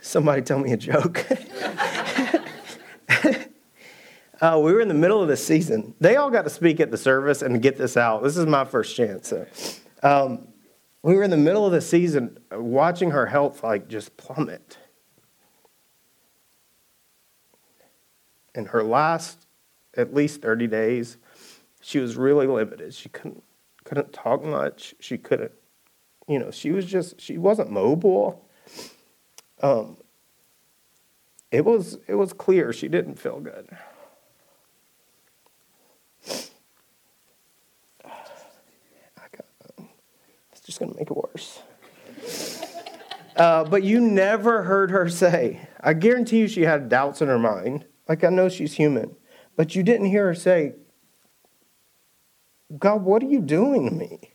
Somebody 0.00 0.40
tell 0.40 0.58
me 0.58 0.72
a 0.72 0.76
joke. 0.76 1.26
uh, 4.40 4.58
we 4.62 4.72
were 4.72 4.80
in 4.80 4.88
the 4.88 4.94
middle 4.94 5.20
of 5.20 5.28
the 5.28 5.36
season. 5.36 5.94
They 6.00 6.16
all 6.16 6.30
got 6.30 6.44
to 6.44 6.50
speak 6.50 6.80
at 6.80 6.90
the 6.90 6.96
service 6.96 7.42
and 7.42 7.60
get 7.60 7.76
this 7.76 7.98
out. 7.98 8.22
This 8.22 8.38
is 8.38 8.46
my 8.46 8.64
first 8.64 8.96
chance. 8.96 9.28
So. 9.28 9.46
Um, 10.02 10.48
we 11.06 11.14
were 11.14 11.22
in 11.22 11.30
the 11.30 11.36
middle 11.36 11.64
of 11.64 11.70
the 11.70 11.80
season 11.80 12.36
watching 12.50 13.12
her 13.12 13.26
health 13.26 13.62
like 13.62 13.86
just 13.86 14.16
plummet. 14.16 14.76
In 18.56 18.66
her 18.66 18.82
last 18.82 19.46
at 19.96 20.12
least 20.12 20.42
30 20.42 20.66
days, 20.66 21.16
she 21.80 22.00
was 22.00 22.16
really 22.16 22.48
limited. 22.48 22.92
She 22.92 23.08
couldn't 23.08 23.44
couldn't 23.84 24.12
talk 24.12 24.42
much. 24.42 24.96
She 24.98 25.16
couldn't, 25.16 25.52
you 26.26 26.40
know, 26.40 26.50
she 26.50 26.72
was 26.72 26.84
just 26.84 27.20
she 27.20 27.38
wasn't 27.38 27.70
mobile. 27.70 28.44
Um, 29.62 29.98
it 31.52 31.64
was 31.64 31.98
it 32.08 32.16
was 32.16 32.32
clear 32.32 32.72
she 32.72 32.88
didn't 32.88 33.20
feel 33.20 33.38
good. 33.38 33.68
Just 40.76 40.80
going 40.80 40.92
to 40.92 40.98
make 40.98 41.10
it 41.10 41.16
worse. 41.16 41.62
Uh, 43.36 43.64
but 43.64 43.82
you 43.82 44.00
never 44.00 44.62
heard 44.62 44.90
her 44.90 45.08
say, 45.08 45.68
I 45.80 45.94
guarantee 45.94 46.38
you 46.38 46.48
she 46.48 46.62
had 46.62 46.88
doubts 46.88 47.22
in 47.22 47.28
her 47.28 47.38
mind. 47.38 47.86
Like, 48.08 48.24
I 48.24 48.28
know 48.28 48.48
she's 48.48 48.74
human. 48.74 49.16
But 49.56 49.74
you 49.74 49.82
didn't 49.82 50.06
hear 50.06 50.26
her 50.26 50.34
say, 50.34 50.74
God, 52.78 53.02
what 53.02 53.22
are 53.22 53.28
you 53.28 53.40
doing 53.40 53.88
to 53.88 53.94
me? 53.94 54.32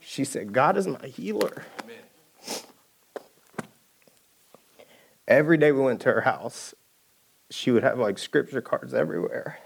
She 0.00 0.24
said, 0.24 0.52
God 0.52 0.76
is 0.76 0.86
my 0.86 1.06
healer. 1.06 1.64
Amen. 1.82 1.96
Every 5.26 5.56
day 5.56 5.72
we 5.72 5.80
went 5.80 6.00
to 6.02 6.12
her 6.12 6.20
house, 6.22 6.74
she 7.50 7.70
would 7.70 7.82
have 7.82 7.98
like 7.98 8.18
scripture 8.18 8.60
cards 8.60 8.92
everywhere. 8.94 9.58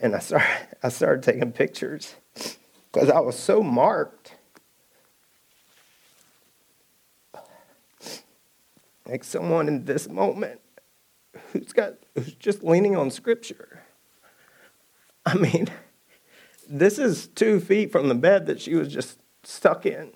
And 0.00 0.14
I 0.14 0.18
started, 0.18 0.48
I 0.82 0.88
started 0.88 1.22
taking 1.22 1.52
pictures 1.52 2.14
because 2.92 3.10
I 3.10 3.20
was 3.20 3.38
so 3.38 3.62
marked. 3.62 4.36
Like 9.08 9.24
someone 9.24 9.68
in 9.68 9.84
this 9.84 10.08
moment 10.08 10.60
who's 11.52 11.72
got 11.72 11.94
who's 12.14 12.34
just 12.34 12.62
leaning 12.62 12.96
on 12.96 13.10
scripture. 13.10 13.82
I 15.26 15.34
mean, 15.34 15.68
this 16.68 16.98
is 16.98 17.26
two 17.28 17.60
feet 17.60 17.90
from 17.90 18.08
the 18.08 18.14
bed 18.14 18.46
that 18.46 18.60
she 18.60 18.74
was 18.74 18.92
just 18.92 19.18
stuck 19.42 19.86
in. 19.86 20.12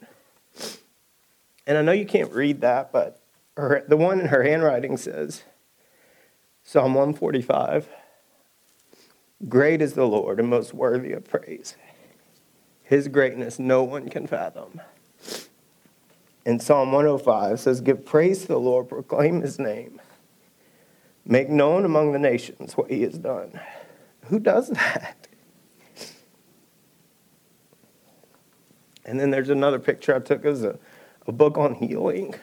And 1.66 1.76
I 1.76 1.82
know 1.82 1.92
you 1.92 2.06
can't 2.06 2.32
read 2.32 2.60
that, 2.62 2.92
but 2.92 3.20
her, 3.56 3.84
the 3.86 3.96
one 3.96 4.20
in 4.20 4.26
her 4.26 4.42
handwriting 4.42 4.96
says 4.96 5.42
Psalm 6.62 6.94
145 6.94 7.88
Great 9.48 9.80
is 9.80 9.92
the 9.92 10.06
Lord 10.06 10.40
and 10.40 10.48
most 10.48 10.74
worthy 10.74 11.12
of 11.12 11.24
praise. 11.24 11.76
His 12.82 13.06
greatness 13.06 13.58
no 13.58 13.84
one 13.84 14.08
can 14.08 14.26
fathom 14.26 14.80
in 16.48 16.58
Psalm 16.58 16.92
105 16.92 17.60
says, 17.60 17.82
Give 17.82 18.02
praise 18.02 18.40
to 18.40 18.48
the 18.48 18.58
Lord, 18.58 18.88
proclaim 18.88 19.42
his 19.42 19.58
name, 19.58 20.00
make 21.26 21.50
known 21.50 21.84
among 21.84 22.12
the 22.12 22.18
nations 22.18 22.74
what 22.74 22.90
he 22.90 23.02
has 23.02 23.18
done. 23.18 23.60
Who 24.28 24.40
does 24.40 24.70
that? 24.70 25.28
And 29.04 29.20
then 29.20 29.30
there's 29.30 29.50
another 29.50 29.78
picture 29.78 30.16
I 30.16 30.20
took 30.20 30.46
as 30.46 30.64
a, 30.64 30.78
a 31.26 31.32
book 31.32 31.58
on 31.58 31.74
healing. 31.74 32.34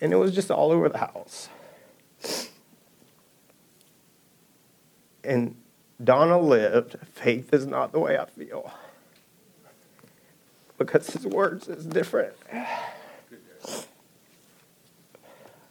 And 0.00 0.10
it 0.10 0.16
was 0.16 0.34
just 0.34 0.50
all 0.50 0.72
over 0.72 0.88
the 0.88 0.96
house. 0.96 1.50
And 5.22 5.56
Donna 6.02 6.40
lived, 6.40 6.96
faith 7.12 7.52
is 7.52 7.66
not 7.66 7.92
the 7.92 8.00
way 8.00 8.16
I 8.16 8.24
feel 8.24 8.72
because 10.80 11.08
his 11.10 11.26
words 11.26 11.68
is 11.68 11.84
different. 11.84 12.32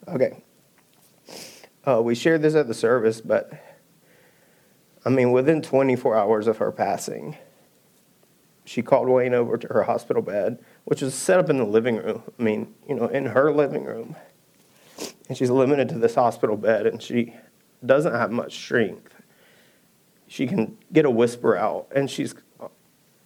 Okay. 0.07 0.43
Uh, 1.86 1.99
we 2.01 2.14
shared 2.14 2.43
this 2.43 2.53
at 2.53 2.68
the 2.68 2.76
service, 2.76 3.20
but 3.20 3.51
I 5.03 5.10
mean, 5.10 5.32
within 5.32 5.64
24 5.64 6.16
hours 6.16 6.45
of 6.45 6.57
her 6.57 6.72
passing, 6.72 7.36
she 8.66 8.84
called 8.84 9.10
Wayne 9.10 9.34
over 9.34 9.57
to 9.57 9.68
her 9.70 9.84
hospital 9.84 10.22
bed, 10.22 10.64
which 10.86 11.01
was 11.01 11.16
set 11.16 11.39
up 11.39 11.49
in 11.49 11.57
the 11.57 11.66
living 11.66 11.97
room. 11.97 12.22
I 12.39 12.43
mean, 12.43 12.76
you 12.88 12.93
know, 12.93 13.07
in 13.07 13.26
her 13.26 13.51
living 13.51 13.86
room. 13.86 14.16
And 15.28 15.36
she's 15.36 15.49
limited 15.49 15.89
to 15.89 15.97
this 15.97 16.14
hospital 16.14 16.55
bed, 16.55 16.86
and 16.86 17.01
she 17.01 17.34
doesn't 17.84 18.14
have 18.14 18.32
much 18.32 18.55
strength. 18.55 19.16
She 20.28 20.45
can 20.45 20.78
get 20.93 21.05
a 21.05 21.10
whisper 21.10 21.55
out, 21.57 21.88
and 21.95 22.12
she's 22.12 22.36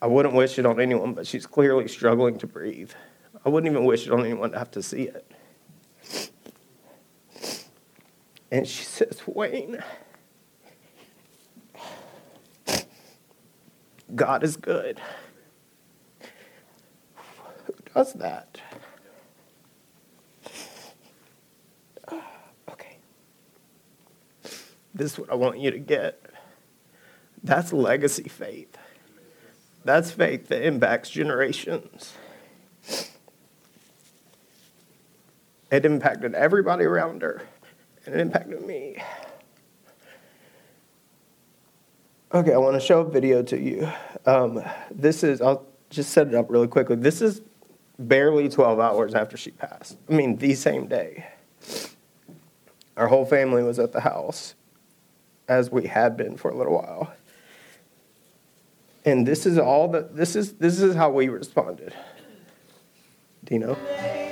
I 0.04 0.06
wouldn't 0.06 0.36
wish 0.36 0.60
it 0.60 0.66
on 0.66 0.82
anyone, 0.82 1.14
but 1.14 1.26
she's 1.26 1.46
clearly 1.46 1.88
struggling 1.88 2.38
to 2.40 2.46
breathe. 2.46 2.92
I 3.46 3.50
wouldn't 3.50 3.72
even 3.72 3.86
wish 3.86 4.06
it 4.06 4.12
on 4.12 4.26
anyone 4.26 4.52
to 4.52 4.60
have 4.60 4.70
to 4.72 4.84
see 4.84 5.04
it. 5.04 5.32
And 8.52 8.68
she 8.68 8.84
says, 8.84 9.22
Wayne, 9.26 9.82
God 14.14 14.44
is 14.44 14.58
good. 14.58 15.00
Who 17.66 17.74
does 17.96 18.12
that? 18.16 18.60
Okay. 22.70 22.98
This 24.94 25.14
is 25.14 25.20
what 25.20 25.32
I 25.32 25.36
want 25.36 25.60
you 25.60 25.72
to 25.72 25.80
get. 25.80 26.20
That's 27.42 27.72
legacy 27.72 28.28
faith. 28.28 28.78
That's 29.86 30.12
faith 30.12 30.48
that 30.48 30.66
impacts 30.66 31.10
generations. 31.10 32.14
It 35.72 35.86
impacted 35.86 36.36
everybody 36.36 36.86
around 36.86 37.22
her, 37.24 37.42
and 38.06 38.16
it 38.16 38.22
impacted 38.22 38.66
me. 38.66 38.98
Okay, 42.34 42.54
I 42.54 42.58
want 42.58 42.76
to 42.76 42.80
show 42.80 43.02
a 43.02 43.10
video 43.10 43.44
to 43.44 43.60
you. 43.60 43.88
Um, 44.26 44.64
this 44.90 45.24
is, 45.24 45.42
I'll 45.42 45.68
just 45.90 46.12
set 46.12 46.28
it 46.28 46.36
up 46.36 46.50
really 46.50 46.68
quickly. 46.68 46.96
This 46.96 47.22
is 47.22 47.42
barely 48.00 48.50
12 48.50 48.80
hours 48.80 49.14
after 49.14 49.38
she 49.38 49.52
passed. 49.52 49.98
I 50.10 50.14
mean, 50.14 50.38
the 50.38 50.56
same 50.56 50.88
day. 50.88 51.28
Our 52.98 53.08
whole 53.08 53.26
family 53.26 53.64
was 53.64 53.80
at 53.80 53.92
the 53.92 54.02
house, 54.02 54.56
as 55.48 55.72
we 55.72 55.88
had 55.88 56.16
been 56.16 56.38
for 56.38 56.52
a 56.52 56.56
little 56.56 56.74
while. 56.74 57.14
And 59.06 59.28
this 59.28 59.46
is 59.46 59.58
all 59.58 59.90
that 59.90 60.16
this 60.16 60.36
is 60.36 60.54
this 60.54 60.80
is 60.80 60.96
how 60.96 61.10
we 61.10 61.28
responded. 61.28 61.94
Dino. 63.44 63.74
Who 63.74 64.23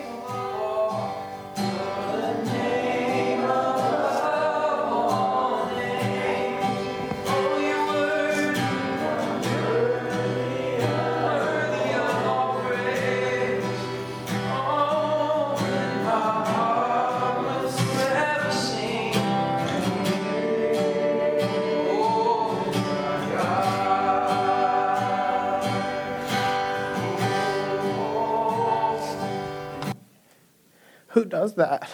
does 31.32 31.56
that? 31.56 31.90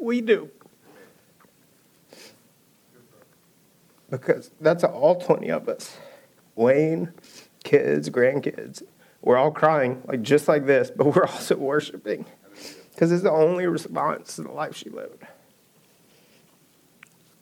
We 0.00 0.20
do. 0.20 0.50
Because 4.10 4.50
that's 4.60 4.84
all 4.84 5.18
20 5.18 5.48
of 5.50 5.68
us. 5.68 5.96
Wayne, 6.54 7.12
kids, 7.64 8.10
grandkids. 8.10 8.82
We're 9.22 9.38
all 9.38 9.50
crying, 9.50 10.02
like 10.06 10.20
just 10.20 10.46
like 10.46 10.66
this, 10.66 10.90
but 10.90 11.16
we're 11.16 11.24
also 11.24 11.56
worshiping. 11.56 12.26
Because 12.90 13.10
it's 13.10 13.22
the 13.22 13.30
only 13.30 13.66
response 13.66 14.36
to 14.36 14.42
the 14.42 14.52
life 14.52 14.76
she 14.76 14.90
lived. 14.90 15.24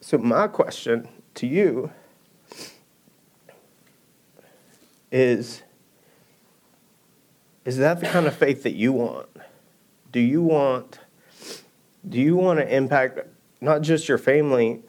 So, 0.00 0.18
my 0.18 0.46
question 0.46 1.08
to 1.34 1.46
you 1.46 1.90
is 5.10 5.62
Is 7.64 7.76
that 7.78 8.00
the 8.00 8.06
kind 8.06 8.26
of 8.26 8.34
faith 8.34 8.62
that 8.62 8.74
you 8.74 8.92
want? 8.92 9.28
Do 10.12 10.20
you 10.20 10.42
want 10.42 11.00
do 12.08 12.20
you 12.20 12.36
want 12.36 12.58
to 12.58 12.74
impact 12.74 13.20
not 13.60 13.82
just 13.82 14.08
your 14.08 14.18
family, 14.18 14.82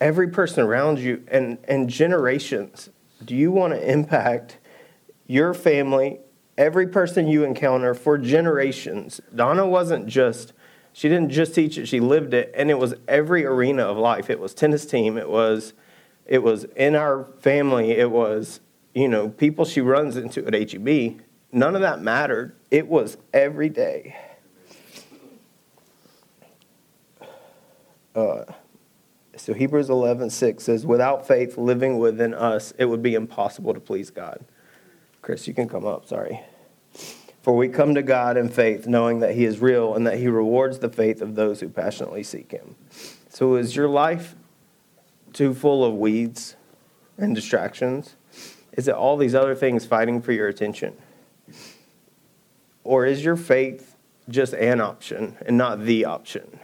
every 0.00 0.28
person 0.28 0.62
around 0.62 1.00
you 1.00 1.24
and, 1.28 1.58
and 1.64 1.90
generations? 1.90 2.88
Do 3.24 3.34
you 3.34 3.50
want 3.50 3.72
to 3.72 3.90
impact 3.90 4.58
your 5.26 5.52
family, 5.54 6.20
every 6.56 6.86
person 6.86 7.26
you 7.26 7.44
encounter 7.44 7.94
for 7.94 8.16
generations? 8.18 9.20
Donna 9.34 9.66
wasn't 9.66 10.06
just 10.06 10.52
she 10.94 11.08
didn't 11.08 11.30
just 11.30 11.54
teach 11.54 11.78
it, 11.78 11.86
she 11.86 12.00
lived 12.00 12.34
it, 12.34 12.52
and 12.54 12.70
it 12.70 12.78
was 12.78 12.94
every 13.08 13.44
arena 13.44 13.82
of 13.82 13.96
life. 13.96 14.28
It 14.30 14.38
was 14.38 14.54
tennis 14.54 14.86
team, 14.86 15.16
it 15.16 15.28
was 15.28 15.72
it 16.26 16.42
was 16.42 16.64
in 16.76 16.94
our 16.94 17.26
family, 17.40 17.90
it 17.92 18.10
was, 18.10 18.60
you 18.94 19.08
know, 19.08 19.28
people 19.28 19.64
she 19.64 19.80
runs 19.80 20.16
into 20.16 20.46
at 20.46 20.54
HEB. 20.54 21.20
None 21.50 21.74
of 21.74 21.82
that 21.82 22.00
mattered. 22.00 22.54
It 22.70 22.86
was 22.86 23.18
every 23.34 23.68
day. 23.68 24.16
Uh, 28.14 28.44
so 29.36 29.54
Hebrews 29.54 29.88
11, 29.88 30.30
6 30.30 30.62
says, 30.62 30.86
Without 30.86 31.26
faith 31.26 31.56
living 31.56 31.98
within 31.98 32.34
us, 32.34 32.72
it 32.78 32.84
would 32.84 33.02
be 33.02 33.14
impossible 33.14 33.72
to 33.74 33.80
please 33.80 34.10
God. 34.10 34.44
Chris, 35.22 35.46
you 35.46 35.54
can 35.54 35.68
come 35.68 35.86
up, 35.86 36.06
sorry. 36.06 36.40
For 37.42 37.56
we 37.56 37.68
come 37.68 37.94
to 37.94 38.02
God 38.02 38.36
in 38.36 38.48
faith, 38.48 38.86
knowing 38.86 39.20
that 39.20 39.34
He 39.34 39.44
is 39.44 39.60
real 39.60 39.94
and 39.94 40.06
that 40.06 40.18
He 40.18 40.28
rewards 40.28 40.78
the 40.78 40.88
faith 40.88 41.22
of 41.22 41.34
those 41.34 41.60
who 41.60 41.68
passionately 41.68 42.22
seek 42.22 42.52
Him. 42.52 42.76
So, 43.28 43.56
is 43.56 43.74
your 43.74 43.88
life 43.88 44.36
too 45.32 45.54
full 45.54 45.84
of 45.84 45.94
weeds 45.94 46.56
and 47.16 47.34
distractions? 47.34 48.16
Is 48.72 48.88
it 48.88 48.94
all 48.94 49.16
these 49.16 49.34
other 49.34 49.54
things 49.54 49.86
fighting 49.86 50.22
for 50.22 50.32
your 50.32 50.48
attention? 50.48 50.94
Or 52.84 53.06
is 53.06 53.24
your 53.24 53.36
faith 53.36 53.96
just 54.28 54.54
an 54.54 54.80
option 54.80 55.36
and 55.44 55.56
not 55.56 55.84
the 55.84 56.04
option? 56.04 56.60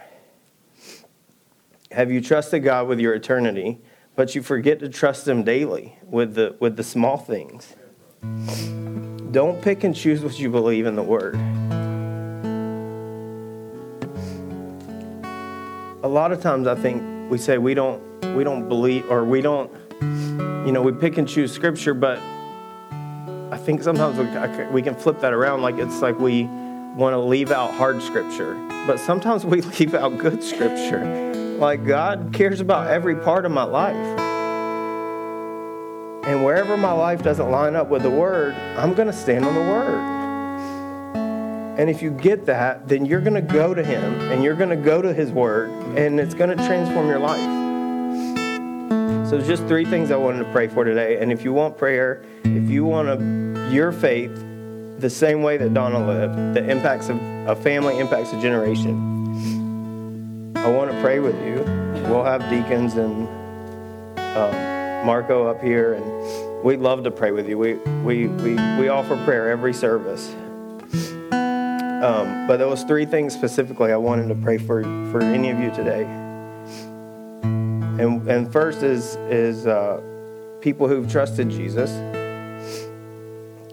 Have 1.91 2.11
you 2.11 2.21
trusted 2.21 2.63
God 2.63 2.87
with 2.87 2.99
your 2.99 3.15
eternity, 3.15 3.81
but 4.15 4.35
you 4.35 4.43
forget 4.43 4.79
to 4.81 4.89
trust 4.89 5.27
Him 5.27 5.43
daily 5.43 5.97
with 6.03 6.35
the, 6.35 6.55
with 6.59 6.77
the 6.77 6.83
small 6.83 7.17
things? 7.17 7.75
Don't 9.31 9.59
pick 9.59 9.83
and 9.83 9.95
choose 9.95 10.21
what 10.21 10.37
you 10.37 10.51
believe 10.51 10.85
in 10.85 10.95
the 10.95 11.01
Word. 11.01 11.33
A 16.03 16.07
lot 16.07 16.31
of 16.31 16.41
times 16.41 16.67
I 16.67 16.75
think 16.75 17.31
we 17.31 17.39
say 17.39 17.57
we 17.57 17.73
don't 17.73 18.03
we 18.35 18.43
don't 18.43 18.69
believe 18.69 19.09
or 19.09 19.25
we 19.25 19.41
don't 19.41 19.71
you 20.65 20.71
know 20.71 20.81
we 20.83 20.91
pick 20.91 21.17
and 21.17 21.27
choose 21.27 21.51
scripture 21.51 21.93
but 21.93 22.19
I 23.51 23.57
think 23.57 23.83
sometimes 23.83 24.17
we, 24.17 24.65
we 24.67 24.81
can 24.81 24.95
flip 24.95 25.19
that 25.21 25.33
around 25.33 25.61
like 25.61 25.75
it's 25.75 26.01
like 26.01 26.19
we 26.19 26.43
want 26.95 27.13
to 27.13 27.19
leave 27.19 27.51
out 27.51 27.73
hard 27.73 28.01
scripture 28.01 28.53
but 28.87 28.99
sometimes 28.99 29.45
we 29.45 29.61
leave 29.79 29.93
out 29.93 30.17
good 30.17 30.43
scripture 30.43 31.28
like 31.59 31.85
God 31.85 32.31
cares 32.33 32.61
about 32.61 32.87
every 32.87 33.15
part 33.15 33.45
of 33.45 33.51
my 33.51 33.63
life 33.63 34.19
and 36.29 36.45
wherever 36.45 36.77
my 36.77 36.91
life 36.91 37.23
doesn't 37.23 37.49
line 37.49 37.75
up 37.75 37.87
with 37.87 38.03
the 38.03 38.09
word, 38.09 38.53
I'm 38.77 38.93
going 38.93 39.07
to 39.07 39.13
stand 39.13 39.45
on 39.45 39.55
the 39.55 39.61
word. 39.61 39.99
And 41.79 41.89
if 41.89 42.03
you 42.03 42.11
get 42.11 42.45
that, 42.45 42.87
then 42.87 43.05
you're 43.05 43.21
going 43.21 43.33
to 43.33 43.41
go 43.41 43.73
to 43.73 43.83
him 43.83 44.03
and 44.31 44.43
you're 44.43 44.55
going 44.55 44.69
to 44.69 44.75
go 44.75 45.01
to 45.01 45.11
his 45.11 45.31
word 45.31 45.71
and 45.97 46.19
it's 46.19 46.35
going 46.35 46.55
to 46.55 46.67
transform 46.67 47.07
your 47.07 47.17
life. 47.17 47.39
So, 49.27 49.41
just 49.41 49.65
three 49.65 49.85
things 49.85 50.11
I 50.11 50.17
wanted 50.17 50.43
to 50.43 50.51
pray 50.51 50.67
for 50.67 50.83
today. 50.83 51.17
And 51.19 51.31
if 51.31 51.43
you 51.43 51.51
want 51.51 51.79
prayer, 51.79 52.23
if 52.43 52.69
you 52.69 52.85
want 52.85 53.07
a, 53.07 53.71
your 53.73 53.91
faith 53.91 54.35
the 54.99 55.09
same 55.09 55.41
way 55.41 55.57
that 55.57 55.73
Donna 55.73 56.05
lived, 56.05 56.53
the 56.53 56.69
impacts 56.69 57.09
of 57.09 57.17
a 57.47 57.55
family 57.55 57.97
impacts 57.97 58.33
a 58.33 58.39
generation, 58.39 59.08
want 60.71 60.91
to 60.91 61.01
pray 61.01 61.19
with 61.19 61.35
you. 61.43 61.63
We'll 62.09 62.23
have 62.23 62.49
deacons 62.49 62.95
and 62.95 63.27
um, 64.17 65.05
Marco 65.05 65.47
up 65.47 65.61
here, 65.61 65.93
and 65.93 66.63
we'd 66.63 66.79
love 66.79 67.03
to 67.03 67.11
pray 67.11 67.31
with 67.31 67.47
you. 67.47 67.57
We, 67.57 67.73
we, 68.03 68.27
we, 68.27 68.55
we 68.79 68.87
offer 68.89 69.15
prayer 69.25 69.49
every 69.49 69.73
service. 69.73 70.33
Um, 72.01 72.47
but 72.47 72.57
there 72.57 72.67
was 72.67 72.83
three 72.83 73.05
things 73.05 73.33
specifically 73.33 73.91
I 73.91 73.97
wanted 73.97 74.29
to 74.29 74.35
pray 74.35 74.57
for, 74.57 74.83
for 75.11 75.21
any 75.21 75.49
of 75.49 75.59
you 75.59 75.69
today. 75.71 76.03
And, 77.43 78.25
and 78.29 78.51
first 78.53 78.83
is, 78.83 79.17
is 79.29 79.67
uh, 79.67 80.01
people 80.61 80.87
who've 80.87 81.11
trusted 81.11 81.49
Jesus. 81.49 81.91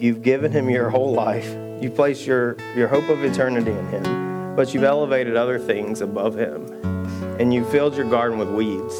You've 0.01 0.22
given 0.22 0.51
him 0.51 0.68
your 0.68 0.90
whole 0.90 1.12
life. 1.12 1.49
You 1.80 1.90
place 1.90 2.26
your, 2.26 2.57
your 2.76 2.88
hope 2.88 3.09
of 3.09 3.22
eternity 3.22 3.70
in 3.70 3.86
him, 3.88 4.05
but 4.57 4.73
you've 4.73 4.85
elevated 4.85 5.37
other 5.37 5.59
things 5.59 6.01
above 6.01 6.35
him. 6.35 6.67
And 7.39 7.53
you 7.53 7.65
filled 7.67 7.95
your 7.95 8.09
garden 8.09 8.39
with 8.39 8.49
weeds. 8.49 8.95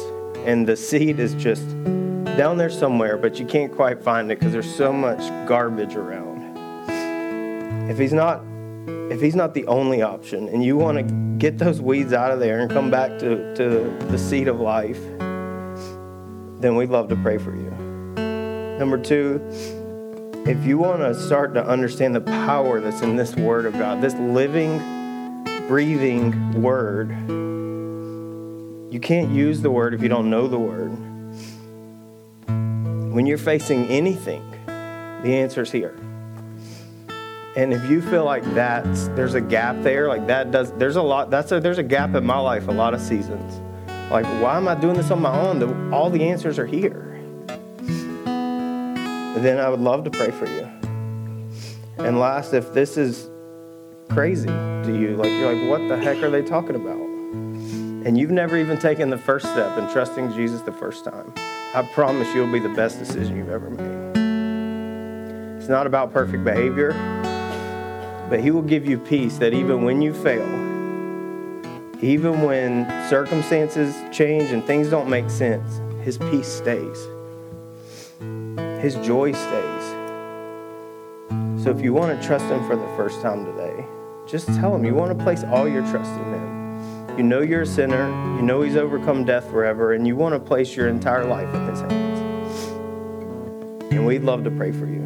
And 0.45 0.67
the 0.67 0.77
seed 0.77 1.19
is 1.19 1.33
just 1.33 1.67
down 2.37 2.57
there 2.57 2.69
somewhere, 2.69 3.17
but 3.17 3.39
you 3.39 3.45
can't 3.45 3.73
quite 3.73 4.03
find 4.03 4.31
it 4.31 4.39
because 4.39 4.53
there's 4.53 4.73
so 4.75 4.93
much 4.93 5.19
garbage 5.47 5.95
around. 5.95 6.37
If 7.89 7.97
he's 7.97 8.13
not 8.13 8.43
if 9.09 9.21
he's 9.21 9.35
not 9.35 9.53
the 9.53 9.65
only 9.67 10.01
option 10.01 10.49
and 10.49 10.63
you 10.63 10.75
want 10.75 10.97
to 10.97 11.03
get 11.37 11.57
those 11.57 11.81
weeds 11.81 12.13
out 12.13 12.31
of 12.31 12.39
there 12.39 12.59
and 12.59 12.69
come 12.69 12.91
back 12.91 13.17
to, 13.19 13.55
to 13.55 13.89
the 14.07 14.17
seed 14.17 14.47
of 14.47 14.59
life, 14.59 15.01
then 16.59 16.75
we'd 16.75 16.89
love 16.89 17.07
to 17.09 17.15
pray 17.15 17.37
for 17.37 17.55
you. 17.55 17.71
Number 18.77 18.97
two, 18.97 19.41
if 20.45 20.65
you 20.65 20.77
want 20.77 20.99
to 20.99 21.13
start 21.15 21.53
to 21.55 21.65
understand 21.65 22.15
the 22.15 22.21
power 22.21 22.79
that's 22.79 23.01
in 23.01 23.15
this 23.15 23.35
Word 23.35 23.65
of 23.65 23.73
God, 23.73 24.01
this 24.01 24.13
living, 24.15 24.79
breathing 25.67 26.61
Word, 26.61 27.09
you 28.93 28.99
can't 28.99 29.31
use 29.31 29.61
the 29.61 29.69
Word 29.69 29.93
if 29.93 30.01
you 30.01 30.09
don't 30.09 30.29
know 30.29 30.47
the 30.47 30.57
Word. 30.57 30.91
When 33.13 33.25
you're 33.25 33.37
facing 33.37 33.85
anything, 33.87 34.43
the 34.65 35.33
answer's 35.33 35.71
here. 35.71 35.95
And 37.57 37.73
if 37.73 37.89
you 37.89 38.01
feel 38.01 38.23
like 38.23 38.43
that's 38.53 39.07
there's 39.09 39.33
a 39.33 39.41
gap 39.41 39.81
there, 39.81 40.07
like 40.07 40.27
that 40.27 40.51
does 40.51 40.71
there's 40.73 40.95
a 40.95 41.01
lot 41.01 41.31
that's 41.31 41.51
a 41.51 41.59
there's 41.59 41.79
a 41.79 41.83
gap 41.83 42.13
in 42.15 42.23
my 42.25 42.37
life 42.37 42.67
a 42.67 42.71
lot 42.71 42.93
of 42.93 43.01
seasons. 43.01 43.61
Like 44.11 44.25
why 44.41 44.57
am 44.57 44.67
I 44.67 44.75
doing 44.75 44.95
this 44.95 45.11
on 45.11 45.21
my 45.21 45.35
own? 45.37 45.59
The, 45.59 45.95
all 45.95 46.09
the 46.09 46.23
answers 46.23 46.59
are 46.59 46.67
here. 46.67 47.19
Then 48.25 49.59
I 49.59 49.69
would 49.69 49.79
love 49.79 50.03
to 50.03 50.11
pray 50.11 50.31
for 50.31 50.45
you. 50.47 50.67
And 51.97 52.19
last, 52.19 52.53
if 52.53 52.73
this 52.73 52.95
is 52.97 53.29
crazy 54.09 54.47
to 54.47 54.97
you, 54.99 55.15
like 55.15 55.29
you're 55.31 55.53
like, 55.53 55.69
what 55.69 55.87
the 55.87 55.97
heck 55.97 56.21
are 56.23 56.29
they 56.29 56.41
talking 56.41 56.75
about? 56.75 56.97
And 58.05 58.17
you've 58.17 58.31
never 58.31 58.57
even 58.57 58.79
taken 58.79 59.09
the 59.09 59.17
first 59.17 59.45
step 59.45 59.77
in 59.77 59.89
trusting 59.91 60.33
Jesus 60.33 60.61
the 60.61 60.71
first 60.71 61.03
time. 61.03 61.33
I 61.73 61.87
promise 61.93 62.27
you 62.33 62.43
it'll 62.43 62.53
be 62.53 62.59
the 62.59 62.69
best 62.69 62.99
decision 62.99 63.35
you've 63.35 63.49
ever 63.49 63.69
made. 63.69 65.57
It's 65.57 65.67
not 65.67 65.85
about 65.85 66.13
perfect 66.13 66.43
behavior, 66.43 66.93
but 68.29 68.39
He 68.39 68.51
will 68.51 68.61
give 68.61 68.85
you 68.85 68.97
peace 68.97 69.37
that 69.39 69.53
even 69.53 69.83
when 69.83 70.01
you 70.01 70.13
fail, 70.13 70.47
even 72.01 72.41
when 72.43 72.85
circumstances 73.09 73.95
change 74.15 74.51
and 74.51 74.63
things 74.63 74.89
don't 74.89 75.09
make 75.09 75.29
sense, 75.29 75.81
His 76.05 76.17
peace 76.17 76.47
stays. 76.47 76.97
His 78.81 78.95
joy 79.05 79.33
stays. 79.33 79.83
So 81.61 81.71
if 81.75 81.81
you 81.81 81.91
want 81.91 82.17
to 82.17 82.25
trust 82.25 82.45
Him 82.45 82.65
for 82.65 82.77
the 82.77 82.87
first 82.95 83.21
time 83.21 83.45
today, 83.45 83.76
just 84.27 84.47
tell 84.55 84.75
Him 84.75 84.85
you 84.85 84.93
want 84.93 85.17
to 85.17 85.23
place 85.23 85.43
all 85.45 85.67
your 85.67 85.81
trust 85.83 86.11
in 86.11 86.33
Him. 86.33 87.17
You 87.17 87.23
know 87.23 87.41
you're 87.41 87.63
a 87.63 87.65
sinner. 87.65 88.09
You 88.35 88.41
know 88.41 88.61
He's 88.61 88.75
overcome 88.75 89.25
death 89.25 89.49
forever, 89.49 89.93
and 89.93 90.05
you 90.05 90.15
want 90.15 90.35
to 90.35 90.39
place 90.39 90.75
your 90.75 90.87
entire 90.87 91.25
life 91.25 91.51
in 91.53 91.67
His 91.67 91.79
hands. 91.79 92.21
And 93.91 94.05
we'd 94.05 94.23
love 94.23 94.43
to 94.43 94.51
pray 94.51 94.71
for 94.71 94.85
you. 94.85 95.05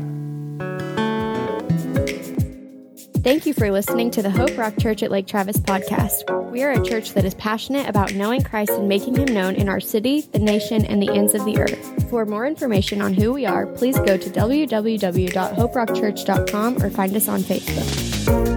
Thank 3.23 3.45
you 3.45 3.53
for 3.53 3.71
listening 3.71 4.09
to 4.11 4.21
the 4.23 4.31
Hope 4.31 4.57
Rock 4.57 4.77
Church 4.79 5.03
at 5.03 5.11
Lake 5.11 5.27
Travis 5.27 5.57
podcast. 5.57 6.51
We 6.51 6.63
are 6.63 6.71
a 6.71 6.83
church 6.83 7.13
that 7.13 7.23
is 7.23 7.35
passionate 7.35 7.87
about 7.87 8.15
knowing 8.15 8.41
Christ 8.41 8.71
and 8.71 8.89
making 8.89 9.15
him 9.15 9.31
known 9.31 9.53
in 9.53 9.69
our 9.69 9.79
city, 9.79 10.21
the 10.21 10.39
nation, 10.39 10.83
and 10.85 10.99
the 11.01 11.11
ends 11.11 11.35
of 11.35 11.45
the 11.45 11.59
earth. 11.59 12.09
For 12.09 12.25
more 12.25 12.47
information 12.47 12.99
on 12.99 13.13
who 13.13 13.31
we 13.31 13.45
are, 13.45 13.67
please 13.67 13.95
go 13.99 14.17
to 14.17 14.29
www.hoperockchurch.com 14.29 16.83
or 16.83 16.89
find 16.89 17.15
us 17.15 17.27
on 17.27 17.41
Facebook. 17.41 18.50